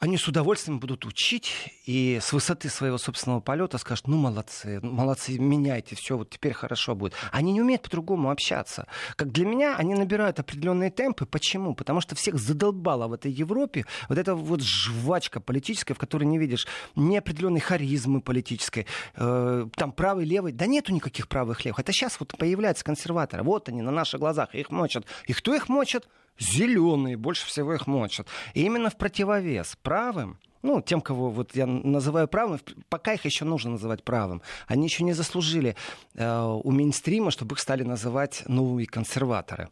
они 0.00 0.16
с 0.16 0.26
удовольствием 0.26 0.80
будут 0.80 1.04
учить 1.04 1.52
и 1.84 2.18
с 2.22 2.32
высоты 2.32 2.70
своего 2.70 2.96
собственного 2.96 3.40
полета 3.40 3.76
скажут, 3.76 4.08
ну 4.08 4.16
молодцы, 4.16 4.80
ну, 4.82 4.90
молодцы, 4.92 5.38
меняйте, 5.38 5.94
все, 5.94 6.16
вот 6.16 6.30
теперь 6.30 6.54
хорошо 6.54 6.94
будет. 6.94 7.12
Они 7.32 7.52
не 7.52 7.60
умеют 7.60 7.82
по-другому 7.82 8.30
общаться. 8.30 8.86
Как 9.16 9.30
для 9.30 9.44
меня, 9.44 9.76
они 9.76 9.94
набирают 9.94 10.40
определенные 10.40 10.90
темпы. 10.90 11.26
Почему? 11.26 11.74
Потому 11.74 12.00
что 12.00 12.14
всех 12.14 12.38
задолбало 12.38 13.08
в 13.08 13.12
этой 13.12 13.30
Европе 13.30 13.84
вот 14.08 14.16
эта 14.16 14.34
вот 14.34 14.62
жвачка 14.62 15.38
политическая, 15.38 15.92
в 15.92 15.98
которой 15.98 16.24
не 16.24 16.38
видишь 16.38 16.66
ни 16.96 17.16
определенной 17.18 17.60
харизмы 17.60 18.22
политической, 18.22 18.86
э, 19.16 19.66
там 19.76 19.92
правый, 19.92 20.24
левый. 20.24 20.52
Да 20.52 20.64
нету 20.64 20.94
никаких 20.94 21.28
правых, 21.28 21.62
левых. 21.66 21.78
Это 21.78 21.92
сейчас 21.92 22.18
вот 22.18 22.38
появляются 22.38 22.84
консерваторы. 22.84 23.42
Вот 23.42 23.68
они 23.68 23.82
на 23.82 23.90
наших 23.90 24.18
глазах, 24.20 24.54
их 24.54 24.70
мочат. 24.70 25.04
И 25.26 25.34
кто 25.34 25.54
их 25.54 25.68
мочат? 25.68 26.08
Зеленые 26.40 27.16
больше 27.16 27.46
всего 27.46 27.74
их 27.74 27.86
мочат. 27.86 28.26
И 28.54 28.62
именно 28.62 28.88
в 28.88 28.96
противовес 28.96 29.76
правым, 29.82 30.38
ну, 30.62 30.80
тем, 30.80 31.02
кого 31.02 31.30
вот 31.30 31.54
я 31.54 31.66
называю 31.66 32.28
правым, 32.28 32.58
пока 32.88 33.12
их 33.12 33.24
еще 33.26 33.44
нужно 33.44 33.72
называть 33.72 34.02
правым, 34.02 34.42
они 34.66 34.86
еще 34.86 35.04
не 35.04 35.12
заслужили 35.12 35.76
э, 36.14 36.42
у 36.42 36.70
мейнстрима, 36.70 37.30
чтобы 37.30 37.54
их 37.54 37.60
стали 37.60 37.82
называть 37.82 38.42
новые 38.46 38.86
консерваторы. 38.86 39.68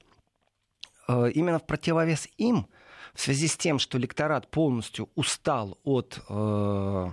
Э, 1.08 1.30
именно 1.34 1.58
в 1.58 1.64
противовес 1.64 2.28
им, 2.36 2.66
в 3.14 3.20
связи 3.20 3.48
с 3.48 3.56
тем, 3.56 3.78
что 3.78 3.98
электорат 3.98 4.50
полностью 4.50 5.08
устал 5.14 5.78
от 5.84 6.20
э, 6.28 7.10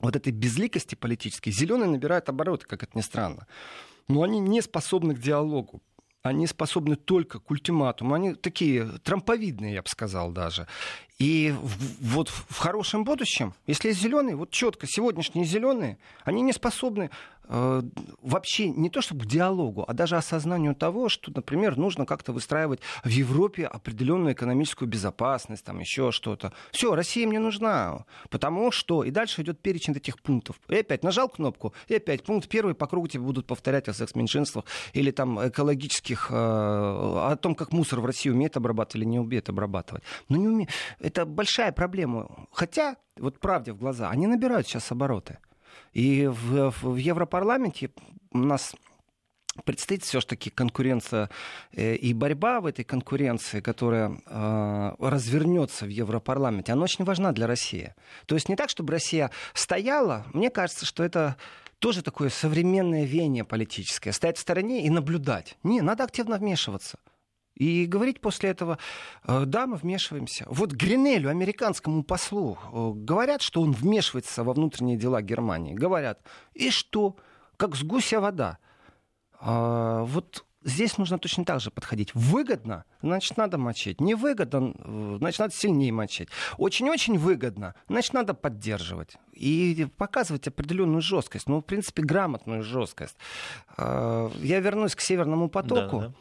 вот 0.00 0.16
этой 0.16 0.32
безликости 0.32 0.96
политической, 0.96 1.52
зеленые 1.52 1.88
набирают 1.88 2.28
обороты, 2.28 2.66
как 2.66 2.82
это 2.82 2.98
ни 2.98 3.02
странно. 3.02 3.46
Но 4.08 4.22
они 4.22 4.40
не 4.40 4.60
способны 4.60 5.14
к 5.14 5.20
диалогу. 5.20 5.80
Они 6.28 6.46
способны 6.46 6.96
только 6.96 7.38
к 7.38 7.50
ультиматуму. 7.50 8.14
Они 8.14 8.34
такие 8.34 8.84
трамповидные, 9.04 9.74
я 9.74 9.82
бы 9.82 9.88
сказал 9.88 10.30
даже. 10.30 10.66
И 11.18 11.54
вот 12.00 12.28
в 12.28 12.58
хорошем 12.58 13.04
будущем, 13.04 13.54
если 13.66 13.90
зеленые, 13.90 14.36
вот 14.36 14.50
четко 14.50 14.86
сегодняшние 14.86 15.46
зеленые, 15.46 15.98
они 16.24 16.42
не 16.42 16.52
способны 16.52 17.10
вообще 17.48 18.70
не 18.70 18.90
то 18.90 19.00
чтобы 19.00 19.24
к 19.24 19.26
диалогу, 19.26 19.84
а 19.86 19.92
даже 19.92 20.16
осознанию 20.16 20.74
того, 20.74 21.08
что, 21.08 21.32
например, 21.34 21.76
нужно 21.76 22.06
как-то 22.06 22.32
выстраивать 22.32 22.80
в 23.04 23.08
Европе 23.08 23.66
определенную 23.66 24.34
экономическую 24.34 24.88
безопасность, 24.88 25.64
там 25.64 25.78
еще 25.78 26.10
что-то. 26.12 26.52
Все, 26.72 26.94
Россия 26.94 27.26
мне 27.26 27.38
нужна, 27.38 28.04
потому 28.30 28.70
что... 28.70 29.04
И 29.04 29.10
дальше 29.10 29.42
идет 29.42 29.60
перечень 29.60 29.94
этих 29.94 30.20
пунктов. 30.20 30.60
И 30.68 30.76
опять 30.76 31.04
нажал 31.04 31.28
кнопку, 31.28 31.72
и 31.88 31.94
опять 31.94 32.24
пункт 32.24 32.48
первый 32.48 32.74
по 32.74 32.86
кругу 32.86 33.08
тебе 33.08 33.22
будут 33.22 33.46
повторять 33.46 33.88
о 33.88 33.92
секс-меньшинствах 33.92 34.64
или 34.92 35.10
там 35.10 35.46
экологических... 35.46 36.30
э, 36.30 36.34
о 36.34 37.36
том, 37.40 37.54
как 37.54 37.72
мусор 37.72 38.00
в 38.00 38.06
России 38.06 38.30
умеет 38.30 38.56
обрабатывать 38.56 38.96
или 38.96 39.04
не 39.04 39.18
умеет 39.18 39.48
обрабатывать. 39.48 40.02
Ну, 40.28 40.36
не 40.36 40.48
умеет. 40.48 40.70
Это 40.98 41.24
большая 41.24 41.72
проблема. 41.72 42.46
Хотя, 42.52 42.96
вот 43.18 43.38
правде 43.38 43.72
в 43.72 43.78
глаза, 43.78 44.10
они 44.10 44.26
набирают 44.26 44.66
сейчас 44.66 44.90
обороты. 44.92 45.38
И 45.96 46.26
в, 46.26 46.74
в- 46.82 46.96
Европарламенте 46.96 47.88
у 48.32 48.38
нас 48.38 48.74
предстоит 49.64 50.04
все-таки 50.04 50.50
конкуренция 50.50 51.30
э, 51.72 51.94
и 51.94 52.12
борьба 52.12 52.60
в 52.60 52.66
этой 52.66 52.84
конкуренции, 52.84 53.62
которая 53.62 54.10
э, 54.26 54.94
развернется 54.98 55.86
в 55.86 55.88
Европарламенте, 55.88 56.72
она 56.72 56.82
очень 56.82 57.06
важна 57.06 57.32
для 57.32 57.46
России. 57.46 57.94
То 58.26 58.34
есть 58.34 58.50
не 58.50 58.56
так, 58.56 58.68
чтобы 58.68 58.92
Россия 58.92 59.30
стояла, 59.54 60.26
мне 60.34 60.50
кажется, 60.50 60.84
что 60.84 61.02
это 61.02 61.36
тоже 61.78 62.02
такое 62.02 62.28
современное 62.28 63.06
веяние 63.06 63.44
политическое. 63.44 64.12
Стоять 64.12 64.36
в 64.36 64.42
стороне 64.42 64.84
и 64.84 64.90
наблюдать. 64.90 65.56
Не, 65.62 65.80
надо 65.80 66.04
активно 66.04 66.36
вмешиваться. 66.36 66.98
И 67.56 67.86
говорить 67.86 68.20
после 68.20 68.50
этого, 68.50 68.78
э, 69.24 69.44
да, 69.46 69.66
мы 69.66 69.76
вмешиваемся. 69.76 70.44
Вот 70.48 70.72
Гринелю, 70.72 71.30
американскому 71.30 72.04
послу, 72.04 72.58
э, 72.72 72.92
говорят, 72.94 73.42
что 73.42 73.62
он 73.62 73.72
вмешивается 73.72 74.44
во 74.44 74.52
внутренние 74.52 74.96
дела 74.96 75.22
Германии. 75.22 75.74
Говорят, 75.74 76.20
и 76.54 76.70
что? 76.70 77.16
Как 77.56 77.74
с 77.74 77.82
гуся 77.82 78.20
вода. 78.20 78.58
А, 79.40 80.04
вот 80.04 80.45
здесь 80.66 80.98
нужно 80.98 81.18
точно 81.18 81.44
так 81.44 81.60
же 81.60 81.70
подходить. 81.70 82.14
Выгодно, 82.14 82.84
значит, 83.00 83.36
надо 83.36 83.56
мочить. 83.56 84.00
Невыгодно, 84.00 85.16
значит, 85.18 85.40
надо 85.40 85.54
сильнее 85.54 85.92
мочить. 85.92 86.28
Очень-очень 86.58 87.16
выгодно, 87.18 87.74
значит, 87.88 88.12
надо 88.12 88.34
поддерживать. 88.34 89.16
И 89.32 89.86
показывать 89.96 90.48
определенную 90.48 91.02
жесткость. 91.02 91.48
Ну, 91.48 91.60
в 91.60 91.62
принципе, 91.62 92.02
грамотную 92.02 92.62
жесткость. 92.62 93.16
А, 93.76 94.30
Я 94.40 94.60
вернусь 94.60 94.94
к 94.94 95.00
Северному 95.00 95.48
потоку. 95.48 96.00
Да, 96.00 96.06
да. 96.08 96.12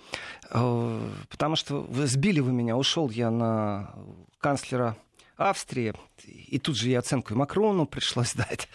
Э, 0.51 1.09
Потому 1.29 1.55
что 1.55 1.81
вы 1.81 2.07
сбили 2.07 2.39
вы 2.39 2.51
меня, 2.51 2.77
ушел 2.77 3.09
я 3.09 3.31
на 3.31 3.95
канцлера 4.39 4.95
Австрии, 5.37 5.93
и 6.23 6.59
тут 6.59 6.77
же 6.77 6.89
и 6.89 6.93
оценку 6.95 7.33
и 7.33 7.37
Макрону 7.37 7.85
пришлось 7.85 8.33
дать. 8.35 8.67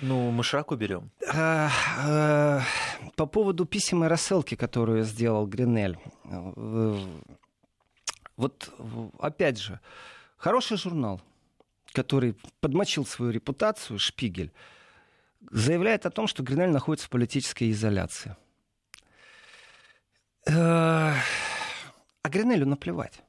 Ну, 0.00 0.30
мы 0.30 0.42
широко 0.42 0.76
берем. 0.76 1.10
Э, 1.32 1.68
э, 2.04 2.60
По 3.16 3.26
поводу 3.26 3.64
писем 3.66 4.04
и 4.04 4.08
рассылки, 4.08 4.54
которую 4.56 5.04
сделал 5.04 5.46
Гринель. 5.46 5.98
Э, 6.24 6.98
Вот 8.36 8.72
опять 9.20 9.58
же, 9.58 9.80
хороший 10.36 10.76
журнал, 10.76 11.20
который 11.92 12.34
подмочил 12.60 13.06
свою 13.06 13.32
репутацию, 13.32 13.98
Шпигель, 13.98 14.52
заявляет 15.50 16.04
о 16.06 16.10
том, 16.10 16.26
что 16.26 16.42
Гринель 16.42 16.70
находится 16.70 17.06
в 17.06 17.10
политической 17.10 17.70
изоляции. 17.70 18.36
Э, 20.46 20.52
А 22.22 22.28
Гринелю 22.28 22.66
наплевать. 22.66 23.22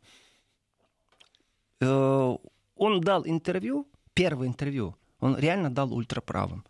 Э, 2.79 2.83
Он 2.83 3.01
дал 3.01 3.23
интервью, 3.25 3.85
первое 4.13 4.47
интервью, 4.47 4.95
он 5.21 5.37
реально 5.37 5.69
дал 5.69 5.93
ультраправым. 5.93 6.63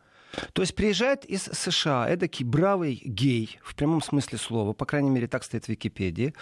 То 0.54 0.62
есть 0.62 0.76
приезжает 0.76 1.26
из 1.26 1.42
США 1.44 2.08
эдакий 2.08 2.46
бравый 2.46 3.02
гей, 3.04 3.60
в 3.64 3.74
прямом 3.76 4.02
смысле 4.02 4.38
слова, 4.38 4.74
по 4.74 4.86
крайней 4.86 5.10
мере, 5.10 5.28
так 5.28 5.44
стоит 5.44 5.66
в 5.66 5.70
Википедии. 5.70 6.34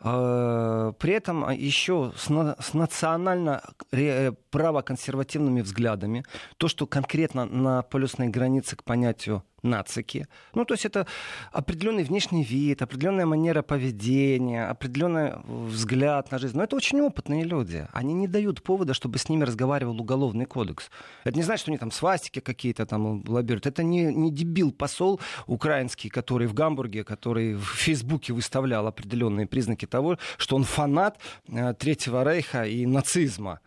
Э, 0.00 0.92
При 0.98 1.12
этом 1.12 1.50
еще 1.50 2.12
с 2.16 2.30
на- 2.30 2.56
с 2.60 2.74
национально 2.74 3.60
ре- 3.92 4.32
правоконсервативными 4.54 5.62
взглядами, 5.62 6.22
то, 6.58 6.68
что 6.68 6.86
конкретно 6.86 7.44
на 7.44 7.82
полюсной 7.82 8.28
границе 8.28 8.76
к 8.76 8.84
понятию 8.84 9.42
нацики. 9.64 10.26
Ну, 10.54 10.64
то 10.64 10.74
есть 10.74 10.84
это 10.84 11.06
определенный 11.50 12.04
внешний 12.04 12.44
вид, 12.44 12.82
определенная 12.82 13.26
манера 13.26 13.62
поведения, 13.62 14.70
определенный 14.70 15.32
взгляд 15.44 16.30
на 16.30 16.38
жизнь. 16.38 16.56
Но 16.56 16.62
это 16.62 16.76
очень 16.76 17.00
опытные 17.00 17.44
люди. 17.44 17.88
Они 17.92 18.14
не 18.14 18.28
дают 18.28 18.62
повода, 18.62 18.94
чтобы 18.94 19.18
с 19.18 19.28
ними 19.28 19.44
разговаривал 19.44 20.00
уголовный 20.00 20.44
кодекс. 20.44 20.90
Это 21.24 21.36
не 21.36 21.42
значит, 21.42 21.62
что 21.62 21.70
они 21.72 21.78
там 21.78 21.90
свастики 21.90 22.40
какие-то 22.40 22.86
там 22.86 23.24
лоббируют. 23.26 23.66
Это 23.66 23.82
не, 23.82 24.04
не 24.14 24.30
дебил-посол 24.30 25.20
украинский, 25.46 26.10
который 26.10 26.46
в 26.46 26.54
Гамбурге, 26.54 27.02
который 27.02 27.54
в 27.54 27.64
Фейсбуке 27.64 28.32
выставлял 28.32 28.86
определенные 28.86 29.46
признаки 29.46 29.86
того, 29.86 30.18
что 30.36 30.56
он 30.56 30.64
фанат 30.64 31.18
э, 31.48 31.74
Третьего 31.74 32.22
Рейха 32.22 32.64
и 32.64 32.86
нацизма. 32.86 33.60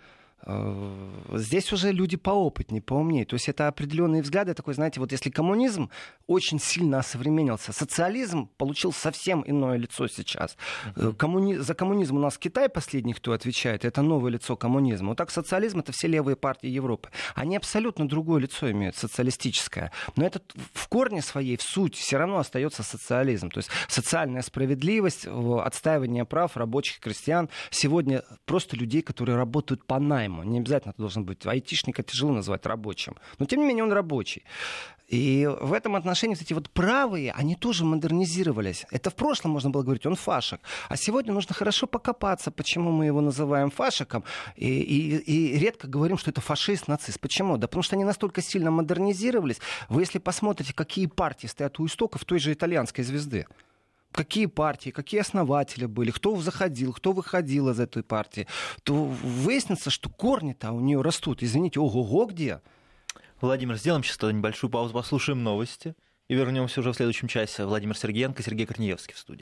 Э, 0.46 1.34
здесь 1.34 1.74
уже 1.74 1.92
люди 1.92 2.16
поопытнее, 2.16 2.82
поумнее. 2.82 3.26
То 3.26 3.36
есть 3.36 3.50
это 3.50 3.68
определенные 3.68 4.22
взгляды. 4.22 4.54
Такой, 4.54 4.74
знаете, 4.74 5.00
вот 5.00 5.12
если 5.12 5.30
коммунизм 5.30 5.90
очень 6.28 6.60
сильно 6.60 7.00
осовременился, 7.00 7.74
социализм 7.74 8.48
получил 8.58 8.94
совсем 8.94 9.44
иное 9.46 9.78
лицо 9.78 10.08
сейчас. 10.08 10.56
Uh-huh. 10.96 11.14
Коммуни... 11.14 11.56
За 11.56 11.74
коммунизм 11.74 12.18
у 12.18 12.20
нас 12.20 12.38
Китай 12.38 12.70
последний, 12.70 13.14
кто 13.14 13.34
отвечает. 13.34 13.84
Это 13.84 14.02
новое 14.02 14.32
лицо 14.32 14.56
коммунизма. 14.56 15.10
Вот 15.10 15.18
так 15.18 15.32
социализм— 15.32 15.80
это 15.80 15.92
все 15.92 16.08
левые 16.08 16.36
партии 16.36 16.70
Европы. 16.70 17.10
Они 17.36 17.58
абсолютно 17.58 18.08
другое 18.08 18.42
лицо 18.42 18.70
имеют, 18.72 18.96
социалистическое. 18.96 19.92
Но 20.16 20.26
это 20.26 20.42
в 20.74 20.88
корне 20.88 21.22
своей, 21.22 21.58
в 21.58 21.62
суть, 21.62 21.96
все 21.96 22.18
равно 22.18 22.38
остается 22.38 22.84
социализм. 22.84 23.50
То 23.50 23.60
есть 23.60 23.70
социальная 23.88 24.42
справедливость, 24.42 25.28
отстаивание 25.28 26.26
прав 26.26 26.56
рабочих 26.58 27.00
крестьян. 27.00 27.50
Сегодня 27.70 28.24
просто 28.46 28.76
людей, 28.78 29.02
которые 29.02 29.36
работают 29.36 29.86
по 29.86 30.00
найму 30.00 30.27
найму. 30.28 30.44
Не 30.44 30.60
обязательно 30.60 30.92
это 30.92 31.02
должен 31.02 31.26
быть 31.26 31.46
айтишника, 31.46 32.04
тяжело 32.04 32.32
назвать 32.34 32.66
рабочим. 32.66 33.16
Но 33.40 33.46
тем 33.46 33.60
не 33.60 33.66
менее 33.66 33.84
он 33.84 33.92
рабочий. 33.92 34.44
И 35.08 35.50
в 35.62 35.72
этом 35.72 35.96
отношении 35.96 36.36
вот 36.36 36.42
эти 36.42 36.54
вот 36.54 36.70
правые, 36.70 37.32
они 37.32 37.56
тоже 37.56 37.86
модернизировались. 37.86 38.86
Это 38.92 39.10
в 39.10 39.16
прошлом 39.16 39.52
можно 39.52 39.70
было 39.70 39.84
говорить, 39.84 40.06
он 40.06 40.16
фашек. 40.16 40.60
А 40.90 40.98
сегодня 40.98 41.34
нужно 41.34 41.56
хорошо 41.56 41.88
покопаться, 41.88 42.52
почему 42.52 42.92
мы 42.92 43.06
его 43.06 43.22
называем 43.22 43.72
фашиком. 43.72 44.26
И, 44.58 44.68
и, 44.68 45.18
и 45.18 45.60
редко 45.60 45.88
говорим, 45.88 46.18
что 46.18 46.32
это 46.32 46.42
фашист, 46.42 46.90
нацист. 46.90 47.20
Почему? 47.22 47.58
Да 47.58 47.68
потому 47.68 47.84
что 47.84 47.96
они 47.96 48.04
настолько 48.04 48.42
сильно 48.42 48.70
модернизировались. 48.70 49.62
Вы 49.88 50.02
если 50.02 50.20
посмотрите, 50.20 50.74
какие 50.74 51.06
партии 51.06 51.48
стоят 51.48 51.80
у 51.80 51.86
истоков 51.86 52.26
той 52.26 52.40
же 52.40 52.52
итальянской 52.52 53.04
звезды 53.06 53.48
какие 54.18 54.48
партии, 54.48 54.90
какие 54.90 55.22
основатели 55.22 55.86
были, 55.86 56.10
кто 56.12 56.36
заходил, 56.38 56.92
кто 56.92 57.14
выходил 57.14 57.70
из 57.70 57.80
этой 57.80 58.04
партии, 58.04 58.48
то 58.84 58.94
выяснится, 58.96 59.90
что 59.92 60.10
корни-то 60.10 60.72
у 60.72 60.80
нее 60.80 61.02
растут. 61.02 61.44
Извините, 61.44 61.80
ого-го 61.80 62.26
где? 62.26 62.62
Владимир, 63.40 63.78
сделаем 63.78 64.04
сейчас 64.04 64.20
небольшую 64.24 64.72
паузу, 64.72 64.94
послушаем 64.94 65.44
новости 65.44 65.96
и 66.28 66.34
вернемся 66.34 66.80
уже 66.80 66.92
в 66.92 66.96
следующем 66.96 67.28
часе. 67.28 67.66
Владимир 67.66 67.96
Сергеенко, 67.96 68.42
Сергей 68.42 68.66
Корнеевский 68.66 69.14
в 69.14 69.20
студии. 69.20 69.36